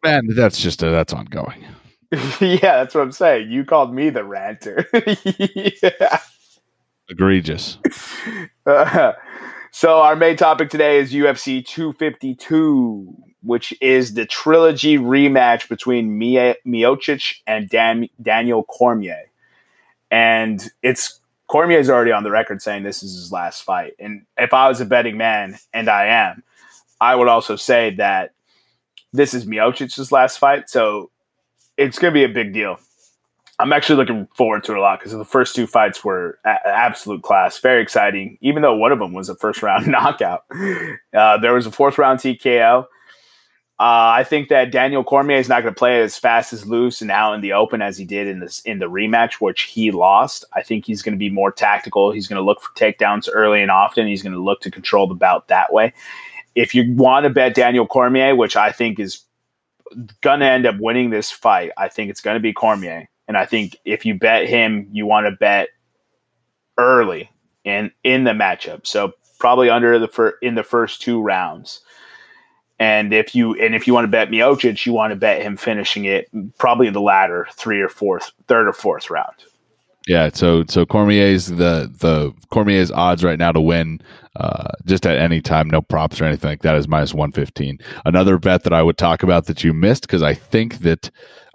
Man, 0.03 0.27
that's 0.29 0.59
just 0.59 0.83
a, 0.83 0.89
that's 0.89 1.13
ongoing. 1.13 1.65
yeah, 2.39 2.57
that's 2.61 2.95
what 2.95 3.01
I'm 3.01 3.11
saying. 3.11 3.51
You 3.51 3.65
called 3.65 3.93
me 3.93 4.09
the 4.09 4.23
ranter. 4.23 4.87
yeah. 5.83 6.19
Egregious. 7.09 7.77
Uh, 8.65 9.13
so 9.71 9.99
our 9.99 10.15
main 10.15 10.37
topic 10.37 10.69
today 10.69 10.97
is 10.97 11.13
UFC 11.13 11.65
252, 11.65 13.15
which 13.43 13.73
is 13.81 14.13
the 14.13 14.25
trilogy 14.25 14.97
rematch 14.97 15.69
between 15.69 16.19
Miocic 16.19 17.35
and 17.45 17.69
Dan, 17.69 18.09
Daniel 18.21 18.63
Cormier. 18.63 19.29
And 20.09 20.69
it's 20.81 21.19
Cormier's 21.47 21.89
already 21.89 22.11
on 22.11 22.23
the 22.23 22.31
record 22.31 22.61
saying 22.61 22.83
this 22.83 23.03
is 23.03 23.15
his 23.15 23.31
last 23.31 23.63
fight. 23.63 23.93
And 23.99 24.25
if 24.37 24.53
I 24.53 24.67
was 24.67 24.81
a 24.81 24.85
betting 24.85 25.17
man, 25.17 25.57
and 25.73 25.89
I 25.89 26.07
am, 26.07 26.43
I 26.99 27.15
would 27.15 27.27
also 27.27 27.55
say 27.55 27.95
that 27.95 28.33
this 29.13 29.33
is 29.33 29.45
Miocic's 29.45 30.11
last 30.11 30.37
fight. 30.37 30.69
So 30.69 31.09
it's 31.77 31.99
going 31.99 32.13
to 32.13 32.17
be 32.17 32.23
a 32.23 32.29
big 32.29 32.53
deal. 32.53 32.79
I'm 33.59 33.73
actually 33.73 33.95
looking 33.95 34.27
forward 34.35 34.63
to 34.65 34.73
it 34.73 34.77
a 34.77 34.81
lot 34.81 34.99
because 34.99 35.13
the 35.13 35.25
first 35.25 35.55
two 35.55 35.65
fights 35.65 36.03
were 36.03 36.37
a- 36.45 36.67
absolute 36.67 37.23
class, 37.23 37.57
very 37.59 37.81
exciting. 37.81 38.37
Even 38.41 38.61
though 38.61 38.75
one 38.75 38.91
of 38.91 38.99
them 38.99 39.13
was 39.13 39.29
a 39.29 39.35
first 39.35 39.63
round 39.63 39.87
knockout, 39.91 40.43
uh, 41.13 41.37
there 41.37 41.53
was 41.53 41.65
a 41.65 41.71
fourth 41.71 41.97
round 41.97 42.19
TKO. 42.19 42.85
Uh, 43.79 44.09
I 44.17 44.23
think 44.23 44.49
that 44.49 44.71
Daniel 44.71 45.03
Cormier 45.03 45.37
is 45.37 45.49
not 45.49 45.61
going 45.61 45.73
to 45.73 45.77
play 45.77 46.01
as 46.01 46.17
fast 46.17 46.51
as 46.51 46.65
loose 46.65 46.99
and 47.01 47.11
out 47.11 47.33
in 47.33 47.41
the 47.41 47.53
open 47.53 47.79
as 47.83 47.95
he 47.95 48.05
did 48.05 48.27
in 48.27 48.39
this 48.39 48.59
in 48.61 48.79
the 48.79 48.89
rematch, 48.89 49.33
which 49.33 49.63
he 49.63 49.91
lost. 49.91 50.45
I 50.53 50.63
think 50.63 50.85
he's 50.85 51.03
going 51.03 51.13
to 51.13 51.19
be 51.19 51.29
more 51.29 51.51
tactical. 51.51 52.11
He's 52.11 52.27
going 52.27 52.41
to 52.41 52.45
look 52.45 52.59
for 52.59 52.73
takedowns 52.73 53.29
early 53.31 53.61
and 53.61 53.69
often. 53.69 54.07
He's 54.07 54.23
going 54.23 54.33
to 54.33 54.41
look 54.41 54.61
to 54.61 54.71
control 54.71 55.05
the 55.05 55.13
bout 55.13 55.47
that 55.49 55.71
way. 55.71 55.93
If 56.55 56.73
you 56.73 56.91
want 56.95 57.25
to 57.25 57.29
bet 57.29 57.53
Daniel 57.53 57.85
Cormier, 57.85 58.35
which 58.35 58.55
I 58.55 58.71
think 58.71 58.99
is 58.99 59.21
going 60.21 60.39
to 60.39 60.47
end 60.47 60.65
up 60.65 60.77
winning 60.79 61.11
this 61.11 61.29
fight, 61.29 61.71
I 61.77 61.87
think 61.87 62.09
it's 62.09 62.21
going 62.21 62.35
to 62.35 62.41
be 62.41 62.53
Cormier. 62.53 63.07
And 63.27 63.37
I 63.37 63.45
think 63.45 63.77
if 63.85 64.05
you 64.05 64.15
bet 64.15 64.47
him, 64.47 64.87
you 64.91 65.05
want 65.05 65.27
to 65.27 65.31
bet 65.31 65.69
early 66.77 67.29
in 67.63 67.91
in 68.03 68.23
the 68.23 68.31
matchup. 68.31 68.87
So 68.87 69.13
probably 69.39 69.69
under 69.69 69.99
the 69.99 70.07
fir- 70.07 70.37
in 70.41 70.55
the 70.55 70.63
first 70.63 71.01
two 71.01 71.21
rounds. 71.21 71.81
And 72.79 73.13
if 73.13 73.33
you 73.33 73.55
and 73.55 73.73
if 73.73 73.87
you 73.87 73.93
want 73.93 74.05
to 74.05 74.11
bet 74.11 74.29
Miocic, 74.29 74.85
you 74.85 74.93
want 74.93 75.11
to 75.11 75.15
bet 75.15 75.41
him 75.41 75.57
finishing 75.57 76.05
it 76.05 76.29
probably 76.57 76.87
in 76.87 76.93
the 76.93 77.01
latter 77.01 77.47
three 77.53 77.81
or 77.81 77.89
fourth, 77.89 78.31
third 78.47 78.67
or 78.67 78.73
fourth 78.73 79.09
round. 79.09 79.33
Yeah, 80.07 80.29
so 80.33 80.63
so 80.69 80.85
Cormier's 80.85 81.47
the 81.47 81.91
the 81.99 82.33
Cormier's 82.49 82.91
odds 82.91 83.23
right 83.23 83.37
now 83.37 83.51
to 83.51 83.59
win 83.59 83.99
uh, 84.37 84.69
just 84.85 85.05
at 85.05 85.17
any 85.17 85.41
time, 85.41 85.69
no 85.69 85.81
props 85.81 86.21
or 86.21 86.25
anything 86.25 86.49
like 86.49 86.61
that 86.61 86.75
is 86.75 86.87
minus 86.87 87.13
one 87.13 87.31
fifteen. 87.31 87.79
Another 88.05 88.37
bet 88.37 88.63
that 88.63 88.73
I 88.73 88.83
would 88.83 88.97
talk 88.97 89.21
about 89.21 89.47
that 89.47 89.63
you 89.63 89.73
missed 89.73 90.03
because 90.03 90.23
I 90.23 90.33
think 90.33 90.79
that 90.79 91.09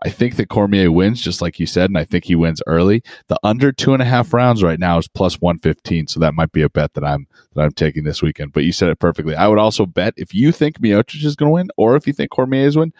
I 0.04 0.10
think 0.10 0.36
that 0.36 0.48
Cormier 0.48 0.90
wins 0.90 1.20
just 1.20 1.40
like 1.40 1.60
you 1.60 1.66
said, 1.66 1.90
and 1.90 1.98
I 1.98 2.04
think 2.04 2.24
he 2.24 2.34
wins 2.34 2.60
early. 2.66 3.02
The 3.28 3.38
under 3.42 3.70
two 3.70 3.92
and 3.92 4.02
a 4.02 4.06
half 4.06 4.32
rounds 4.32 4.62
right 4.62 4.78
now 4.78 4.98
is 4.98 5.08
plus 5.08 5.40
one 5.40 5.58
fifteen, 5.58 6.06
so 6.06 6.18
that 6.20 6.34
might 6.34 6.52
be 6.52 6.62
a 6.62 6.68
bet 6.68 6.94
that 6.94 7.04
I'm 7.04 7.26
that 7.54 7.62
I'm 7.62 7.72
taking 7.72 8.04
this 8.04 8.22
weekend. 8.22 8.52
But 8.52 8.64
you 8.64 8.72
said 8.72 8.88
it 8.88 8.98
perfectly. 8.98 9.36
I 9.36 9.48
would 9.48 9.58
also 9.58 9.86
bet 9.86 10.14
if 10.16 10.34
you 10.34 10.50
think 10.50 10.80
Miocic 10.80 11.24
is 11.24 11.36
going 11.36 11.48
to 11.48 11.54
win, 11.54 11.70
or 11.76 11.96
if 11.96 12.06
you 12.06 12.12
think 12.12 12.30
Cormier 12.30 12.66
is 12.66 12.76
win, 12.76 12.92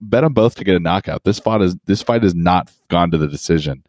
bet 0.00 0.24
on 0.24 0.32
both 0.32 0.54
to 0.56 0.64
get 0.64 0.76
a 0.76 0.80
knockout. 0.80 1.24
This 1.24 1.38
fight 1.38 1.60
is 1.60 1.76
this 1.86 2.02
fight 2.02 2.22
has 2.22 2.34
not 2.34 2.70
gone 2.88 3.10
to 3.10 3.18
the 3.18 3.28
decision 3.28 3.84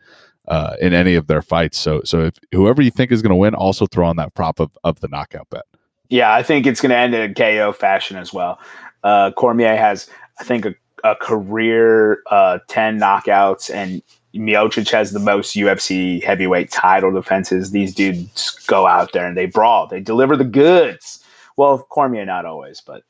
uh, 0.47 0.75
in 0.81 0.93
any 0.93 1.15
of 1.15 1.27
their 1.27 1.41
fights. 1.41 1.77
So 1.77 2.01
so 2.03 2.25
if 2.25 2.35
whoever 2.51 2.81
you 2.81 2.91
think 2.91 3.11
is 3.11 3.21
going 3.21 3.31
to 3.31 3.35
win, 3.35 3.55
also 3.55 3.85
throw 3.85 4.07
on 4.07 4.17
that 4.17 4.33
prop 4.33 4.59
of, 4.59 4.77
of 4.83 4.99
the 4.99 5.07
knockout 5.07 5.49
bet. 5.49 5.63
Yeah, 6.09 6.33
I 6.33 6.43
think 6.43 6.65
it's 6.65 6.81
going 6.81 6.89
to 6.91 6.97
end 6.97 7.13
in 7.13 7.31
a 7.31 7.33
KO 7.33 7.73
fashion 7.73 8.17
as 8.17 8.31
well. 8.33 8.59
Uh, 9.03 9.31
Cormier 9.31 9.75
has, 9.75 10.09
I 10.39 10.43
think, 10.43 10.65
a, 10.65 10.73
a 11.11 11.15
career 11.15 12.21
uh, 12.29 12.59
10 12.67 12.99
knockouts, 12.99 13.73
and 13.73 14.01
Miocic 14.35 14.89
has 14.91 15.11
the 15.11 15.19
most 15.19 15.55
UFC 15.55 16.23
heavyweight 16.23 16.71
title 16.71 17.11
defenses. 17.11 17.71
These 17.71 17.95
dudes 17.95 18.51
go 18.67 18.87
out 18.87 19.13
there 19.13 19.25
and 19.25 19.37
they 19.37 19.45
brawl, 19.45 19.87
they 19.87 19.99
deliver 19.99 20.35
the 20.35 20.43
goods. 20.43 21.23
Well, 21.55 21.79
Cormier, 21.89 22.25
not 22.25 22.45
always, 22.45 22.81
but. 22.81 23.03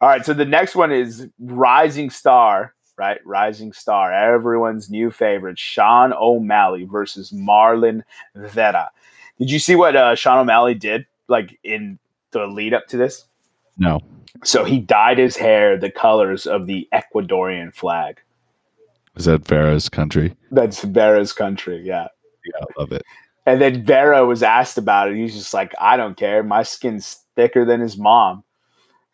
All 0.00 0.08
right, 0.08 0.24
so 0.26 0.34
the 0.34 0.44
next 0.44 0.76
one 0.76 0.92
is 0.92 1.28
Rising 1.38 2.10
Star, 2.10 2.74
right? 2.98 3.18
Rising 3.24 3.72
Star, 3.72 4.12
everyone's 4.12 4.90
new 4.90 5.10
favorite, 5.10 5.58
Sean 5.58 6.12
O'Malley 6.12 6.84
versus 6.84 7.30
Marlon 7.30 8.02
Vera. 8.34 8.90
Did 9.38 9.50
you 9.50 9.58
see 9.58 9.74
what 9.74 9.96
uh, 9.96 10.14
Sean 10.14 10.38
O'Malley 10.38 10.74
did, 10.74 11.06
like 11.28 11.58
in 11.64 11.98
the 12.32 12.46
lead 12.46 12.74
up 12.74 12.86
to 12.88 12.96
this? 12.98 13.24
No, 13.78 14.00
So 14.44 14.64
he 14.64 14.78
dyed 14.78 15.18
his 15.18 15.36
hair 15.36 15.76
the 15.78 15.90
colors 15.90 16.46
of 16.46 16.66
the 16.66 16.88
Ecuadorian 16.92 17.74
flag. 17.74 18.20
is 19.16 19.24
that 19.26 19.46
Vera's 19.46 19.88
country? 19.88 20.34
That's 20.50 20.82
Vera's 20.82 21.32
country, 21.32 21.82
yeah. 21.84 22.08
Yeah, 22.44 22.60
I 22.62 22.80
love 22.80 22.92
it. 22.92 23.02
And 23.44 23.60
then 23.60 23.84
Vera 23.84 24.24
was 24.26 24.42
asked 24.42 24.78
about 24.78 25.10
it. 25.10 25.16
He's 25.16 25.34
just 25.34 25.54
like, 25.54 25.72
I 25.80 25.96
don't 25.96 26.16
care. 26.16 26.42
My 26.42 26.62
skin's 26.62 27.20
thicker 27.36 27.64
than 27.64 27.80
his 27.80 27.96
mom. 27.96 28.44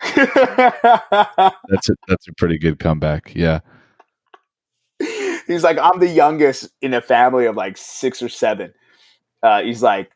That's 0.16 1.88
a 1.88 1.94
that's 2.08 2.26
a 2.26 2.32
pretty 2.36 2.58
good 2.58 2.80
comeback. 2.80 3.32
Yeah, 3.36 3.60
he's 5.46 5.62
like, 5.62 5.78
I'm 5.78 6.00
the 6.00 6.08
youngest 6.08 6.70
in 6.80 6.92
a 6.92 7.00
family 7.00 7.46
of 7.46 7.54
like 7.56 7.76
six 7.76 8.20
or 8.20 8.28
seven. 8.28 8.74
Uh, 9.44 9.62
he's 9.62 9.80
like, 9.82 10.10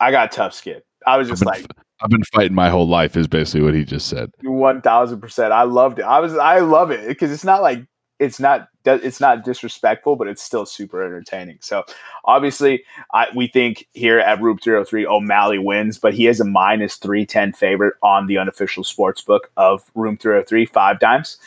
I 0.00 0.10
got 0.10 0.32
tough 0.32 0.54
skin. 0.54 0.80
I 1.06 1.18
was 1.18 1.28
just 1.28 1.42
been, 1.42 1.48
like, 1.52 1.66
I've 2.00 2.10
been 2.10 2.24
fighting 2.24 2.54
my 2.54 2.68
whole 2.70 2.86
life. 2.86 3.16
Is 3.16 3.26
basically 3.26 3.62
what 3.62 3.74
he 3.74 3.84
just 3.84 4.08
said. 4.08 4.30
one 4.42 4.82
thousand 4.82 5.20
percent. 5.20 5.52
I 5.52 5.62
loved 5.62 5.98
it. 5.98 6.02
I 6.02 6.20
was, 6.20 6.36
I 6.36 6.60
love 6.60 6.90
it 6.90 7.08
because 7.08 7.32
it's 7.32 7.44
not 7.44 7.62
like 7.62 7.84
it's 8.18 8.40
not, 8.40 8.68
it's 8.84 9.20
not 9.20 9.44
disrespectful, 9.44 10.16
but 10.16 10.26
it's 10.26 10.42
still 10.42 10.64
super 10.64 11.02
entertaining. 11.02 11.58
So 11.60 11.84
obviously, 12.24 12.82
I, 13.12 13.26
we 13.34 13.46
think 13.46 13.86
here 13.92 14.18
at 14.18 14.40
Room 14.40 14.58
303, 14.58 15.06
O'Malley 15.06 15.58
wins, 15.58 15.98
but 15.98 16.14
he 16.14 16.26
is 16.26 16.40
a 16.40 16.44
minus 16.44 16.96
three 16.96 17.26
ten 17.26 17.52
favorite 17.52 17.94
on 18.02 18.26
the 18.26 18.38
unofficial 18.38 18.84
sports 18.84 19.20
book 19.20 19.50
of 19.56 19.82
Room 19.94 20.16
303 20.16 20.66
five 20.66 21.00
times, 21.00 21.38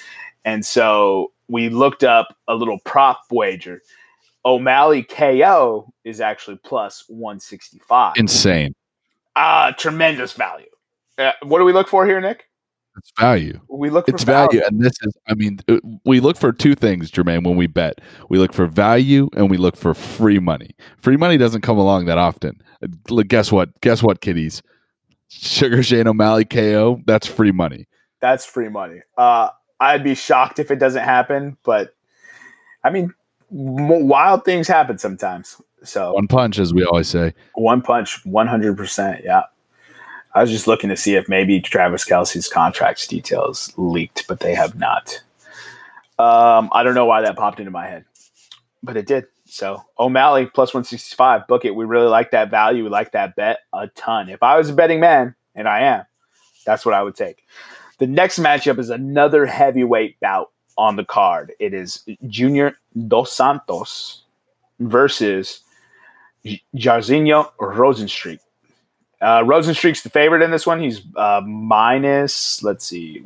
and 0.46 0.66
so 0.66 1.32
we 1.48 1.70
looked 1.70 2.04
up 2.04 2.36
a 2.48 2.56
little 2.56 2.80
prop 2.86 3.22
wager. 3.32 3.82
O'Malley 4.46 5.04
KO 5.04 5.92
is 6.06 6.22
actually 6.22 6.58
plus 6.64 7.04
165. 7.08 8.14
Insane. 8.16 8.74
Ah, 9.36 9.74
tremendous 9.78 10.34
value. 10.34 10.66
Uh, 11.18 11.32
what 11.44 11.60
do 11.60 11.66
we 11.66 11.74
look 11.74 11.88
for 11.88 12.06
here, 12.06 12.20
Nick? 12.20 12.46
It's 12.98 13.12
value. 13.18 13.60
We 13.70 13.90
look 13.90 14.06
for 14.08 14.16
It's 14.16 14.24
value, 14.24 14.62
and 14.66 14.82
this 14.82 14.94
is. 15.02 15.18
I 15.28 15.34
mean, 15.34 15.60
uh, 15.70 15.80
we 16.06 16.20
look 16.20 16.38
for 16.38 16.52
two 16.52 16.76
things, 16.76 17.12
Jermaine. 17.12 17.46
When 17.46 17.56
we 17.56 17.68
bet, 17.68 18.02
we 18.30 18.38
look 18.38 18.52
for 18.52 18.66
value 18.68 19.30
and 19.36 19.50
we 19.50 19.58
look 19.58 19.78
for 19.78 19.94
free 19.94 20.40
money. 20.40 20.72
Free 20.98 21.16
money 21.16 21.38
doesn't 21.38 21.62
come 21.62 21.78
along 21.78 22.06
that 22.06 22.18
often. 22.18 22.62
Uh, 22.84 23.24
Guess 23.28 23.52
what? 23.52 23.80
Guess 23.82 24.04
what, 24.04 24.22
kiddies? 24.22 24.62
Sugar 25.30 25.84
Shane 25.84 26.08
O'Malley 26.08 26.46
KO. 26.46 27.02
That's 27.06 27.28
free 27.28 27.52
money. 27.52 27.88
That's 28.20 28.46
free 28.46 28.70
money. 28.70 29.02
Uh, 29.18 29.50
I'd 29.80 30.04
be 30.04 30.16
shocked 30.16 30.60
if 30.60 30.72
it 30.72 30.80
doesn't 30.80 31.04
happen, 31.04 31.58
but 31.64 31.96
I 32.84 32.90
mean, 32.90 33.14
wild 33.50 34.44
things 34.44 34.68
happen 34.68 34.98
sometimes. 34.98 35.62
So 35.84 36.14
One 36.14 36.28
punch, 36.28 36.60
as 36.60 36.74
we 36.74 36.84
always 36.84 37.08
say. 37.08 37.34
one 37.54 37.82
punch, 37.82 38.26
one 38.26 38.48
hundred 38.48 38.76
percent. 38.78 39.22
Yeah. 39.24 39.44
I 40.36 40.42
was 40.42 40.52
just 40.52 40.68
looking 40.68 40.90
to 40.90 40.98
see 40.98 41.16
if 41.16 41.28
maybe 41.28 41.60
Travis 41.60 42.06
Kelce's 42.06 42.48
contracts 42.48 43.08
details 43.08 43.74
leaked, 43.78 44.28
but 44.28 44.42
they 44.42 44.54
have 44.54 44.78
not. 44.78 45.22
Um, 46.20 46.70
I 46.72 46.84
don't 46.84 46.94
know 46.94 47.06
why 47.06 47.22
that 47.22 47.36
popped 47.36 47.60
into 47.60 47.72
my 47.72 47.88
head, 47.88 48.06
but 48.84 48.96
it 48.96 49.08
did. 49.08 49.26
So 49.46 49.84
O'Malley 49.98 50.46
plus 50.46 50.74
one 50.74 50.84
sixty 50.84 51.16
five. 51.16 51.48
Book 51.48 51.66
it. 51.66 51.76
We 51.76 51.86
really 51.86 52.08
like 52.08 52.32
that 52.32 52.52
value. 52.52 52.84
We 52.84 52.90
like 52.90 53.14
that 53.14 53.36
bet 53.36 53.62
a 53.74 53.88
ton. 53.88 54.30
If 54.30 54.44
I 54.44 54.58
was 54.58 54.70
a 54.70 54.74
betting 54.74 55.00
man, 55.00 55.34
and 55.56 55.68
I 55.68 55.82
am, 55.82 56.06
that's 56.66 56.86
what 56.86 56.94
I 56.94 57.02
would 57.02 57.16
take. 57.16 57.44
The 57.98 58.08
next 58.08 58.38
matchup 58.38 58.78
is 58.78 58.90
another 58.92 59.46
heavyweight 59.46 60.20
bout 60.20 60.52
on 60.78 60.96
the 60.96 61.04
card. 61.06 61.54
It 61.60 61.74
is 61.74 62.08
Junior 62.28 62.78
Dos 63.08 63.34
Santos 63.34 64.24
versus 64.80 65.62
J- 66.46 66.62
Jairzinho 66.76 67.52
Rozenstruik. 67.60 68.40
Uh, 69.22 69.44
Rozenstruik's 69.44 70.02
the 70.02 70.10
favorite 70.10 70.42
in 70.42 70.52
this 70.52 70.66
one. 70.66 70.82
He's 70.82 71.02
uh, 71.16 71.42
minus. 71.46 72.64
Let's 72.64 72.86
see. 72.86 73.24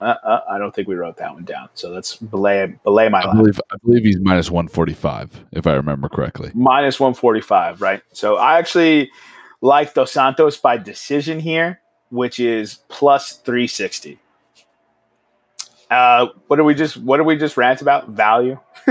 Uh, 0.00 0.14
uh, 0.24 0.40
I 0.50 0.58
don't 0.58 0.74
think 0.74 0.88
we 0.88 0.94
wrote 0.94 1.18
that 1.18 1.34
one 1.34 1.44
down. 1.44 1.68
So 1.74 1.90
let's 1.90 2.16
belay 2.16 2.74
belay 2.84 3.08
my. 3.08 3.20
I 3.20 3.36
believe 3.36 3.60
I 3.70 3.76
believe 3.84 4.02
he's 4.02 4.18
minus 4.18 4.50
one 4.50 4.66
forty 4.66 4.94
five, 4.94 5.44
if 5.52 5.66
I 5.66 5.74
remember 5.74 6.08
correctly. 6.08 6.50
Minus 6.54 6.98
one 6.98 7.14
forty 7.14 7.42
five, 7.42 7.80
right? 7.82 8.02
So 8.12 8.36
I 8.36 8.58
actually 8.58 9.10
like 9.60 9.92
Dos 9.92 10.10
Santos 10.10 10.56
by 10.56 10.78
decision 10.78 11.38
here, 11.38 11.80
which 12.08 12.40
is 12.40 12.78
plus 12.88 13.34
three 13.34 13.66
sixty. 13.66 14.18
Uh, 15.90 16.28
what 16.46 16.56
do 16.56 16.64
we 16.64 16.72
just 16.74 16.96
what 16.98 17.16
did 17.16 17.26
we 17.26 17.36
just 17.36 17.56
rant 17.56 17.82
about? 17.82 18.08
Value, 18.10 18.56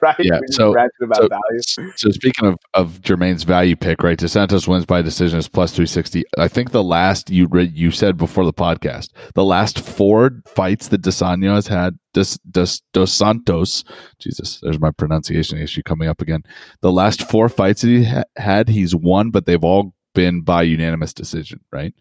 right? 0.00 0.16
Yeah. 0.18 0.38
We 0.40 0.46
So, 0.50 0.70
about 0.72 0.88
so, 1.16 1.28
value. 1.28 1.92
so 1.96 2.10
speaking 2.10 2.48
of, 2.48 2.56
of 2.72 3.02
Jermaine's 3.02 3.42
value 3.42 3.76
pick, 3.76 4.02
right? 4.02 4.18
DeSantos 4.18 4.66
wins 4.66 4.86
by 4.86 5.02
decision 5.02 5.38
is 5.38 5.46
plus 5.48 5.72
three 5.72 5.86
sixty. 5.86 6.24
I 6.38 6.48
think 6.48 6.70
the 6.70 6.82
last 6.82 7.28
you 7.28 7.46
read 7.48 7.76
you 7.76 7.90
said 7.90 8.16
before 8.16 8.46
the 8.46 8.52
podcast, 8.52 9.10
the 9.34 9.44
last 9.44 9.78
four 9.80 10.30
fights 10.46 10.88
that 10.88 11.02
Desanya 11.02 11.54
has 11.54 11.66
had, 11.66 11.98
Dos, 12.14 12.38
Dos, 12.50 12.80
Dos 12.94 13.12
Santos, 13.12 13.84
Jesus, 14.18 14.58
there's 14.62 14.80
my 14.80 14.90
pronunciation 14.90 15.58
issue 15.58 15.82
coming 15.82 16.08
up 16.08 16.22
again. 16.22 16.42
The 16.80 16.92
last 16.92 17.28
four 17.28 17.50
fights 17.50 17.82
that 17.82 17.88
he 17.88 18.04
ha- 18.04 18.24
had, 18.36 18.68
he's 18.70 18.94
won, 18.94 19.30
but 19.30 19.44
they've 19.44 19.62
all 19.62 19.92
been 20.14 20.40
by 20.40 20.62
unanimous 20.62 21.12
decision, 21.12 21.60
right? 21.70 21.94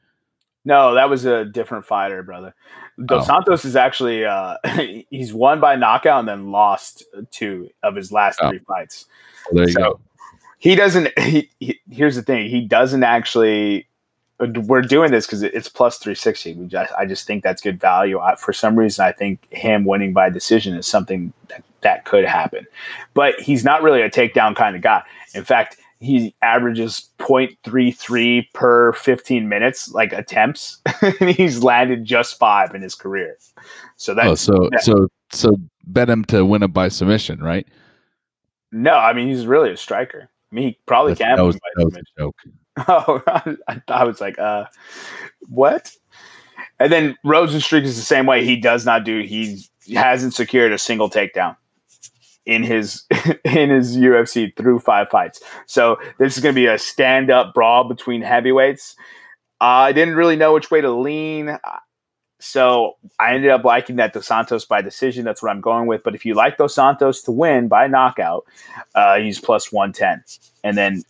No, 0.64 0.94
that 0.96 1.10
was 1.10 1.26
a 1.26 1.46
different 1.46 1.86
fighter, 1.86 2.22
brother. 2.24 2.54
Dos 3.06 3.24
Oh. 3.24 3.26
Santos 3.26 3.66
is 3.66 3.76
actually 3.76 4.26
uh, 4.26 4.58
he's 5.10 5.34
won 5.34 5.60
by 5.60 5.76
knockout 5.76 6.20
and 6.20 6.28
then 6.28 6.52
lost 6.52 7.04
two 7.32 7.70
of 7.84 7.96
his 7.96 8.12
last 8.12 8.40
Oh. 8.42 8.50
three 8.50 8.60
fights. 8.60 9.06
Well, 9.52 9.58
there 9.66 9.68
you 9.68 9.74
So, 9.74 9.80
go. 9.82 10.00
He 10.60 10.76
doesn't. 10.76 11.10
He, 11.20 11.50
he, 11.60 11.80
here's 11.90 12.16
the 12.16 12.22
thing: 12.22 12.50
he 12.50 12.62
doesn't 12.62 13.04
actually. 13.04 13.88
We're 14.40 14.82
doing 14.82 15.12
this 15.12 15.28
because 15.28 15.44
it's 15.44 15.70
plus 15.70 16.00
three 16.00 16.16
sixty. 16.16 16.54
We 16.56 16.66
just, 16.66 16.92
I 16.98 17.06
just 17.06 17.28
think 17.28 17.44
that's 17.44 17.62
good 17.62 17.80
value. 17.80 18.20
I, 18.20 18.34
for 18.36 18.54
some 18.54 18.76
reason, 18.78 19.06
I 19.06 19.12
think 19.12 19.40
him 19.52 19.86
winning 19.86 20.14
by 20.14 20.32
decision 20.32 20.76
is 20.76 20.88
something 20.88 21.32
that, 21.50 21.64
that 21.82 22.06
could 22.06 22.26
happen. 22.26 22.66
But 23.14 23.40
he's 23.40 23.64
not 23.64 23.84
really 23.84 24.02
a 24.02 24.10
takedown 24.10 24.56
kind 24.56 24.76
of 24.76 24.82
guy. 24.82 25.04
In 25.36 25.44
fact, 25.44 25.78
he 26.02 26.36
averages 26.42 27.10
0.33 27.20 28.48
per 28.54 28.92
15 28.94 29.48
minutes, 29.48 29.92
like 29.92 30.12
attempts, 30.14 30.82
and 31.20 31.30
he's 31.30 31.64
landed 31.64 32.04
just 32.06 32.38
five 32.40 32.74
in 32.76 32.82
his 32.82 32.96
career. 32.96 33.38
So 33.98 34.14
that's 34.14 34.28
Oh, 34.28 34.36
so 34.36 34.70
so 34.82 35.08
so 35.32 35.58
bet 35.86 36.10
him 36.10 36.26
to 36.26 36.44
win 36.46 36.64
it 36.64 36.70
by 36.70 36.90
submission, 36.90 37.40
right? 37.42 37.68
no. 38.72 38.94
I 38.96 39.14
mean, 39.14 39.28
he's 39.28 39.46
really 39.46 39.72
a 39.72 39.78
striker. 39.78 40.30
I 40.52 40.56
mean, 40.56 40.64
he 40.70 40.80
probably 40.86 41.14
That's- 41.14 41.30
can 41.30 41.38
that 41.38 41.46
was, 41.46 41.56
by 41.56 41.70
that 41.76 41.86
was 41.86 41.96
a 41.96 42.04
joke. 42.20 42.36
Oh, 42.88 43.22
I, 43.68 43.82
I 43.90 44.04
was 44.06 44.22
like, 44.22 44.40
uh, 44.40 44.64
what? 45.50 45.92
And 46.80 46.92
then 46.92 47.18
Rozenstruik 47.26 47.84
is 47.84 47.98
the 47.98 48.02
same 48.02 48.26
way. 48.26 48.46
He 48.46 48.56
does 48.56 48.86
not 48.86 49.04
do. 49.04 49.22
He 49.22 49.62
hasn't 49.94 50.34
secured 50.34 50.72
a 50.72 50.78
single 50.78 51.10
takedown 51.10 51.58
in 52.46 52.64
his 52.64 53.06
in 53.46 53.70
his 53.70 53.98
UFC 53.98 54.56
through 54.56 54.80
five 54.80 55.10
fights. 55.10 55.42
So 55.66 55.98
this 56.18 56.38
is 56.38 56.44
going 56.44 56.56
to 56.56 56.60
be 56.60 56.68
a 56.68 56.78
stand 56.78 57.30
up 57.30 57.54
brawl 57.54 57.88
between 57.88 58.22
heavyweights. 58.22 58.96
I 59.60 59.92
didn't 59.92 60.16
really 60.16 60.36
know 60.36 60.54
which 60.54 60.72
way 60.72 60.82
to 60.82 60.92
lean. 60.92 61.58
So 62.40 62.98
I 63.20 63.36
ended 63.36 63.52
up 63.52 63.64
liking 63.64 63.98
that 63.98 64.14
Dos 64.14 64.26
Santos 64.26 64.66
by 64.66 64.82
decision. 64.82 65.24
That's 65.24 65.44
what 65.44 65.52
I'm 65.52 65.62
going 65.62 65.86
with. 65.86 66.02
But 66.04 66.16
if 66.16 66.26
you 66.26 66.34
like 66.34 66.58
Dos 66.58 66.74
Santos 66.74 67.22
to 67.24 67.32
win 67.32 67.68
by 67.68 67.86
knockout, 67.86 68.46
uh, 68.96 69.20
he's 69.20 69.40
plus 69.40 69.72
110. 69.72 70.24
And 70.64 70.76
then 70.76 71.04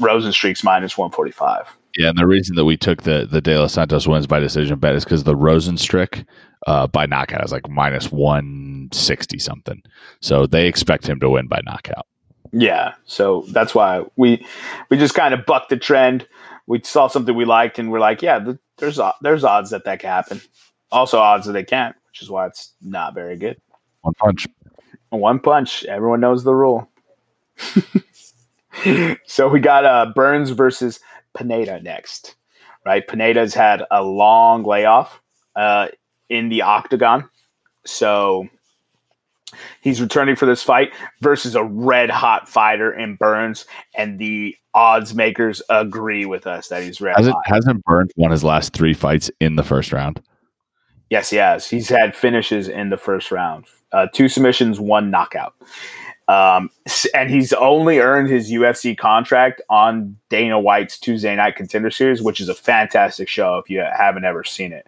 Rozenstruik's 0.00 0.64
minus 0.64 0.98
145. 0.98 1.68
Yeah, 1.96 2.08
and 2.08 2.18
the 2.18 2.26
reason 2.26 2.56
that 2.56 2.64
we 2.64 2.76
took 2.76 3.02
the 3.02 3.26
the 3.30 3.40
De 3.40 3.56
Los 3.58 3.72
Santos 3.72 4.08
wins 4.08 4.26
by 4.26 4.40
decision 4.40 4.78
bet 4.78 4.94
is 4.94 5.04
because 5.04 5.24
the 5.24 5.36
Rozenstruik 5.36 6.24
uh, 6.66 6.86
by 6.88 7.06
knockout 7.06 7.44
is 7.44 7.52
like 7.52 7.68
minus 7.68 8.10
one 8.10 8.88
sixty 8.92 9.38
something. 9.38 9.82
So 10.20 10.46
they 10.46 10.66
expect 10.66 11.06
him 11.06 11.20
to 11.20 11.30
win 11.30 11.46
by 11.46 11.60
knockout. 11.64 12.06
Yeah, 12.52 12.94
so 13.04 13.44
that's 13.50 13.74
why 13.74 14.04
we 14.16 14.44
we 14.90 14.96
just 14.96 15.14
kind 15.14 15.34
of 15.34 15.46
bucked 15.46 15.70
the 15.70 15.76
trend. 15.76 16.26
We 16.66 16.80
saw 16.82 17.06
something 17.08 17.34
we 17.34 17.44
liked, 17.44 17.78
and 17.78 17.92
we're 17.92 18.00
like, 18.00 18.22
yeah, 18.22 18.38
th- 18.38 18.58
there's 18.78 18.98
there's 19.22 19.44
odds 19.44 19.70
that 19.70 19.84
that 19.84 20.00
can 20.00 20.10
happen. 20.10 20.40
Also, 20.90 21.18
odds 21.18 21.46
that 21.46 21.52
they 21.52 21.64
can't, 21.64 21.94
which 22.10 22.22
is 22.22 22.30
why 22.30 22.46
it's 22.46 22.72
not 22.80 23.14
very 23.14 23.36
good. 23.36 23.60
One 24.02 24.14
punch. 24.14 24.46
One 25.10 25.38
punch, 25.38 25.84
everyone 25.84 26.20
knows 26.20 26.42
the 26.44 26.54
rule. 26.54 26.88
so 29.26 29.48
we 29.48 29.60
got 29.60 29.84
uh, 29.84 30.12
Burns 30.14 30.50
versus 30.50 31.00
Pineda 31.36 31.80
next, 31.80 32.36
right? 32.84 33.06
Pineda's 33.06 33.54
had 33.54 33.82
a 33.90 34.02
long 34.02 34.64
layoff 34.64 35.20
uh, 35.56 35.88
in 36.28 36.48
the 36.48 36.62
octagon, 36.62 37.28
so 37.84 38.48
he's 39.80 40.00
returning 40.00 40.36
for 40.36 40.46
this 40.46 40.62
fight 40.62 40.92
versus 41.20 41.54
a 41.54 41.64
red 41.64 42.10
hot 42.10 42.48
fighter 42.48 42.92
in 42.92 43.16
Burns, 43.16 43.66
and 43.94 44.18
the 44.18 44.56
odds 44.74 45.14
makers 45.14 45.62
agree 45.68 46.26
with 46.26 46.46
us 46.46 46.68
that 46.68 46.82
he's 46.82 47.00
red 47.00 47.16
Hasn't 47.16 47.34
hot. 47.34 47.46
hasn't 47.46 47.84
Burns 47.84 48.10
won 48.16 48.30
his 48.30 48.42
last 48.42 48.72
three 48.72 48.94
fights 48.94 49.30
in 49.40 49.56
the 49.56 49.62
first 49.62 49.92
round? 49.92 50.20
Yes, 51.10 51.30
he 51.30 51.36
has. 51.36 51.68
He's 51.68 51.88
had 51.88 52.16
finishes 52.16 52.68
in 52.68 52.90
the 52.90 52.96
first 52.96 53.30
round, 53.30 53.66
uh, 53.92 54.06
two 54.12 54.28
submissions, 54.28 54.80
one 54.80 55.10
knockout. 55.10 55.54
Um, 56.26 56.70
and 57.14 57.30
he's 57.30 57.52
only 57.52 57.98
earned 57.98 58.30
his 58.30 58.50
UFC 58.50 58.96
contract 58.96 59.60
on 59.68 60.16
Dana 60.30 60.58
White's 60.58 60.98
Tuesday 60.98 61.34
Night 61.36 61.56
Contender 61.56 61.90
Series, 61.90 62.22
which 62.22 62.40
is 62.40 62.48
a 62.48 62.54
fantastic 62.54 63.28
show 63.28 63.58
if 63.58 63.68
you 63.68 63.80
haven't 63.80 64.24
ever 64.24 64.44
seen 64.44 64.72
it. 64.72 64.86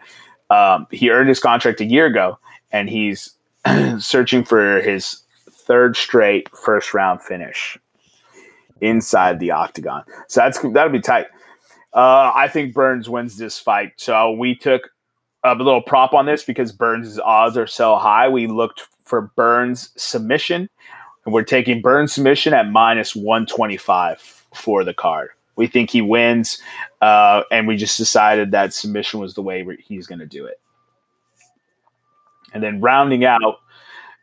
Um, 0.49 0.87
he 0.91 1.11
earned 1.11 1.28
his 1.28 1.41
contract 1.41 1.80
a 1.80 1.84
year 1.84 2.07
ago, 2.07 2.39
and 2.72 2.89
he's 2.89 3.34
searching 3.99 4.45
for 4.45 4.80
his 4.80 5.22
third 5.51 5.97
straight 5.97 6.49
first 6.57 6.95
round 6.95 7.22
finish 7.22 7.76
inside 8.80 9.41
the 9.41 9.51
octagon. 9.51 10.05
So 10.28 10.41
that's 10.41 10.59
that'll 10.61 10.93
be 10.93 11.01
tight. 11.01 11.26
Uh, 11.93 12.30
I 12.34 12.49
think 12.49 12.74
Burns 12.74 13.09
wins 13.09 13.37
this 13.37 13.59
fight. 13.59 13.93
So 13.97 14.32
we 14.32 14.55
took 14.55 14.91
a 15.43 15.55
little 15.55 15.82
prop 15.82 16.12
on 16.12 16.26
this 16.26 16.45
because 16.45 16.72
Burns' 16.72 17.18
odds 17.18 17.57
are 17.57 17.66
so 17.66 17.97
high. 17.97 18.28
We 18.28 18.47
looked 18.47 18.82
for 19.05 19.32
Burns 19.37 19.91
submission, 19.97 20.68
and 21.27 21.35
we're 21.35 21.43
taking 21.43 21.83
Burns 21.83 22.12
submission 22.12 22.55
at 22.55 22.70
minus 22.70 23.14
125 23.14 24.20
for 24.55 24.85
the 24.85 24.95
card. 24.95 25.31
We 25.57 25.66
think 25.66 25.91
he 25.91 26.01
wins, 26.01 26.62
uh, 27.03 27.43
and 27.51 27.66
we 27.66 27.77
just 27.77 27.99
decided 27.99 28.53
that 28.53 28.72
submission 28.72 29.20
was 29.20 29.35
the 29.35 29.43
way 29.43 29.66
he's 29.81 30.07
going 30.07 30.20
to 30.20 30.27
do 30.27 30.47
it. 30.47 30.61
And 32.55 32.62
then 32.62 32.81
rounding 32.81 33.24
out 33.24 33.59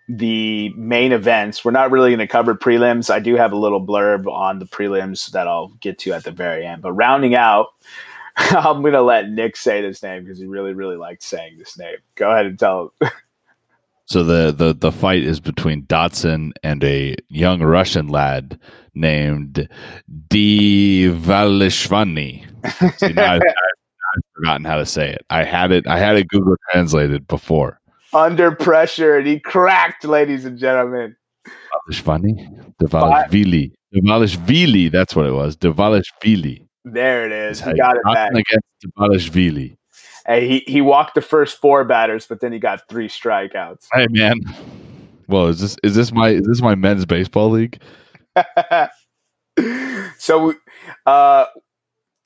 the 0.07 0.69
main 0.75 1.11
events, 1.11 1.65
we're 1.65 1.71
not 1.71 1.91
really 1.91 2.09
going 2.09 2.19
to 2.19 2.27
cover 2.27 2.55
prelims. 2.55 3.09
I 3.09 3.19
do 3.19 3.35
have 3.35 3.51
a 3.51 3.57
little 3.57 3.85
blurb 3.85 4.31
on 4.31 4.59
the 4.59 4.65
prelims 4.65 5.31
that 5.31 5.47
I'll 5.47 5.69
get 5.81 5.99
to 5.99 6.13
at 6.13 6.23
the 6.23 6.31
very 6.31 6.65
end. 6.65 6.81
But 6.81 6.93
rounding 6.93 7.35
out, 7.35 7.67
I'm 8.37 8.81
going 8.81 8.93
to 8.93 9.01
let 9.01 9.29
Nick 9.29 9.57
say 9.57 9.81
this 9.81 10.01
name 10.03 10.23
because 10.23 10.39
he 10.39 10.45
really, 10.45 10.73
really 10.73 10.97
liked 10.97 11.23
saying 11.23 11.57
this 11.57 11.77
name. 11.77 11.97
Go 12.15 12.31
ahead 12.31 12.45
and 12.45 12.57
tell 12.57 12.93
him. 13.01 13.09
So 14.13 14.21
the 14.21 14.51
the 14.51 14.75
the 14.75 14.91
fight 14.91 15.23
is 15.23 15.39
between 15.39 15.85
Dodson 15.85 16.53
and 16.61 16.83
a 16.83 17.15
young 17.29 17.63
Russian 17.63 18.09
lad 18.09 18.59
named 18.93 19.67
D 20.27 21.09
Valishvani. 21.11 22.45
See, 22.99 23.13
now 23.13 23.33
I've, 23.33 23.41
I've 23.41 24.23
forgotten 24.35 24.65
how 24.65 24.77
to 24.77 24.85
say 24.85 25.09
it. 25.09 25.25
I 25.31 25.43
had 25.43 25.71
it. 25.71 25.87
I 25.87 25.97
had 25.97 26.15
it 26.15 26.27
Google 26.27 26.53
translated 26.71 27.25
before. 27.27 27.79
Under 28.13 28.51
pressure, 28.51 29.17
and 29.17 29.25
he 29.25 29.39
cracked, 29.39 30.05
ladies 30.05 30.45
and 30.45 30.59
gentlemen. 30.59 31.15
Valishvani, 31.89 32.75
Dvalishvili, 32.83 33.71
Dvalishvili. 33.95 34.91
That's 34.91 35.15
what 35.15 35.25
it 35.25 35.33
was. 35.33 35.57
Dvalishvili. 35.57 36.67
There 36.85 37.25
it 37.25 37.31
is. 37.31 37.61
He 37.61 37.73
got 37.73 37.95
it 37.95 38.03
back. 38.13 38.29
Against 38.29 38.95
Dvalishvili. 38.95 39.75
Hey, 40.25 40.47
he, 40.47 40.59
he 40.71 40.81
walked 40.81 41.15
the 41.15 41.21
first 41.21 41.59
four 41.59 41.83
batters, 41.83 42.25
but 42.25 42.39
then 42.39 42.53
he 42.53 42.59
got 42.59 42.87
three 42.87 43.07
strikeouts. 43.07 43.87
Hey 43.93 44.07
man. 44.09 44.39
Well, 45.27 45.47
is 45.47 45.59
this 45.59 45.77
is 45.83 45.95
this 45.95 46.11
my 46.11 46.29
is 46.29 46.45
this 46.45 46.61
my 46.61 46.75
men's 46.75 47.05
baseball 47.05 47.49
league? 47.49 47.81
so, 50.17 50.53
uh, 51.05 51.45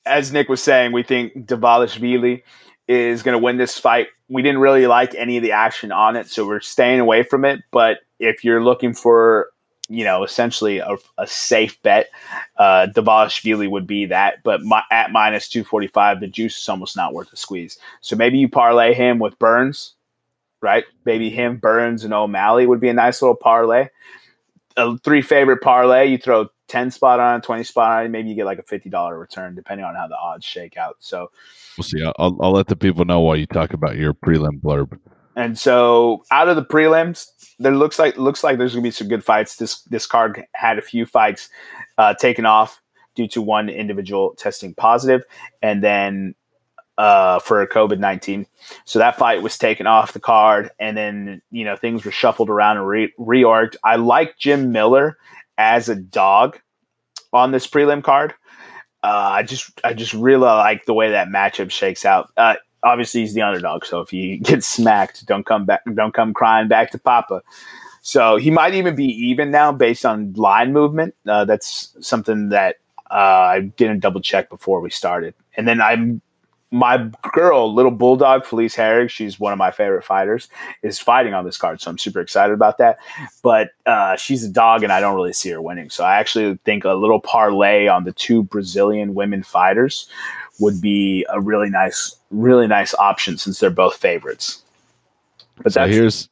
as 0.06 0.32
Nick 0.32 0.48
was 0.48 0.62
saying, 0.62 0.92
we 0.92 1.02
think 1.02 1.46
Dvalishvili 1.46 2.42
is 2.86 3.22
going 3.22 3.34
to 3.34 3.42
win 3.42 3.58
this 3.58 3.78
fight. 3.78 4.08
We 4.28 4.42
didn't 4.42 4.60
really 4.60 4.86
like 4.86 5.14
any 5.14 5.36
of 5.36 5.42
the 5.42 5.52
action 5.52 5.92
on 5.92 6.16
it, 6.16 6.28
so 6.28 6.46
we're 6.46 6.60
staying 6.60 7.00
away 7.00 7.22
from 7.22 7.44
it. 7.44 7.60
But 7.70 7.98
if 8.18 8.44
you're 8.44 8.64
looking 8.64 8.94
for, 8.94 9.48
you 9.88 10.04
know, 10.04 10.22
essentially 10.22 10.78
a, 10.78 10.96
a 11.16 11.26
safe 11.26 11.80
bet, 11.82 12.10
uh, 12.56 12.88
Dvalishvili 12.94 13.70
would 13.70 13.86
be 13.86 14.06
that. 14.06 14.42
But 14.42 14.62
my, 14.62 14.82
at 14.90 15.10
minus 15.10 15.48
245, 15.48 16.20
the 16.20 16.28
juice 16.28 16.58
is 16.58 16.68
almost 16.68 16.96
not 16.96 17.14
worth 17.14 17.30
the 17.30 17.36
squeeze. 17.36 17.78
So 18.00 18.14
maybe 18.14 18.38
you 18.38 18.48
parlay 18.48 18.92
him 18.92 19.18
with 19.18 19.38
Burns, 19.38 19.94
right? 20.60 20.84
Maybe 21.04 21.30
him, 21.30 21.56
Burns, 21.56 22.04
and 22.04 22.12
O'Malley 22.12 22.66
would 22.66 22.80
be 22.80 22.90
a 22.90 22.94
nice 22.94 23.22
little 23.22 23.36
parlay. 23.36 23.88
A 24.76 24.98
three 24.98 25.22
favorite 25.22 25.62
parlay, 25.62 26.06
you 26.06 26.18
throw 26.18 26.48
10 26.68 26.90
spot 26.90 27.18
on, 27.18 27.40
20 27.40 27.64
spot 27.64 28.04
on, 28.04 28.12
maybe 28.12 28.28
you 28.28 28.34
get 28.34 28.44
like 28.44 28.58
a 28.58 28.62
$50 28.62 29.18
return 29.18 29.54
depending 29.54 29.84
on 29.84 29.94
how 29.94 30.06
the 30.06 30.16
odds 30.16 30.44
shake 30.44 30.76
out. 30.76 30.96
So 31.00 31.30
we'll 31.76 31.84
see. 31.84 32.02
I'll, 32.04 32.36
I'll 32.40 32.52
let 32.52 32.66
the 32.66 32.76
people 32.76 33.04
know 33.06 33.20
while 33.20 33.36
you 33.36 33.46
talk 33.46 33.72
about 33.72 33.96
your 33.96 34.12
prelim 34.12 34.60
blurb. 34.60 34.98
And 35.34 35.58
so 35.58 36.24
out 36.30 36.48
of 36.48 36.56
the 36.56 36.64
prelims, 36.64 37.28
there 37.58 37.74
looks 37.74 37.98
like 37.98 38.16
looks 38.16 38.44
like 38.44 38.58
there's 38.58 38.72
gonna 38.72 38.82
be 38.82 38.90
some 38.90 39.08
good 39.08 39.24
fights. 39.24 39.56
This 39.56 39.82
this 39.82 40.06
card 40.06 40.44
had 40.52 40.78
a 40.78 40.82
few 40.82 41.06
fights 41.06 41.48
uh, 41.96 42.14
taken 42.14 42.46
off 42.46 42.80
due 43.14 43.28
to 43.28 43.42
one 43.42 43.68
individual 43.68 44.34
testing 44.36 44.74
positive, 44.74 45.22
and 45.62 45.82
then 45.82 46.34
uh, 46.98 47.38
for 47.40 47.66
COVID 47.66 47.98
nineteen. 47.98 48.46
So 48.84 48.98
that 48.98 49.18
fight 49.18 49.42
was 49.42 49.58
taken 49.58 49.86
off 49.86 50.12
the 50.12 50.20
card, 50.20 50.70
and 50.78 50.96
then 50.96 51.42
you 51.50 51.64
know 51.64 51.76
things 51.76 52.04
were 52.04 52.12
shuffled 52.12 52.50
around 52.50 52.76
and 52.76 52.86
re- 52.86 53.14
reorged. 53.18 53.76
I 53.84 53.96
like 53.96 54.38
Jim 54.38 54.72
Miller 54.72 55.18
as 55.56 55.88
a 55.88 55.96
dog 55.96 56.58
on 57.32 57.50
this 57.50 57.66
prelim 57.66 58.02
card. 58.02 58.34
Uh, 59.02 59.30
I 59.32 59.42
just 59.42 59.80
I 59.84 59.94
just 59.94 60.12
really 60.12 60.46
like 60.46 60.84
the 60.84 60.94
way 60.94 61.10
that 61.10 61.28
matchup 61.28 61.70
shakes 61.70 62.04
out. 62.04 62.30
Uh, 62.36 62.56
obviously, 62.82 63.22
he's 63.22 63.34
the 63.34 63.42
underdog, 63.42 63.84
so 63.84 64.00
if 64.00 64.10
he 64.10 64.36
gets 64.42 64.66
smacked, 64.66 65.26
don't 65.26 65.46
come 65.46 65.64
back, 65.64 65.82
don't 65.94 66.14
come 66.14 66.32
crying 66.34 66.68
back 66.68 66.90
to 66.92 66.98
Papa. 66.98 67.42
So 68.00 68.36
he 68.36 68.50
might 68.50 68.74
even 68.74 68.94
be 68.94 69.04
even 69.04 69.50
now 69.50 69.72
based 69.72 70.06
on 70.06 70.32
line 70.34 70.72
movement. 70.72 71.14
Uh, 71.26 71.44
that's 71.44 71.94
something 72.00 72.48
that 72.50 72.76
uh, 73.10 73.14
I 73.14 73.60
didn't 73.76 74.00
double 74.00 74.20
check 74.20 74.48
before 74.48 74.80
we 74.80 74.90
started. 74.90 75.34
And 75.56 75.66
then 75.66 75.80
I'm 75.80 76.22
my 76.70 77.10
girl, 77.32 77.72
little 77.72 77.90
bulldog 77.90 78.44
Felice 78.44 78.76
Herrig, 78.76 79.08
she's 79.08 79.40
one 79.40 79.52
of 79.52 79.58
my 79.58 79.70
favorite 79.70 80.04
fighters, 80.04 80.48
is 80.82 80.98
fighting 80.98 81.32
on 81.32 81.44
this 81.44 81.56
card, 81.56 81.80
so 81.80 81.90
I'm 81.90 81.98
super 81.98 82.20
excited 82.20 82.52
about 82.52 82.78
that. 82.78 82.98
But 83.42 83.70
uh, 83.86 84.16
she's 84.16 84.44
a 84.44 84.50
dog, 84.50 84.82
and 84.82 84.92
I 84.92 85.00
don't 85.00 85.14
really 85.14 85.32
see 85.32 85.48
her 85.50 85.62
winning. 85.62 85.88
So 85.88 86.04
I 86.04 86.16
actually 86.18 86.58
think 86.64 86.84
a 86.84 86.92
little 86.92 87.20
parlay 87.20 87.86
on 87.86 88.04
the 88.04 88.12
two 88.12 88.42
Brazilian 88.42 89.14
women 89.14 89.42
fighters 89.42 90.08
would 90.58 90.80
be 90.80 91.24
a 91.30 91.40
really 91.40 91.70
nice, 91.70 92.16
really 92.30 92.66
nice 92.66 92.94
option 92.94 93.38
since 93.38 93.60
they're 93.60 93.70
both 93.70 93.96
favorites. 93.96 94.62
But 95.62 95.72
so 95.72 95.86
here's 95.86 96.28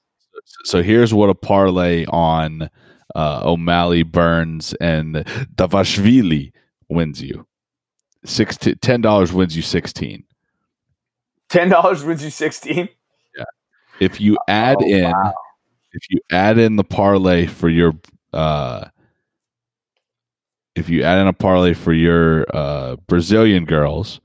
so 0.64 0.82
here's 0.82 1.12
what 1.14 1.30
a 1.30 1.34
parlay 1.34 2.06
on 2.06 2.70
uh, 3.14 3.40
O'Malley, 3.44 4.02
Burns, 4.02 4.74
and 4.74 5.16
Davashvili 5.54 6.52
wins 6.88 7.22
you. 7.22 7.46
Six 8.24 8.58
ten 8.80 9.00
dollars 9.00 9.32
wins 9.32 9.56
you 9.56 9.62
sixteen. 9.62 10.24
Ten 11.48 11.68
dollars 11.68 12.04
wins 12.04 12.24
you 12.24 12.30
sixteen. 12.30 12.88
Yeah. 13.36 13.44
If 14.00 14.20
you 14.20 14.36
add 14.48 14.76
oh, 14.80 14.86
in, 14.86 15.10
wow. 15.10 15.34
if 15.92 16.02
you 16.10 16.20
add 16.30 16.58
in 16.58 16.76
the 16.76 16.84
parlay 16.84 17.46
for 17.46 17.68
your, 17.68 17.92
uh, 18.32 18.86
if 20.76 20.90
you 20.90 21.02
add 21.02 21.18
in 21.18 21.26
a 21.26 21.32
parlay 21.32 21.72
for 21.74 21.92
your 21.92 22.46
uh, 22.54 22.96
Brazilian 23.06 23.64
girls, 23.64 24.20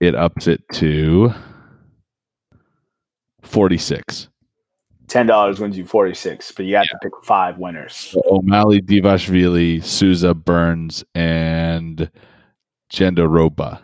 it 0.00 0.14
ups 0.14 0.48
it 0.48 0.62
to 0.72 1.32
forty 3.42 3.76
six. 3.78 4.28
Ten 5.06 5.26
dollars 5.26 5.60
wins 5.60 5.76
you 5.76 5.84
forty 5.84 6.14
six, 6.14 6.50
but 6.50 6.64
you 6.64 6.76
have 6.76 6.86
yeah. 6.86 6.98
to 6.98 6.98
pick 7.02 7.24
five 7.24 7.58
winners. 7.58 7.94
So 7.94 8.22
O'Malley, 8.26 8.80
Divashvili, 8.80 9.84
Souza, 9.84 10.34
Burns, 10.34 11.04
and 11.14 12.10
Jandiroba. 12.90 13.80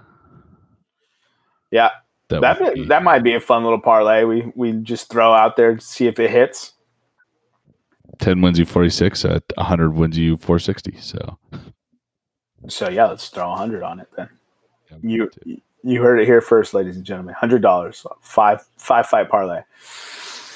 Yeah, 1.71 1.91
that 2.31 2.41
that, 2.41 2.75
be, 2.75 2.85
that 2.85 3.03
might 3.03 3.23
be 3.23 3.35
a 3.35 3.41
fun 3.41 3.65
little 3.65 3.81
parlay. 3.81 4.25
We 4.25 4.51
we 4.55 4.73
just 4.73 5.11
throw 5.11 5.35
out 5.35 5.57
there 5.57 5.75
to 5.75 5.81
see 5.81 6.07
if 6.07 6.19
it 6.19 6.31
hits. 6.31 6.73
Ten 8.19 8.41
wins 8.41 8.59
you 8.59 8.65
forty 8.65 8.91
six. 8.91 9.25
At 9.25 9.43
hundred 9.59 9.91
wins 9.95 10.19
you 10.19 10.37
four 10.37 10.59
sixty. 10.59 10.97
So. 11.01 11.39
So 12.69 12.89
yeah, 12.89 13.07
let's 13.07 13.29
throw 13.29 13.55
hundred 13.55 13.83
on 13.83 14.01
it 14.01 14.09
then. 14.17 14.29
Yeah, 14.91 14.99
you 15.03 15.31
you 15.83 16.03
heard 16.03 16.21
it 16.21 16.27
here 16.27 16.41
first, 16.41 16.75
ladies 16.75 16.97
and 16.97 17.05
gentlemen. 17.05 17.35
Hundred 17.35 17.63
dollars, 17.63 18.05
five 18.21 18.67
five 18.77 19.07
fight 19.07 19.29
parlay. 19.29 19.63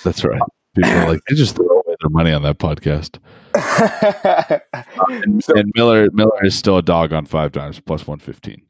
That's 0.02 0.24
right. 0.24 0.40
People 0.74 0.90
are 0.92 1.08
like 1.08 1.20
they 1.28 1.34
just 1.34 1.56
throw 1.56 1.66
away 1.66 1.96
their 2.00 2.10
money 2.10 2.32
on 2.32 2.42
that 2.42 2.58
podcast. 2.58 3.18
and, 5.22 5.42
so, 5.42 5.54
and 5.56 5.72
Miller 5.74 6.08
Miller 6.12 6.44
is 6.44 6.56
still 6.56 6.78
a 6.78 6.82
dog 6.82 7.12
on 7.12 7.26
five 7.26 7.52
times 7.52 7.80
plus 7.80 8.06
one 8.06 8.18
fifteen 8.18 8.62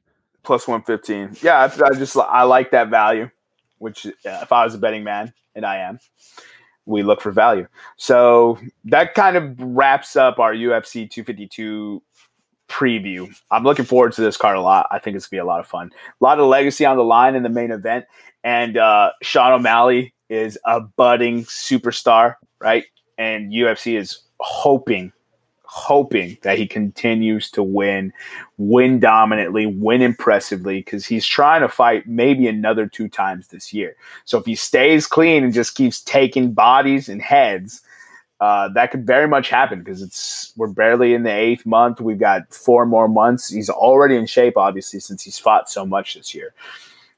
plus 0.43 0.67
115. 0.67 1.39
Yeah, 1.43 1.59
I, 1.59 1.65
I 1.65 1.99
just 1.99 2.17
I 2.17 2.43
like 2.43 2.71
that 2.73 2.89
value, 2.89 3.31
which 3.79 4.07
uh, 4.07 4.11
if 4.43 4.53
I 4.53 4.65
was 4.65 4.75
a 4.75 4.79
betting 4.79 5.05
man, 5.05 5.33
and 5.55 5.65
I 5.65 5.79
am, 5.79 5.99
we 6.91 7.03
look 7.03 7.21
for 7.21 7.33
value. 7.33 7.67
So 7.97 8.59
that 8.85 9.15
kind 9.15 9.37
of 9.37 9.57
wraps 9.59 10.17
up 10.17 10.39
our 10.39 10.53
UFC 10.53 11.11
252 11.11 12.03
preview. 12.69 13.29
I'm 13.51 13.65
looking 13.65 13.85
forward 13.85 14.13
to 14.13 14.21
this 14.21 14.37
card 14.37 14.57
a 14.57 14.61
lot. 14.61 14.87
I 14.91 14.99
think 14.99 15.17
it's 15.17 15.27
gonna 15.27 15.43
be 15.43 15.45
a 15.45 15.49
lot 15.49 15.61
of 15.61 15.67
fun. 15.67 15.91
A 16.21 16.25
lot 16.25 16.39
of 16.39 16.47
legacy 16.47 16.85
on 16.85 16.97
the 16.97 17.05
line 17.05 17.35
in 17.35 17.43
the 17.43 17.49
main 17.49 17.71
event, 17.71 18.07
and 18.45 18.77
uh, 18.77 19.11
Sean 19.23 19.53
O'Malley 19.53 20.15
is 20.29 20.59
a 20.65 20.81
budding 20.81 21.45
superstar, 21.45 22.37
right? 22.61 22.85
And 23.19 23.53
UFC 23.53 23.99
is 23.99 24.23
hoping 24.39 25.13
hoping 25.73 26.37
that 26.43 26.59
he 26.59 26.67
continues 26.67 27.49
to 27.49 27.63
win, 27.63 28.13
win 28.59 28.99
dominantly, 28.99 29.67
win 29.67 30.03
impressively, 30.03 30.81
because 30.81 31.07
he's 31.07 31.25
trying 31.25 31.61
to 31.61 31.69
fight 31.69 32.09
maybe 32.09 32.49
another 32.49 32.89
two 32.89 33.09
times 33.09 33.47
this 33.49 33.73
year. 33.73 33.95
So 34.25 34.37
if 34.37 34.47
he 34.47 34.57
stays 34.57 35.07
clean 35.07 35.45
and 35.45 35.55
just 35.55 35.77
keeps 35.77 36.01
taking 36.01 36.53
bodies 36.53 37.09
and 37.09 37.23
heads, 37.23 37.83
uh, 38.41 38.69
that 38.71 38.91
could 38.91 39.07
very 39.07 39.29
much 39.29 39.49
happen 39.49 39.79
because 39.79 40.03
it's 40.03 40.53
we're 40.57 40.67
barely 40.67 41.15
in 41.15 41.23
the 41.23 41.33
eighth 41.33 41.65
month. 41.65 42.01
We've 42.01 42.19
got 42.19 42.53
four 42.53 42.85
more 42.85 43.07
months. 43.07 43.49
He's 43.49 43.71
already 43.71 44.17
in 44.17 44.27
shape, 44.27 44.57
obviously, 44.57 44.99
since 44.99 45.23
he's 45.23 45.39
fought 45.39 45.71
so 45.71 45.87
much 45.87 46.15
this 46.15 46.35
year. 46.35 46.53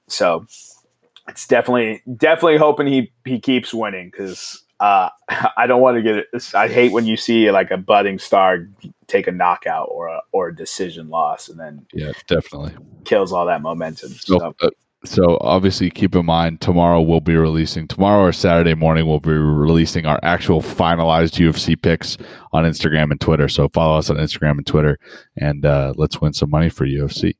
So 0.08 0.44
it's 1.26 1.46
definitely 1.46 2.02
definitely 2.16 2.58
hoping 2.58 2.86
he 2.86 3.12
he 3.24 3.40
keeps 3.40 3.72
winning 3.72 4.10
because 4.10 4.61
uh, 4.82 5.08
I 5.56 5.66
don't 5.66 5.80
want 5.80 5.96
to 5.96 6.02
get 6.02 6.16
it. 6.16 6.54
I 6.54 6.68
hate 6.68 6.92
when 6.92 7.06
you 7.06 7.16
see 7.16 7.50
like 7.50 7.70
a 7.70 7.76
budding 7.76 8.18
star 8.18 8.68
take 9.06 9.28
a 9.28 9.32
knockout 9.32 9.88
or 9.90 10.08
a 10.08 10.20
or 10.32 10.48
a 10.48 10.54
decision 10.54 11.08
loss, 11.08 11.48
and 11.48 11.58
then 11.58 11.86
yeah, 11.94 12.10
definitely 12.26 12.74
kills 13.04 13.32
all 13.32 13.46
that 13.46 13.62
momentum. 13.62 14.10
So, 14.10 14.38
so. 14.38 14.54
Uh, 14.60 14.70
so 15.04 15.38
obviously, 15.40 15.90
keep 15.90 16.14
in 16.14 16.26
mind 16.26 16.60
tomorrow 16.60 17.00
we'll 17.00 17.20
be 17.20 17.36
releasing 17.36 17.88
tomorrow 17.88 18.22
or 18.22 18.32
Saturday 18.32 18.74
morning 18.74 19.06
we'll 19.06 19.18
be 19.18 19.32
releasing 19.32 20.06
our 20.06 20.20
actual 20.22 20.60
finalized 20.60 21.40
UFC 21.44 21.80
picks 21.80 22.16
on 22.52 22.64
Instagram 22.64 23.10
and 23.10 23.20
Twitter. 23.20 23.48
So 23.48 23.68
follow 23.68 23.98
us 23.98 24.10
on 24.10 24.16
Instagram 24.16 24.58
and 24.58 24.66
Twitter, 24.66 24.98
and 25.36 25.64
uh, 25.64 25.94
let's 25.96 26.20
win 26.20 26.32
some 26.32 26.50
money 26.50 26.68
for 26.68 26.86
UFC. 26.86 27.34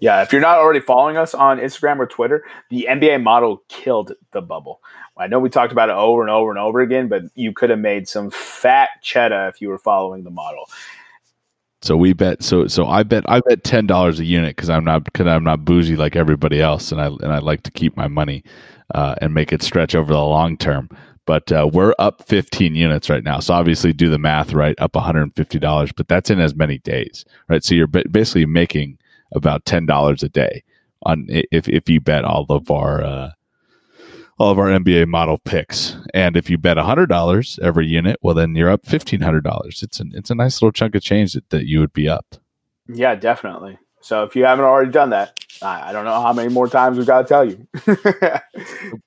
Yeah, 0.00 0.22
if 0.22 0.32
you're 0.32 0.40
not 0.40 0.58
already 0.58 0.80
following 0.80 1.18
us 1.18 1.34
on 1.34 1.58
Instagram 1.58 1.98
or 1.98 2.06
Twitter, 2.06 2.44
the 2.70 2.86
NBA 2.88 3.22
model 3.22 3.62
killed 3.68 4.12
the 4.32 4.40
bubble. 4.40 4.80
I 5.18 5.26
know 5.26 5.38
we 5.38 5.50
talked 5.50 5.72
about 5.72 5.90
it 5.90 5.94
over 5.94 6.22
and 6.22 6.30
over 6.30 6.50
and 6.50 6.58
over 6.58 6.80
again, 6.80 7.08
but 7.08 7.24
you 7.34 7.52
could 7.52 7.68
have 7.68 7.78
made 7.78 8.08
some 8.08 8.30
fat 8.30 8.88
cheddar 9.02 9.48
if 9.48 9.60
you 9.60 9.68
were 9.68 9.78
following 9.78 10.24
the 10.24 10.30
model. 10.30 10.64
So 11.82 11.96
we 11.96 12.14
bet. 12.14 12.42
So 12.42 12.66
so 12.66 12.86
I 12.86 13.02
bet 13.02 13.24
I 13.28 13.40
bet 13.40 13.64
ten 13.64 13.86
dollars 13.86 14.20
a 14.20 14.24
unit 14.24 14.56
because 14.56 14.70
I'm 14.70 14.84
not 14.84 15.04
because 15.04 15.26
I'm 15.26 15.44
not 15.44 15.64
bougie 15.64 15.96
like 15.96 16.16
everybody 16.16 16.60
else, 16.60 16.92
and 16.92 17.00
I 17.00 17.06
and 17.06 17.32
I 17.32 17.38
like 17.38 17.62
to 17.64 17.70
keep 17.70 17.96
my 17.96 18.08
money 18.08 18.42
uh, 18.94 19.14
and 19.20 19.34
make 19.34 19.52
it 19.52 19.62
stretch 19.62 19.94
over 19.94 20.12
the 20.12 20.20
long 20.20 20.56
term. 20.56 20.88
But 21.26 21.52
uh, 21.52 21.70
we're 21.72 21.94
up 21.98 22.26
15 22.26 22.74
units 22.74 23.08
right 23.08 23.22
now. 23.22 23.38
So 23.40 23.54
obviously, 23.54 23.92
do 23.92 24.10
the 24.10 24.18
math 24.18 24.52
right, 24.52 24.74
up 24.78 24.94
150 24.94 25.58
dollars. 25.58 25.92
But 25.92 26.08
that's 26.08 26.28
in 26.30 26.40
as 26.40 26.54
many 26.54 26.78
days, 26.78 27.24
right? 27.48 27.62
So 27.62 27.74
you're 27.74 27.86
basically 27.86 28.46
making 28.46 28.98
about 29.32 29.64
ten 29.64 29.86
dollars 29.86 30.22
a 30.22 30.28
day 30.28 30.62
on 31.02 31.26
if 31.28 31.68
if 31.68 31.88
you 31.88 32.00
bet 32.00 32.24
all 32.24 32.46
of 32.48 32.70
our 32.70 33.02
uh, 33.02 33.30
all 34.38 34.50
of 34.50 34.58
our 34.58 34.68
NBA 34.68 35.06
model 35.06 35.38
picks. 35.38 35.96
And 36.14 36.36
if 36.36 36.48
you 36.48 36.58
bet 36.58 36.78
hundred 36.78 37.08
dollars 37.08 37.58
every 37.62 37.86
unit, 37.86 38.18
well, 38.22 38.34
then 38.34 38.54
you're 38.54 38.70
up 38.70 38.86
fifteen 38.86 39.20
hundred 39.20 39.44
dollars. 39.44 39.82
It's 39.82 40.00
an 40.00 40.12
it's 40.14 40.30
a 40.30 40.34
nice 40.34 40.60
little 40.60 40.72
chunk 40.72 40.94
of 40.94 41.02
change 41.02 41.34
that, 41.34 41.48
that 41.50 41.66
you 41.66 41.80
would 41.80 41.92
be 41.92 42.08
up. 42.08 42.36
Yeah, 42.88 43.14
definitely. 43.14 43.78
So 44.02 44.24
if 44.24 44.34
you 44.34 44.44
haven't 44.44 44.64
already 44.64 44.90
done 44.90 45.10
that, 45.10 45.34
I, 45.60 45.90
I 45.90 45.92
don't 45.92 46.06
know 46.06 46.22
how 46.22 46.32
many 46.32 46.48
more 46.48 46.68
times 46.68 46.96
we've 46.96 47.06
got 47.06 47.22
to 47.22 47.28
tell 47.28 47.44
you. 47.44 47.66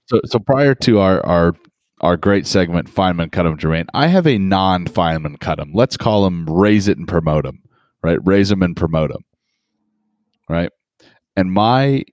so, 0.05 0.21
so 0.25 0.39
prior 0.39 0.75
to 0.75 0.99
our 0.99 1.25
our 1.25 1.55
our 2.01 2.17
great 2.17 2.45
segment, 2.45 2.89
Feynman 2.93 3.31
cut 3.31 3.45
him, 3.45 3.57
Jermaine. 3.57 3.87
I 3.93 4.07
have 4.07 4.27
a 4.27 4.37
non 4.37 4.85
Feynman 4.85 5.39
cut 5.39 5.59
him. 5.59 5.71
Let's 5.73 5.97
call 5.97 6.25
him 6.27 6.45
raise 6.45 6.87
it 6.87 6.97
and 6.97 7.07
promote 7.07 7.45
him. 7.45 7.59
Right, 8.03 8.19
raise 8.25 8.51
him 8.51 8.61
and 8.61 8.75
promote 8.75 9.11
him 9.11 9.23
right? 10.49 10.71
And 11.35 11.51
my 11.51 12.03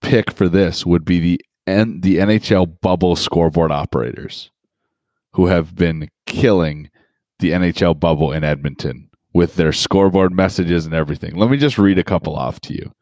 pick 0.00 0.30
for 0.30 0.48
this 0.48 0.84
would 0.86 1.04
be 1.04 1.20
the 1.20 1.40
N- 1.68 2.00
the 2.00 2.16
NHL 2.16 2.80
bubble 2.80 3.14
scoreboard 3.14 3.70
operators 3.70 4.50
who 5.34 5.46
have 5.46 5.74
been 5.74 6.08
killing 6.24 6.88
the 7.40 7.50
NHL 7.50 8.00
bubble 8.00 8.32
in 8.32 8.42
Edmonton 8.42 9.10
with 9.34 9.56
their 9.56 9.72
scoreboard 9.72 10.32
messages 10.32 10.86
and 10.86 10.94
everything. 10.94 11.36
Let 11.36 11.50
me 11.50 11.58
just 11.58 11.76
read 11.76 11.98
a 11.98 12.04
couple 12.04 12.34
off 12.34 12.58
to 12.62 12.74
you. 12.74 12.92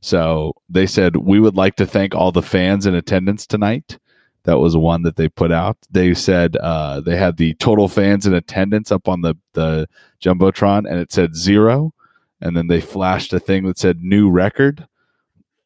So 0.00 0.54
they 0.68 0.86
said, 0.86 1.16
We 1.16 1.38
would 1.38 1.54
like 1.56 1.76
to 1.76 1.86
thank 1.86 2.14
all 2.14 2.32
the 2.32 2.42
fans 2.42 2.84
in 2.84 2.96
attendance 2.96 3.46
tonight. 3.46 3.98
That 4.42 4.58
was 4.58 4.76
one 4.76 5.02
that 5.02 5.14
they 5.14 5.28
put 5.28 5.52
out. 5.52 5.76
They 5.88 6.12
said 6.14 6.56
uh, 6.56 7.00
they 7.00 7.16
had 7.16 7.36
the 7.36 7.54
total 7.54 7.86
fans 7.88 8.26
in 8.26 8.34
attendance 8.34 8.90
up 8.90 9.06
on 9.06 9.20
the 9.20 9.36
the 9.52 9.86
jumbotron, 10.20 10.90
and 10.90 10.98
it 10.98 11.12
said 11.12 11.36
zero. 11.36 11.92
And 12.40 12.56
then 12.56 12.68
they 12.68 12.80
flashed 12.80 13.32
a 13.32 13.40
thing 13.40 13.64
that 13.66 13.78
said 13.78 14.02
new 14.02 14.30
record 14.30 14.86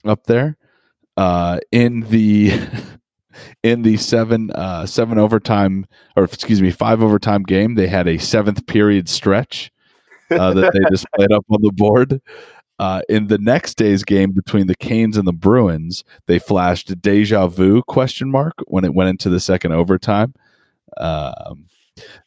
up 0.05 0.25
there. 0.25 0.57
Uh, 1.17 1.61
in 1.71 2.01
the 2.01 2.53
in 3.63 3.83
the 3.83 3.97
seven 3.97 4.51
uh, 4.51 4.87
seven 4.87 5.19
overtime 5.19 5.87
or 6.17 6.25
excuse 6.25 6.61
me 6.61 6.71
five 6.71 7.03
overtime 7.03 7.43
game, 7.43 7.75
they 7.75 7.87
had 7.87 8.09
a 8.09 8.19
seventh 8.19 8.67
period 8.67 9.09
stretch 9.09 9.73
uh, 10.31 10.53
that 10.53 10.73
they 10.73 10.81
displayed 10.91 11.33
up 11.33 11.45
on 11.51 11.63
the 11.63 11.73
board. 11.73 12.21
Uh, 12.81 13.03
in 13.09 13.29
the 13.29 13.39
next 13.39 13.77
day's 13.77 14.03
game 14.03 14.33
between 14.33 14.67
the 14.67 14.75
Canes 14.75 15.17
and 15.17 15.29
the 15.29 15.33
Bruins, 15.33 16.03
they 16.27 16.41
flashed 16.41 16.91
a 16.91 16.97
"deja 16.97 17.47
vu?" 17.47 17.83
question 17.83 18.31
mark 18.31 18.55
when 18.67 18.85
it 18.85 18.95
went 18.95 19.11
into 19.11 19.29
the 19.29 19.39
second 19.39 19.71
overtime. 19.73 20.35
Um, 20.97 21.67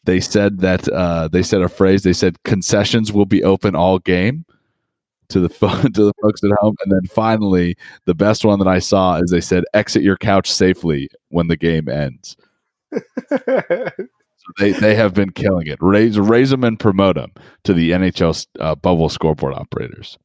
they 0.03 0.19
said 0.19 0.59
that 0.59 0.87
uh, 0.89 1.27
they 1.27 1.43
said 1.43 1.61
a 1.61 1.69
phrase. 1.69 2.03
They 2.03 2.13
said 2.13 2.41
concessions 2.43 3.11
will 3.11 3.25
be 3.25 3.43
open 3.43 3.75
all 3.75 3.99
game 3.99 4.45
to 5.29 5.39
the 5.39 5.49
to 5.93 6.05
the 6.05 6.13
folks 6.21 6.43
at 6.43 6.51
home, 6.59 6.75
and 6.83 6.91
then 6.91 7.05
finally, 7.07 7.75
the 8.05 8.15
best 8.15 8.45
one 8.45 8.59
that 8.59 8.67
I 8.67 8.79
saw 8.79 9.17
is 9.17 9.31
they 9.31 9.41
said 9.41 9.63
exit 9.73 10.03
your 10.03 10.17
couch 10.17 10.51
safely 10.51 11.09
when 11.29 11.47
the 11.47 11.57
game 11.57 11.89
ends. 11.89 12.37
they 14.57 14.71
they 14.71 14.95
have 14.95 15.13
been 15.13 15.31
killing 15.31 15.67
it. 15.67 15.77
Raise 15.81 16.17
raise 16.17 16.49
them 16.49 16.63
and 16.63 16.79
promote 16.79 17.15
them 17.15 17.33
to 17.63 17.73
the 17.73 17.91
NHL 17.91 18.47
uh, 18.59 18.75
bubble 18.75 19.09
scoreboard 19.09 19.53
operators. 19.53 20.17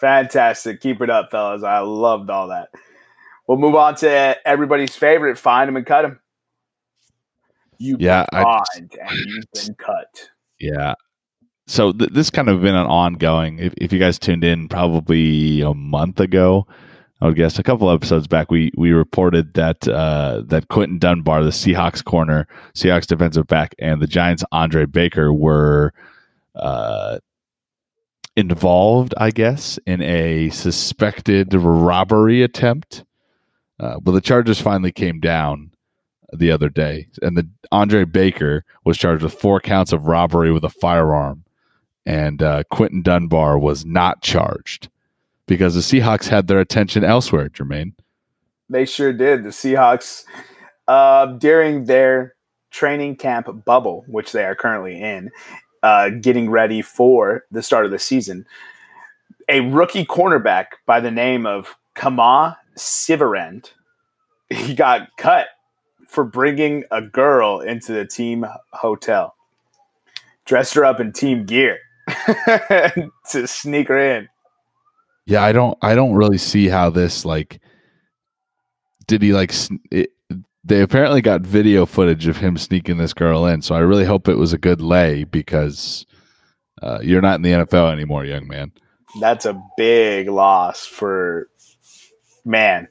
Fantastic. 0.00 0.80
Keep 0.80 1.00
it 1.00 1.10
up, 1.10 1.30
fellas. 1.30 1.62
I 1.62 1.78
loved 1.78 2.28
all 2.28 2.48
that. 2.48 2.68
We'll 3.46 3.58
move 3.58 3.74
on 3.74 3.94
to 3.96 4.36
everybody's 4.46 4.96
favorite 4.96 5.38
find 5.38 5.68
them 5.68 5.76
and 5.76 5.86
cut 5.86 6.02
them. 6.02 6.20
You've 7.78 8.00
yeah, 8.00 8.26
been 8.32 8.42
fined 8.42 8.96
and 9.00 9.18
you've 9.18 9.52
been 9.52 9.74
cut. 9.74 10.30
Yeah. 10.60 10.94
So 11.66 11.92
th- 11.92 12.10
this 12.10 12.30
kind 12.30 12.48
of 12.48 12.60
been 12.60 12.74
an 12.74 12.86
ongoing. 12.86 13.58
If, 13.58 13.74
if 13.78 13.92
you 13.92 13.98
guys 13.98 14.18
tuned 14.18 14.44
in 14.44 14.68
probably 14.68 15.62
a 15.62 15.74
month 15.74 16.20
ago, 16.20 16.66
I 17.20 17.26
would 17.26 17.36
guess 17.36 17.58
a 17.58 17.62
couple 17.62 17.90
episodes 17.90 18.26
back, 18.26 18.50
we 18.50 18.70
we 18.76 18.92
reported 18.92 19.54
that 19.54 19.88
uh, 19.88 20.42
that 20.46 20.68
Quinton 20.68 20.98
Dunbar, 20.98 21.42
the 21.42 21.50
Seahawks 21.50 22.04
corner, 22.04 22.46
Seahawks 22.74 23.06
defensive 23.06 23.46
back, 23.46 23.74
and 23.78 24.02
the 24.02 24.06
Giants 24.06 24.44
Andre 24.52 24.84
Baker 24.84 25.32
were 25.32 25.94
uh, 26.54 27.18
involved, 28.36 29.14
I 29.16 29.30
guess, 29.30 29.78
in 29.86 30.02
a 30.02 30.50
suspected 30.50 31.54
robbery 31.54 32.42
attempt. 32.42 33.04
Uh, 33.80 33.98
but 34.00 34.12
the 34.12 34.20
charges 34.20 34.60
finally 34.60 34.92
came 34.92 35.18
down 35.18 35.70
the 36.32 36.50
other 36.50 36.68
day, 36.68 37.08
and 37.22 37.36
the 37.36 37.48
Andre 37.70 38.04
Baker 38.04 38.64
was 38.84 38.98
charged 38.98 39.22
with 39.22 39.34
four 39.34 39.60
counts 39.60 39.92
of 39.92 40.06
robbery 40.06 40.52
with 40.52 40.64
a 40.64 40.70
firearm, 40.70 41.44
and 42.06 42.42
uh, 42.42 42.64
Quinton 42.70 43.02
Dunbar 43.02 43.58
was 43.58 43.84
not 43.84 44.22
charged 44.22 44.88
because 45.46 45.74
the 45.74 45.80
Seahawks 45.80 46.28
had 46.28 46.46
their 46.46 46.60
attention 46.60 47.04
elsewhere. 47.04 47.48
Jermaine, 47.48 47.92
they 48.68 48.84
sure 48.84 49.12
did. 49.12 49.44
The 49.44 49.50
Seahawks 49.50 50.24
uh, 50.88 51.26
during 51.26 51.84
their 51.84 52.34
training 52.70 53.16
camp 53.16 53.64
bubble, 53.64 54.04
which 54.08 54.32
they 54.32 54.44
are 54.44 54.54
currently 54.54 55.00
in, 55.00 55.30
uh, 55.82 56.10
getting 56.10 56.50
ready 56.50 56.82
for 56.82 57.44
the 57.50 57.62
start 57.62 57.84
of 57.84 57.90
the 57.90 57.98
season. 57.98 58.46
A 59.48 59.60
rookie 59.60 60.06
cornerback 60.06 60.66
by 60.86 61.00
the 61.00 61.10
name 61.10 61.46
of 61.46 61.76
Kemah 61.94 62.56
Siverand, 62.76 63.70
he 64.50 64.74
got 64.74 65.16
cut 65.16 65.48
for 66.14 66.24
bringing 66.24 66.84
a 66.90 67.02
girl 67.02 67.60
into 67.60 67.92
the 67.92 68.06
team 68.06 68.46
hotel, 68.72 69.34
dressed 70.44 70.74
her 70.74 70.84
up 70.84 71.00
in 71.00 71.12
team 71.12 71.44
gear 71.44 71.80
to 73.30 73.46
sneak 73.46 73.88
her 73.88 73.98
in. 73.98 74.28
Yeah, 75.26 75.42
I 75.42 75.52
don't, 75.52 75.76
I 75.82 75.94
don't 75.94 76.14
really 76.14 76.38
see 76.38 76.68
how 76.68 76.90
this 76.90 77.24
like. 77.24 77.60
Did 79.06 79.22
he 79.22 79.32
like? 79.32 79.52
It, 79.90 80.12
they 80.64 80.80
apparently 80.80 81.20
got 81.20 81.42
video 81.42 81.84
footage 81.84 82.26
of 82.26 82.38
him 82.38 82.56
sneaking 82.56 82.96
this 82.96 83.12
girl 83.12 83.46
in. 83.46 83.60
So 83.60 83.74
I 83.74 83.80
really 83.80 84.06
hope 84.06 84.28
it 84.28 84.38
was 84.38 84.54
a 84.54 84.58
good 84.58 84.80
lay 84.80 85.24
because 85.24 86.06
uh, 86.82 87.00
you're 87.02 87.20
not 87.20 87.36
in 87.36 87.42
the 87.42 87.50
NFL 87.50 87.92
anymore, 87.92 88.24
young 88.24 88.48
man. 88.48 88.72
That's 89.20 89.44
a 89.44 89.60
big 89.76 90.28
loss 90.28 90.86
for 90.86 91.48
man. 92.44 92.88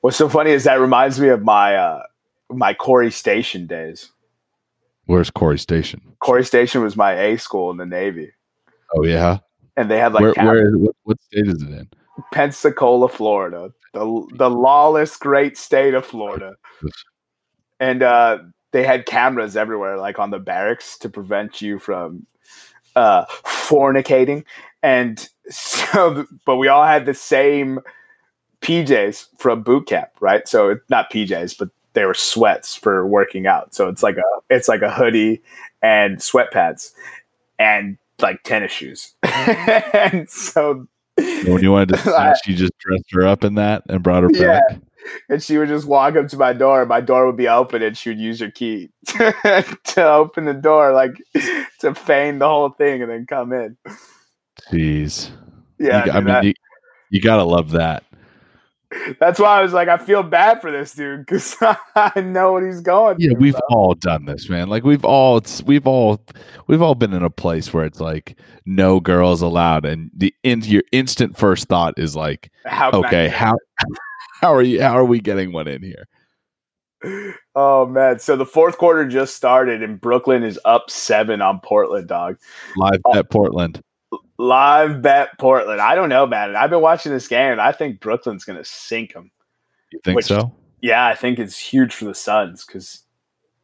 What's 0.00 0.16
so 0.16 0.28
funny 0.28 0.50
is 0.50 0.64
that 0.64 0.80
reminds 0.80 1.18
me 1.18 1.28
of 1.28 1.42
my 1.42 1.76
uh, 1.76 2.02
my 2.50 2.74
Corry 2.74 3.12
Station 3.12 3.66
days. 3.66 4.10
Where's 5.06 5.30
Corry 5.30 5.58
Station? 5.58 6.00
Corry 6.22 6.46
Station 6.46 6.82
was 6.82 6.96
my 6.96 7.18
A 7.18 7.38
school 7.38 7.70
in 7.70 7.76
the 7.76 7.86
Navy. 7.86 8.32
Oh 8.94 9.04
yeah, 9.04 9.38
and 9.76 9.90
they 9.90 9.98
had 9.98 10.12
like 10.12 10.22
where, 10.22 10.32
where 10.44 10.76
what, 10.76 10.96
what 11.04 11.22
state 11.22 11.46
is 11.46 11.62
it 11.62 11.68
in? 11.68 11.88
Pensacola, 12.32 13.08
Florida, 13.08 13.72
the 13.94 14.26
the 14.34 14.50
lawless 14.50 15.16
great 15.16 15.56
state 15.56 15.94
of 15.94 16.04
Florida. 16.04 16.56
And 17.80 18.02
uh, 18.02 18.38
they 18.72 18.82
had 18.82 19.06
cameras 19.06 19.56
everywhere, 19.56 19.98
like 19.98 20.18
on 20.18 20.30
the 20.30 20.38
barracks, 20.38 20.98
to 20.98 21.08
prevent 21.08 21.62
you 21.62 21.78
from 21.78 22.26
uh, 22.96 23.24
fornicating. 23.44 24.44
And 24.82 25.28
so, 25.48 26.26
but 26.44 26.56
we 26.56 26.68
all 26.68 26.84
had 26.84 27.06
the 27.06 27.14
same 27.14 27.80
PJs 28.60 29.28
from 29.38 29.62
boot 29.62 29.86
camp, 29.86 30.10
right? 30.20 30.46
So 30.48 30.76
not 30.88 31.10
PJs, 31.12 31.56
but 31.58 31.68
they 31.98 32.04
were 32.04 32.14
sweats 32.14 32.76
for 32.76 33.04
working 33.04 33.48
out. 33.48 33.74
So 33.74 33.88
it's 33.88 34.04
like 34.04 34.18
a 34.18 34.22
it's 34.48 34.68
like 34.68 34.82
a 34.82 34.90
hoodie 34.90 35.42
and 35.82 36.18
sweatpants 36.18 36.92
and 37.58 37.98
like 38.22 38.44
tennis 38.44 38.70
shoes. 38.70 39.16
and 39.24 40.30
so 40.30 40.86
when 41.16 41.60
you 41.60 41.72
wanted 41.72 41.96
to, 41.96 42.36
she 42.44 42.54
just 42.54 42.78
dressed 42.78 43.10
her 43.10 43.26
up 43.26 43.42
in 43.42 43.56
that 43.56 43.82
and 43.88 44.00
brought 44.00 44.22
her 44.22 44.30
yeah. 44.32 44.60
back. 44.68 44.80
And 45.28 45.42
she 45.42 45.58
would 45.58 45.68
just 45.68 45.86
walk 45.86 46.14
up 46.14 46.28
to 46.28 46.36
my 46.36 46.52
door. 46.52 46.86
My 46.86 47.00
door 47.00 47.26
would 47.26 47.36
be 47.36 47.48
open, 47.48 47.82
and 47.82 47.98
she 47.98 48.10
would 48.10 48.20
use 48.20 48.38
her 48.38 48.50
key 48.50 48.90
to 49.06 50.04
open 50.04 50.44
the 50.44 50.54
door, 50.54 50.92
like 50.92 51.16
to 51.80 51.94
feign 51.94 52.38
the 52.38 52.48
whole 52.48 52.70
thing, 52.70 53.02
and 53.02 53.10
then 53.10 53.26
come 53.26 53.52
in. 53.52 53.76
Jeez. 54.70 55.30
Yeah, 55.80 56.04
you, 56.04 56.12
I 56.12 56.14
mean, 56.16 56.26
that. 56.26 56.44
you, 56.44 56.52
you 57.10 57.20
gotta 57.20 57.44
love 57.44 57.70
that. 57.72 58.04
That's 59.20 59.38
why 59.38 59.58
I 59.58 59.62
was 59.62 59.74
like, 59.74 59.88
I 59.88 59.98
feel 59.98 60.22
bad 60.22 60.62
for 60.62 60.70
this 60.70 60.94
dude 60.94 61.20
because 61.20 61.56
I 61.94 62.20
know 62.20 62.52
what 62.52 62.62
he's 62.62 62.80
going. 62.80 63.16
Yeah, 63.18 63.30
through, 63.30 63.40
we've 63.40 63.60
all 63.68 63.94
done 63.94 64.24
this, 64.24 64.48
man. 64.48 64.68
Like 64.68 64.82
we've 64.82 65.04
all, 65.04 65.42
we've 65.66 65.86
all, 65.86 66.24
we've 66.66 66.80
all 66.80 66.94
been 66.94 67.12
in 67.12 67.22
a 67.22 67.30
place 67.30 67.72
where 67.72 67.84
it's 67.84 68.00
like 68.00 68.38
no 68.64 68.98
girls 69.00 69.42
allowed, 69.42 69.84
and 69.84 70.10
the 70.14 70.34
in, 70.42 70.62
your 70.62 70.84
instant 70.90 71.36
first 71.36 71.68
thought 71.68 71.98
is 71.98 72.16
like, 72.16 72.50
how 72.64 72.90
okay, 72.92 73.28
how 73.28 73.56
how 74.40 74.54
are 74.54 74.62
you? 74.62 74.80
How 74.80 74.96
are 74.96 75.04
we 75.04 75.20
getting 75.20 75.52
one 75.52 75.68
in 75.68 75.82
here? 75.82 76.06
Oh 77.54 77.86
man! 77.86 78.18
So 78.18 78.36
the 78.36 78.46
fourth 78.46 78.78
quarter 78.78 79.06
just 79.06 79.36
started, 79.36 79.82
and 79.82 80.00
Brooklyn 80.00 80.42
is 80.42 80.58
up 80.64 80.90
seven 80.90 81.42
on 81.42 81.60
Portland. 81.60 82.08
Dog 82.08 82.38
live 82.76 83.00
uh, 83.04 83.18
at 83.18 83.30
Portland. 83.30 83.82
Live 84.38 85.02
bet 85.02 85.36
Portland. 85.38 85.80
I 85.80 85.94
don't 85.94 86.08
know, 86.08 86.26
man. 86.26 86.54
I've 86.54 86.70
been 86.70 86.80
watching 86.80 87.12
this 87.12 87.26
game. 87.26 87.52
and 87.52 87.60
I 87.60 87.72
think 87.72 88.00
Brooklyn's 88.00 88.44
going 88.44 88.58
to 88.58 88.64
sink 88.64 89.12
them. 89.12 89.30
You 89.90 90.00
think 90.04 90.16
which, 90.16 90.26
so? 90.26 90.54
Yeah, 90.80 91.06
I 91.06 91.14
think 91.14 91.38
it's 91.38 91.58
huge 91.58 91.94
for 91.94 92.04
the 92.04 92.14
Suns 92.14 92.64
because 92.64 93.02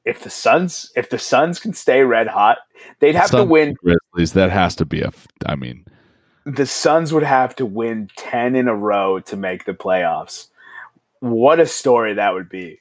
if 0.05 0.23
the 0.23 0.31
Suns 0.31 0.91
if 0.97 1.11
the 1.11 1.19
Suns 1.19 1.61
can 1.61 1.73
stay 1.73 2.03
red 2.03 2.27
hot, 2.27 2.59
they'd 3.01 3.15
have 3.15 3.29
Suns 3.29 3.45
to 3.45 3.49
win. 3.49 3.75
Grizzlies. 3.75 4.33
That 4.33 4.51
has 4.51 4.75
to 4.77 4.85
be 4.85 5.01
a. 5.01 5.13
I 5.47 5.55
mean, 5.55 5.85
the 6.45 6.67
Suns 6.67 7.13
would 7.13 7.23
have 7.23 7.55
to 7.57 7.67
win 7.67 8.11
ten 8.17 8.57
in 8.57 8.69
a 8.69 8.75
row 8.75 9.21
to 9.21 9.37
make 9.37 9.65
the 9.65 9.75
playoffs. 9.75 10.49
What 11.21 11.61
a 11.61 11.67
story 11.67 12.15
that 12.15 12.35
would 12.35 12.49
be. 12.49 12.81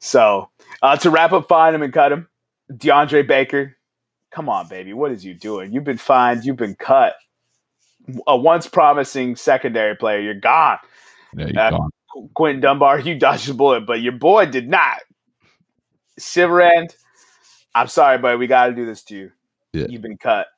So 0.00 0.50
uh, 0.82 0.96
to 0.98 1.10
wrap 1.10 1.32
up, 1.32 1.48
find 1.48 1.74
him 1.74 1.82
and 1.82 1.92
cut 1.92 2.12
him. 2.12 2.28
DeAndre 2.72 3.26
Baker, 3.26 3.76
come 4.34 4.48
on, 4.48 4.66
baby, 4.66 4.92
what 4.92 5.12
is 5.12 5.24
you 5.24 5.32
doing? 5.32 5.72
You've 5.72 5.84
been 5.84 5.96
fined, 5.96 6.44
you've 6.44 6.56
been 6.56 6.74
cut. 6.74 7.14
A 8.26 8.36
once 8.36 8.66
promising 8.66 9.36
secondary 9.36 9.96
player, 9.96 10.20
you're 10.20 10.34
gone. 10.34 10.78
Yeah, 11.36 11.46
you're 11.46 11.62
uh, 11.62 11.70
gone. 11.70 11.90
Quinton 12.34 12.60
Dunbar, 12.60 13.00
you 13.00 13.18
dodged 13.18 13.48
a 13.48 13.54
bullet, 13.54 13.86
but 13.86 14.02
your 14.02 14.12
boy 14.12 14.46
did 14.46 14.68
not. 14.68 14.98
Silverend, 16.18 16.94
I'm 17.74 17.88
sorry, 17.88 18.18
but 18.18 18.38
we 18.38 18.46
got 18.46 18.66
to 18.66 18.72
do 18.74 18.84
this 18.84 19.02
to 19.04 19.16
you. 19.16 19.32
Yeah. 19.72 19.86
You've 19.88 20.02
been 20.02 20.18
cut. 20.18 20.48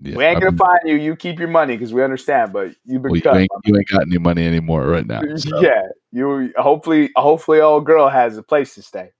Yeah, 0.00 0.16
we 0.16 0.24
ain't 0.24 0.40
gonna 0.40 0.56
find 0.56 0.78
you. 0.84 0.94
You 0.94 1.16
keep 1.16 1.40
your 1.40 1.48
money 1.48 1.76
because 1.76 1.92
we 1.92 2.04
understand, 2.04 2.52
but 2.52 2.68
you've 2.84 3.02
been 3.02 3.10
well, 3.10 3.20
cut. 3.20 3.34
You 3.34 3.40
ain't, 3.40 3.50
you 3.64 3.76
ain't, 3.76 3.88
got 3.88 4.02
any 4.02 4.18
money 4.18 4.46
anymore 4.46 4.86
right 4.86 5.04
now. 5.04 5.22
So. 5.36 5.60
Yeah, 5.60 5.82
you. 6.12 6.52
Hopefully, 6.56 7.10
hopefully, 7.16 7.60
old 7.60 7.84
girl 7.84 8.08
has 8.08 8.36
a 8.36 8.44
place 8.44 8.76
to 8.76 8.82
stay. 8.82 9.10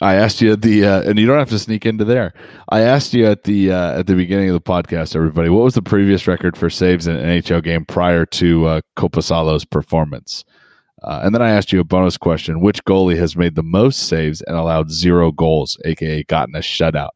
I 0.00 0.14
asked 0.14 0.40
you 0.40 0.52
at 0.52 0.62
the, 0.62 0.84
uh, 0.84 1.02
and 1.02 1.18
you 1.18 1.26
don't 1.26 1.38
have 1.38 1.50
to 1.50 1.58
sneak 1.58 1.84
into 1.84 2.04
there. 2.04 2.32
I 2.70 2.80
asked 2.80 3.12
you 3.12 3.26
at 3.26 3.44
the 3.44 3.70
uh, 3.70 3.98
at 3.98 4.06
the 4.06 4.14
beginning 4.14 4.48
of 4.48 4.54
the 4.54 4.60
podcast, 4.60 5.14
everybody, 5.14 5.50
what 5.50 5.64
was 5.64 5.74
the 5.74 5.82
previous 5.82 6.26
record 6.26 6.56
for 6.56 6.70
saves 6.70 7.06
in 7.06 7.16
an 7.16 7.42
NHL 7.42 7.62
game 7.62 7.84
prior 7.84 8.24
to 8.26 8.66
uh, 8.66 8.80
Korpisalo's 8.96 9.64
performance? 9.64 10.44
Uh, 11.02 11.20
and 11.22 11.34
then 11.34 11.42
I 11.42 11.50
asked 11.50 11.72
you 11.72 11.80
a 11.80 11.84
bonus 11.84 12.16
question: 12.16 12.60
Which 12.60 12.82
goalie 12.84 13.18
has 13.18 13.36
made 13.36 13.56
the 13.56 13.62
most 13.62 14.08
saves 14.08 14.40
and 14.42 14.56
allowed 14.56 14.90
zero 14.90 15.32
goals, 15.32 15.78
aka 15.84 16.22
gotten 16.24 16.54
a 16.54 16.60
shutout 16.60 17.10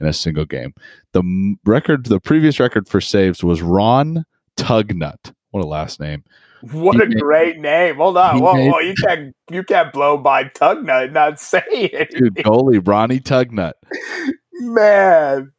in 0.00 0.06
a 0.06 0.12
single 0.12 0.46
game? 0.46 0.72
The 1.12 1.56
record, 1.66 2.06
the 2.06 2.20
previous 2.20 2.58
record 2.58 2.88
for 2.88 3.02
saves 3.02 3.44
was 3.44 3.60
Ron 3.60 4.24
Tugnutt. 4.56 5.34
What 5.50 5.64
a 5.64 5.66
last 5.66 5.98
name! 6.00 6.24
What 6.72 6.96
He 6.96 7.02
a 7.02 7.06
made- 7.06 7.18
great 7.20 7.58
name. 7.58 7.96
Hold 7.96 8.16
on. 8.18 8.40
Whoa, 8.40 8.54
made- 8.54 8.70
whoa, 8.70 8.78
you 8.80 8.94
can't 8.94 9.34
you 9.50 9.62
can't 9.62 9.92
blow 9.92 10.16
by 10.18 10.44
Tugnutt 10.44 11.04
and 11.04 11.14
not 11.14 11.40
say 11.40 11.62
it. 11.70 12.10
Dude, 12.10 12.34
goalie 12.36 12.86
Ronnie 12.86 13.20
Tugnutt. 13.20 13.72
Man. 14.60 15.52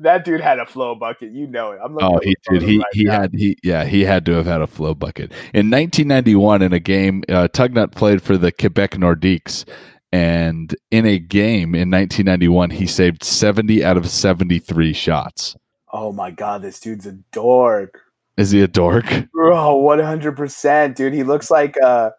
That 0.00 0.24
dude 0.24 0.40
had 0.40 0.58
a 0.58 0.66
flow 0.66 0.96
bucket. 0.96 1.30
You 1.30 1.46
know 1.46 1.70
it. 1.70 1.78
I'm 1.82 1.94
looking 1.94 2.08
Oh, 2.16 2.18
he 2.20 2.34
did. 2.50 2.62
He 2.62 2.78
right 2.78 2.86
he 2.92 3.04
now. 3.04 3.20
had 3.20 3.32
he 3.34 3.56
yeah 3.62 3.84
he 3.84 4.04
had 4.04 4.26
to 4.26 4.32
have 4.32 4.46
had 4.46 4.60
a 4.60 4.66
flow 4.66 4.92
bucket 4.94 5.30
in 5.54 5.70
1991 5.70 6.62
in 6.62 6.72
a 6.72 6.80
game. 6.80 7.22
Uh, 7.28 7.46
Tugnutt 7.46 7.92
played 7.92 8.20
for 8.22 8.36
the 8.36 8.50
Quebec 8.50 8.92
Nordiques, 8.92 9.64
and 10.10 10.74
in 10.90 11.06
a 11.06 11.20
game 11.20 11.76
in 11.76 11.90
1991, 11.92 12.70
he 12.70 12.86
saved 12.88 13.22
70 13.22 13.84
out 13.84 13.96
of 13.96 14.10
73 14.10 14.92
shots. 14.92 15.54
Oh 15.92 16.10
my 16.12 16.32
god, 16.32 16.62
this 16.62 16.80
dude's 16.80 17.06
a 17.06 17.12
dork. 17.30 18.00
Is 18.36 18.50
he 18.50 18.62
a 18.62 18.68
dork? 18.68 19.04
Bro, 19.32 19.82
100%, 19.82 20.94
dude. 20.94 21.12
He 21.12 21.22
looks 21.22 21.50
like 21.50 21.76
uh 21.82 22.10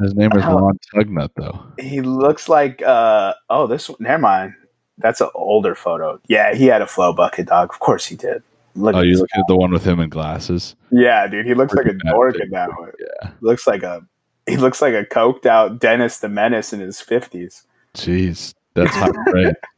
His 0.00 0.14
name 0.14 0.30
is. 0.32 0.44
Ron 0.44 0.78
Tugnutt, 0.94 1.30
though. 1.36 1.62
he 1.78 2.00
looks 2.00 2.48
like 2.48 2.82
uh 2.82 3.34
oh, 3.50 3.66
this 3.66 3.88
one 3.88 3.98
never 4.00 4.18
mind. 4.22 4.54
That's 4.98 5.20
an 5.20 5.28
older 5.34 5.74
photo. 5.74 6.20
Yeah, 6.28 6.54
he 6.54 6.66
had 6.66 6.80
a 6.82 6.86
flow 6.86 7.12
bucket, 7.12 7.46
dog. 7.48 7.70
Of 7.72 7.80
course 7.80 8.06
he 8.06 8.16
did. 8.16 8.42
Look 8.76 8.94
Oh, 8.96 9.00
at 9.00 9.06
you 9.06 9.18
look 9.18 9.28
at 9.36 9.44
the 9.48 9.56
one 9.56 9.70
with 9.70 9.84
him 9.86 10.00
in 10.00 10.08
glasses. 10.08 10.74
Yeah, 10.90 11.26
dude, 11.26 11.46
he 11.46 11.54
looks 11.54 11.74
like 11.74 11.86
a 11.86 11.90
Pretty 11.90 12.08
dork 12.08 12.36
in 12.40 12.50
that 12.50 12.70
one. 12.78 12.90
Yeah. 12.98 13.30
Looks 13.40 13.66
like 13.66 13.82
a 13.82 14.02
he 14.46 14.56
looks 14.56 14.80
like 14.82 14.94
a 14.94 15.04
coked 15.04 15.46
out 15.46 15.78
Dennis 15.80 16.18
the 16.18 16.28
Menace 16.28 16.72
in 16.72 16.80
his 16.80 17.00
fifties. 17.00 17.64
Jeez, 17.94 18.54
that's 18.74 18.94
hot, 18.94 19.14
right? 19.32 19.54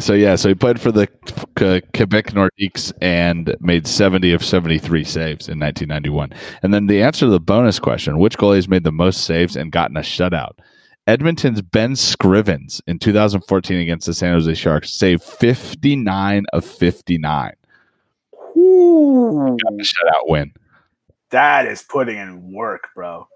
So 0.00 0.12
yeah, 0.12 0.36
so 0.36 0.48
he 0.48 0.54
played 0.54 0.80
for 0.80 0.92
the 0.92 1.08
Quebec 1.56 2.26
Nordiques 2.32 2.92
and 3.02 3.56
made 3.60 3.86
70 3.86 4.32
of 4.32 4.44
73 4.44 5.02
saves 5.04 5.48
in 5.48 5.58
1991. 5.58 6.32
And 6.62 6.72
then 6.72 6.86
the 6.86 7.02
answer 7.02 7.26
to 7.26 7.30
the 7.30 7.40
bonus 7.40 7.78
question, 7.80 8.18
which 8.18 8.38
goalie 8.38 8.56
has 8.56 8.68
made 8.68 8.84
the 8.84 8.92
most 8.92 9.24
saves 9.24 9.56
and 9.56 9.72
gotten 9.72 9.96
a 9.96 10.00
shutout? 10.00 10.52
Edmonton's 11.08 11.62
Ben 11.62 11.94
Scrivens 11.94 12.80
in 12.86 12.98
2014 12.98 13.80
against 13.80 14.06
the 14.06 14.14
San 14.14 14.34
Jose 14.34 14.54
Sharks 14.54 14.92
saved 14.92 15.22
59 15.24 16.44
of 16.52 16.64
59. 16.64 17.52
Ooh, 18.56 19.56
Got 19.62 19.72
a 19.72 19.76
shutout 19.82 20.28
win. 20.28 20.52
that 21.30 21.66
is 21.66 21.82
putting 21.82 22.18
in 22.18 22.52
work, 22.52 22.88
bro. 22.94 23.26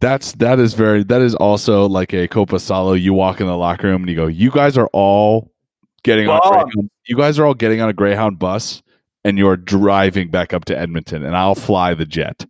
That's 0.00 0.32
that 0.32 0.58
is 0.58 0.72
very 0.74 1.02
that 1.04 1.20
is 1.20 1.34
also 1.34 1.86
like 1.86 2.12
a 2.14 2.26
Korpisalo. 2.26 2.98
You 3.00 3.12
walk 3.12 3.40
in 3.40 3.46
the 3.46 3.56
locker 3.56 3.86
room 3.88 4.02
and 4.02 4.08
you 4.10 4.16
go, 4.16 4.26
"You 4.28 4.50
guys 4.50 4.78
are 4.78 4.88
all 4.94 5.50
getting 6.02 6.28
on 6.28 6.38
a 6.38 6.48
Greyhound, 6.48 6.90
you 7.06 7.16
guys 7.16 7.38
are 7.38 7.46
all 7.46 7.54
getting 7.54 7.80
on 7.80 7.88
a 7.88 7.92
Greyhound 7.92 8.38
bus 8.38 8.82
and 9.24 9.38
you're 9.38 9.56
driving 9.56 10.30
back 10.30 10.52
up 10.52 10.64
to 10.66 10.78
Edmonton 10.78 11.24
and 11.24 11.36
I'll 11.36 11.54
fly 11.54 11.94
the 11.94 12.06
jet." 12.06 12.46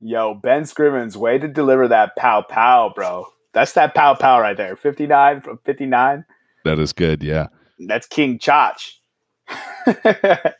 Yo, 0.00 0.34
Ben 0.34 0.62
Scrivens, 0.62 1.16
way 1.16 1.38
to 1.38 1.46
deliver 1.46 1.86
that 1.88 2.16
pow 2.16 2.42
pow, 2.42 2.92
bro. 2.94 3.26
That's 3.52 3.72
that 3.72 3.94
pow 3.94 4.14
pow 4.14 4.40
right 4.40 4.56
there. 4.56 4.74
59 4.76 5.42
from 5.42 5.58
59. 5.64 6.24
That 6.64 6.78
is 6.78 6.92
good, 6.92 7.22
yeah. 7.22 7.48
That's 7.78 8.06
King 8.06 8.38
Chach. 8.38 8.94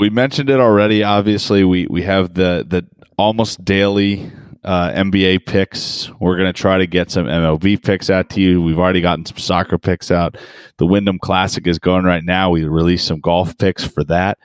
We 0.00 0.08
mentioned 0.08 0.48
it 0.48 0.58
already. 0.58 1.02
Obviously, 1.02 1.62
we 1.62 1.86
we 1.90 2.00
have 2.04 2.32
the 2.32 2.64
the 2.66 2.86
almost 3.18 3.62
daily 3.66 4.32
uh, 4.64 4.90
NBA 4.90 5.46
picks. 5.46 6.10
We're 6.20 6.36
gonna 6.36 6.52
try 6.52 6.78
to 6.78 6.86
get 6.86 7.10
some 7.10 7.26
MLB 7.26 7.82
picks 7.82 8.10
out 8.10 8.30
to 8.30 8.40
you. 8.40 8.60
We've 8.60 8.78
already 8.78 9.00
gotten 9.00 9.24
some 9.24 9.38
soccer 9.38 9.78
picks 9.78 10.10
out. 10.10 10.36
The 10.76 10.86
Wyndham 10.86 11.18
Classic 11.18 11.66
is 11.66 11.78
going 11.78 12.04
right 12.04 12.24
now. 12.24 12.50
We 12.50 12.64
released 12.64 13.06
some 13.06 13.20
golf 13.20 13.56
picks 13.58 13.84
for 13.84 14.04
that. 14.04 14.38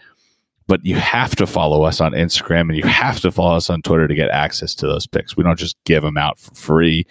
But 0.68 0.84
you 0.84 0.95
have 0.95 1.36
to 1.36 1.45
follow 1.45 1.84
us 1.84 2.01
on 2.01 2.13
Instagram 2.13 2.61
and 2.61 2.76
you 2.76 2.86
have 2.86 3.20
to 3.20 3.32
follow 3.32 3.55
us 3.55 3.70
on 3.70 3.84
Twitter 3.84 4.07
to 4.07 4.16
get 4.16 4.32
access 4.32 4.74
to 4.76 4.88
those 4.88 5.05
picks. 5.05 5.38
We 5.38 5.43
don't 5.43 5.59
just 5.59 5.76
give 5.84 6.01
them 6.01 6.18
out 6.18 6.39
for 6.39 6.55
free. 6.55 7.05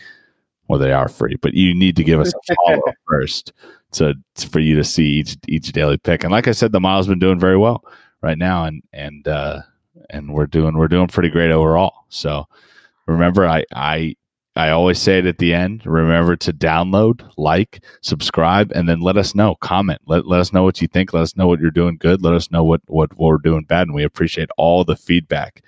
Well, 0.66 0.80
they 0.80 0.92
are 0.92 1.08
free, 1.08 1.36
but 1.40 1.54
you 1.54 1.72
need 1.72 1.94
to 1.96 2.02
give 2.02 2.20
us 2.20 2.32
a 2.34 2.54
follow 2.66 2.82
first 3.08 3.52
to 3.92 4.14
for 4.50 4.58
you 4.58 4.74
to 4.76 4.84
see 4.84 5.06
each 5.06 5.36
each 5.46 5.70
daily 5.72 5.98
pick. 5.98 6.24
And 6.24 6.32
like 6.32 6.48
I 6.48 6.52
said, 6.52 6.72
the 6.72 6.80
mile's 6.80 7.06
been 7.06 7.18
doing 7.18 7.38
very 7.38 7.56
well 7.56 7.84
right 8.22 8.38
now, 8.38 8.64
and 8.64 8.82
and 8.92 9.28
uh, 9.28 9.60
and 10.10 10.32
we're 10.32 10.46
doing 10.46 10.76
we're 10.76 10.88
doing 10.88 11.06
pretty 11.06 11.28
great 11.28 11.50
overall. 11.50 12.06
So 12.08 12.46
remember, 13.06 13.46
I 13.46 13.64
I 13.72 14.16
I 14.56 14.70
always 14.70 15.00
say 15.00 15.18
it 15.18 15.26
at 15.26 15.38
the 15.38 15.52
end. 15.52 15.84
Remember 15.84 16.36
to 16.36 16.52
download, 16.52 17.28
like, 17.36 17.82
subscribe, 18.02 18.70
and 18.72 18.88
then 18.88 19.00
let 19.00 19.16
us 19.16 19.34
know. 19.34 19.56
Comment. 19.56 20.00
Let, 20.06 20.28
let 20.28 20.40
us 20.40 20.52
know 20.52 20.62
what 20.62 20.80
you 20.80 20.86
think. 20.86 21.12
Let 21.12 21.22
us 21.22 21.36
know 21.36 21.48
what 21.48 21.58
you're 21.58 21.72
doing 21.72 21.96
good. 21.96 22.22
Let 22.22 22.34
us 22.34 22.50
know 22.52 22.62
what 22.62 22.80
what, 22.86 23.18
we're 23.18 23.38
doing 23.38 23.64
bad, 23.64 23.88
and 23.88 23.94
we 23.94 24.04
appreciate 24.04 24.50
all 24.56 24.84
the 24.84 24.96
feedback. 24.96 25.62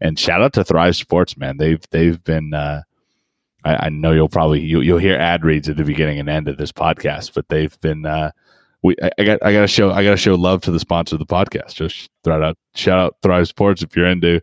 And 0.00 0.18
shout 0.18 0.40
out 0.40 0.52
to 0.52 0.64
Thrive 0.64 0.94
Sports, 0.94 1.36
man. 1.36 1.56
They've 1.56 1.82
they've 1.90 2.22
been. 2.22 2.54
Uh, 2.54 2.82
I, 3.64 3.88
know 3.90 4.12
you'll 4.12 4.28
probably 4.28 4.60
you, 4.60 4.80
you'll 4.80 4.98
hear 4.98 5.18
ad 5.18 5.44
reads 5.44 5.68
at 5.68 5.76
the 5.76 5.84
beginning 5.84 6.20
and 6.20 6.28
end 6.28 6.48
of 6.48 6.56
this 6.56 6.72
podcast, 6.72 7.34
but 7.34 7.48
they've 7.48 7.78
been. 7.80 8.06
Uh, 8.06 8.30
we 8.82 8.94
I, 9.02 9.10
I 9.18 9.24
got 9.24 9.44
I 9.44 9.52
got 9.52 9.62
to 9.62 9.66
show 9.66 9.90
I 9.90 10.04
got 10.04 10.12
to 10.12 10.16
show 10.16 10.36
love 10.36 10.60
to 10.62 10.70
the 10.70 10.78
sponsor 10.78 11.16
of 11.16 11.18
the 11.18 11.26
podcast. 11.26 11.74
Just 11.74 12.08
it 12.24 12.30
out 12.30 12.56
shout 12.74 12.98
out 12.98 13.16
Thrive 13.22 13.48
Sports 13.48 13.82
if 13.82 13.96
you're 13.96 14.06
into 14.06 14.40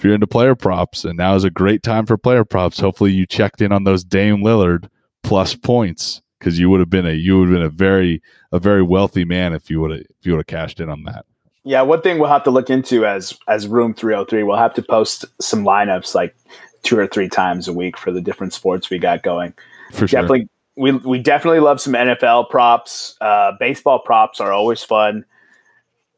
if 0.00 0.04
you're 0.04 0.14
into 0.14 0.26
player 0.26 0.54
props, 0.54 1.04
and 1.04 1.18
now 1.18 1.34
is 1.34 1.44
a 1.44 1.50
great 1.50 1.82
time 1.82 2.06
for 2.06 2.16
player 2.16 2.42
props. 2.42 2.80
Hopefully, 2.80 3.12
you 3.12 3.26
checked 3.26 3.60
in 3.60 3.70
on 3.70 3.84
those 3.84 4.02
Dame 4.02 4.38
Lillard 4.38 4.88
plus 5.22 5.54
points 5.54 6.22
because 6.38 6.58
you 6.58 6.70
would 6.70 6.80
have 6.80 6.88
been 6.88 7.04
a 7.04 7.12
you 7.12 7.38
would 7.38 7.50
have 7.50 7.54
been 7.54 7.66
a 7.66 7.68
very 7.68 8.22
a 8.50 8.58
very 8.58 8.82
wealthy 8.82 9.26
man 9.26 9.52
if 9.52 9.68
you 9.68 9.78
would 9.78 9.90
have 9.90 10.00
if 10.00 10.24
you 10.24 10.32
would 10.32 10.38
have 10.38 10.46
cashed 10.46 10.80
in 10.80 10.88
on 10.88 11.02
that. 11.02 11.26
Yeah, 11.64 11.82
one 11.82 12.00
thing 12.00 12.18
we'll 12.18 12.30
have 12.30 12.44
to 12.44 12.50
look 12.50 12.70
into 12.70 13.04
as 13.04 13.38
as 13.46 13.66
Room 13.66 13.92
303, 13.92 14.42
we'll 14.42 14.56
have 14.56 14.72
to 14.72 14.82
post 14.82 15.26
some 15.38 15.64
lineups 15.64 16.14
like 16.14 16.34
two 16.82 16.98
or 16.98 17.06
three 17.06 17.28
times 17.28 17.68
a 17.68 17.72
week 17.74 17.98
for 17.98 18.10
the 18.10 18.22
different 18.22 18.54
sports 18.54 18.88
we 18.88 18.98
got 18.98 19.22
going. 19.22 19.52
For 19.92 20.08
sure. 20.08 20.22
Definitely, 20.22 20.48
we 20.76 20.92
we 20.92 21.18
definitely 21.18 21.60
love 21.60 21.78
some 21.78 21.92
NFL 21.92 22.48
props. 22.48 23.16
Uh, 23.20 23.52
baseball 23.60 23.98
props 23.98 24.40
are 24.40 24.50
always 24.50 24.82
fun. 24.82 25.26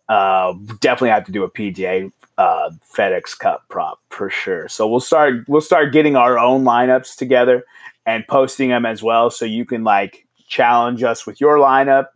Uh, 0.08 0.52
definitely 0.78 1.08
have 1.08 1.26
to 1.26 1.32
do 1.32 1.42
a 1.42 1.50
PGA 1.50 2.12
uh, 2.42 2.70
FedEx 2.96 3.38
Cup 3.38 3.68
prop 3.68 4.00
for 4.10 4.28
sure. 4.28 4.68
So 4.68 4.88
we'll 4.88 5.00
start 5.00 5.48
we'll 5.48 5.60
start 5.60 5.92
getting 5.92 6.16
our 6.16 6.38
own 6.38 6.64
lineups 6.64 7.16
together 7.16 7.64
and 8.04 8.26
posting 8.26 8.70
them 8.70 8.84
as 8.84 9.02
well, 9.02 9.30
so 9.30 9.44
you 9.44 9.64
can 9.64 9.84
like 9.84 10.26
challenge 10.48 11.02
us 11.04 11.24
with 11.24 11.40
your 11.40 11.58
lineup. 11.58 12.06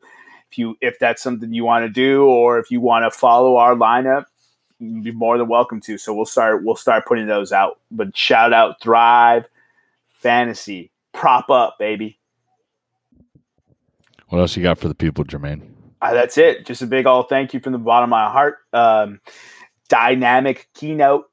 If 0.50 0.58
you 0.58 0.76
if 0.80 0.98
that's 0.98 1.22
something 1.22 1.52
you 1.52 1.64
want 1.64 1.84
to 1.84 1.88
do 1.88 2.24
or 2.24 2.58
if 2.58 2.70
you 2.70 2.80
want 2.80 3.04
to 3.04 3.16
follow 3.16 3.56
our 3.56 3.74
lineup 3.76 4.24
you'd 4.78 5.04
be 5.04 5.12
more 5.12 5.38
than 5.38 5.48
welcome 5.48 5.80
to. 5.80 5.96
So 5.96 6.12
we'll 6.12 6.26
start 6.26 6.64
we'll 6.64 6.76
start 6.76 7.06
putting 7.06 7.26
those 7.26 7.52
out. 7.52 7.78
But 7.90 8.16
shout 8.16 8.52
out 8.52 8.80
thrive 8.82 9.48
fantasy. 10.10 10.90
Prop 11.12 11.50
up 11.50 11.78
baby. 11.78 12.18
What 14.28 14.40
else 14.40 14.56
you 14.56 14.62
got 14.62 14.78
for 14.78 14.88
the 14.88 14.94
people, 14.94 15.24
Jermaine? 15.24 15.62
uh, 16.02 16.12
that's 16.12 16.36
it. 16.36 16.66
Just 16.66 16.82
a 16.82 16.86
big 16.86 17.06
old 17.06 17.28
thank 17.28 17.54
you 17.54 17.60
from 17.60 17.72
the 17.72 17.78
bottom 17.78 18.08
of 18.08 18.10
my 18.10 18.28
heart. 18.30 18.58
Um, 18.72 19.20
dynamic 19.88 20.68
keynote 20.74 21.26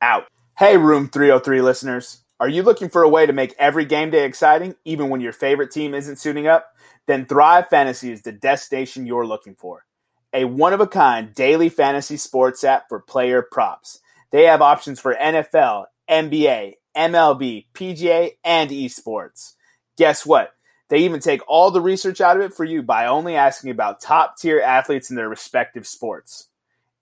out 0.00 0.24
hey 0.58 0.76
room 0.76 1.08
303 1.08 1.60
listeners 1.60 2.22
are 2.38 2.48
you 2.48 2.62
looking 2.62 2.88
for 2.88 3.02
a 3.02 3.08
way 3.08 3.26
to 3.26 3.32
make 3.32 3.54
every 3.58 3.84
game 3.84 4.10
day 4.10 4.24
exciting 4.24 4.74
even 4.84 5.08
when 5.08 5.20
your 5.20 5.32
favorite 5.32 5.70
team 5.70 5.94
isn't 5.94 6.16
suiting 6.16 6.46
up 6.46 6.74
then 7.06 7.26
thrive 7.26 7.68
fantasy 7.68 8.12
is 8.12 8.22
the 8.22 8.32
destination 8.32 9.06
you're 9.06 9.26
looking 9.26 9.54
for 9.54 9.84
a 10.32 10.44
one 10.44 10.72
of 10.72 10.80
a 10.80 10.86
kind 10.86 11.34
daily 11.34 11.68
fantasy 11.68 12.16
sports 12.16 12.62
app 12.64 12.88
for 12.88 13.00
player 13.00 13.42
props. 13.42 14.00
They 14.30 14.44
have 14.44 14.62
options 14.62 15.00
for 15.00 15.14
NFL, 15.14 15.86
NBA, 16.08 16.74
MLB, 16.96 17.66
PGA, 17.74 18.32
and 18.44 18.70
esports. 18.70 19.54
Guess 19.96 20.24
what? 20.24 20.52
They 20.88 20.98
even 20.98 21.20
take 21.20 21.40
all 21.48 21.70
the 21.70 21.80
research 21.80 22.20
out 22.20 22.36
of 22.36 22.42
it 22.42 22.54
for 22.54 22.64
you 22.64 22.82
by 22.82 23.06
only 23.06 23.36
asking 23.36 23.70
about 23.70 24.00
top 24.00 24.36
tier 24.36 24.60
athletes 24.60 25.10
in 25.10 25.16
their 25.16 25.28
respective 25.28 25.86
sports. 25.86 26.48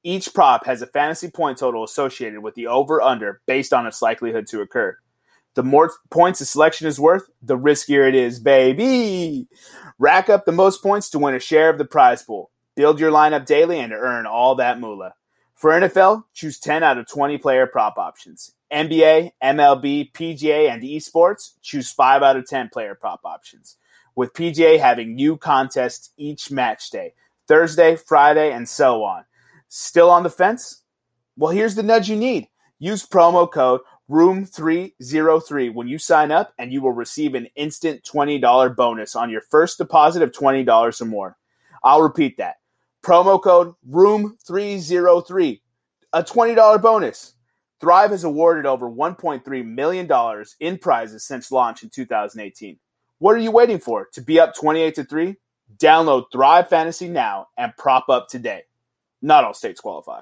Each 0.08 0.32
prop 0.32 0.64
has 0.64 0.80
a 0.80 0.86
fantasy 0.86 1.30
point 1.30 1.58
total 1.58 1.84
associated 1.84 2.42
with 2.42 2.54
the 2.54 2.66
over 2.66 3.02
under 3.02 3.42
based 3.44 3.74
on 3.74 3.86
its 3.86 4.00
likelihood 4.00 4.46
to 4.46 4.62
occur. 4.62 4.96
The 5.52 5.62
more 5.62 5.92
points 6.08 6.40
a 6.40 6.46
selection 6.46 6.86
is 6.86 6.98
worth, 6.98 7.28
the 7.42 7.58
riskier 7.58 8.08
it 8.08 8.14
is, 8.14 8.40
baby. 8.40 9.48
Rack 9.98 10.30
up 10.30 10.46
the 10.46 10.52
most 10.52 10.82
points 10.82 11.10
to 11.10 11.18
win 11.18 11.34
a 11.34 11.38
share 11.38 11.68
of 11.68 11.76
the 11.76 11.84
prize 11.84 12.22
pool. 12.22 12.50
Build 12.74 12.98
your 12.98 13.12
lineup 13.12 13.44
daily 13.44 13.80
and 13.80 13.92
earn 13.92 14.24
all 14.24 14.54
that 14.54 14.80
moolah. 14.80 15.12
For 15.54 15.72
NFL, 15.72 16.24
choose 16.32 16.58
10 16.58 16.82
out 16.82 16.96
of 16.96 17.06
20 17.06 17.36
player 17.36 17.66
prop 17.66 17.98
options. 17.98 18.54
NBA, 18.72 19.32
MLB, 19.44 20.12
PGA, 20.12 20.70
and 20.70 20.82
esports, 20.82 21.52
choose 21.60 21.92
5 21.92 22.22
out 22.22 22.38
of 22.38 22.46
10 22.46 22.70
player 22.72 22.94
prop 22.94 23.20
options. 23.26 23.76
With 24.16 24.32
PGA 24.32 24.80
having 24.80 25.14
new 25.14 25.36
contests 25.36 26.12
each 26.16 26.50
match 26.50 26.88
day, 26.88 27.12
Thursday, 27.46 27.96
Friday, 27.96 28.52
and 28.52 28.66
so 28.66 29.04
on. 29.04 29.24
Still 29.68 30.10
on 30.10 30.22
the 30.22 30.30
fence? 30.30 30.82
Well, 31.36 31.52
here's 31.52 31.74
the 31.74 31.82
nudge 31.82 32.08
you 32.08 32.16
need. 32.16 32.48
Use 32.78 33.06
promo 33.06 33.50
code 33.50 33.80
room 34.08 34.46
303 34.46 35.68
when 35.68 35.86
you 35.88 35.98
sign 35.98 36.32
up 36.32 36.52
and 36.58 36.72
you 36.72 36.80
will 36.80 36.92
receive 36.92 37.34
an 37.34 37.46
instant 37.56 38.02
$20 38.04 38.74
bonus 38.74 39.14
on 39.14 39.30
your 39.30 39.42
first 39.42 39.78
deposit 39.78 40.22
of 40.22 40.32
$20 40.32 41.00
or 41.00 41.04
more. 41.04 41.36
I'll 41.84 42.02
repeat 42.02 42.38
that. 42.38 42.56
Promo 43.02 43.42
code 43.42 43.74
room 43.86 44.36
303 44.46 45.62
a 46.12 46.22
$20 46.22 46.82
bonus. 46.82 47.34
Thrive 47.80 48.10
has 48.10 48.24
awarded 48.24 48.66
over 48.66 48.90
$1.3 48.90 49.64
million 49.64 50.44
in 50.60 50.78
prizes 50.78 51.24
since 51.24 51.52
launch 51.52 51.82
in 51.82 51.90
2018. 51.90 52.78
What 53.18 53.34
are 53.34 53.38
you 53.38 53.50
waiting 53.50 53.78
for? 53.78 54.08
To 54.14 54.20
be 54.20 54.40
up 54.40 54.54
28 54.54 54.94
to 54.96 55.04
3? 55.04 55.36
Download 55.76 56.24
Thrive 56.32 56.68
Fantasy 56.68 57.08
now 57.08 57.48
and 57.56 57.76
prop 57.76 58.08
up 58.08 58.28
today. 58.28 58.62
Not 59.22 59.44
all 59.44 59.54
states 59.54 59.80
qualify. 59.80 60.20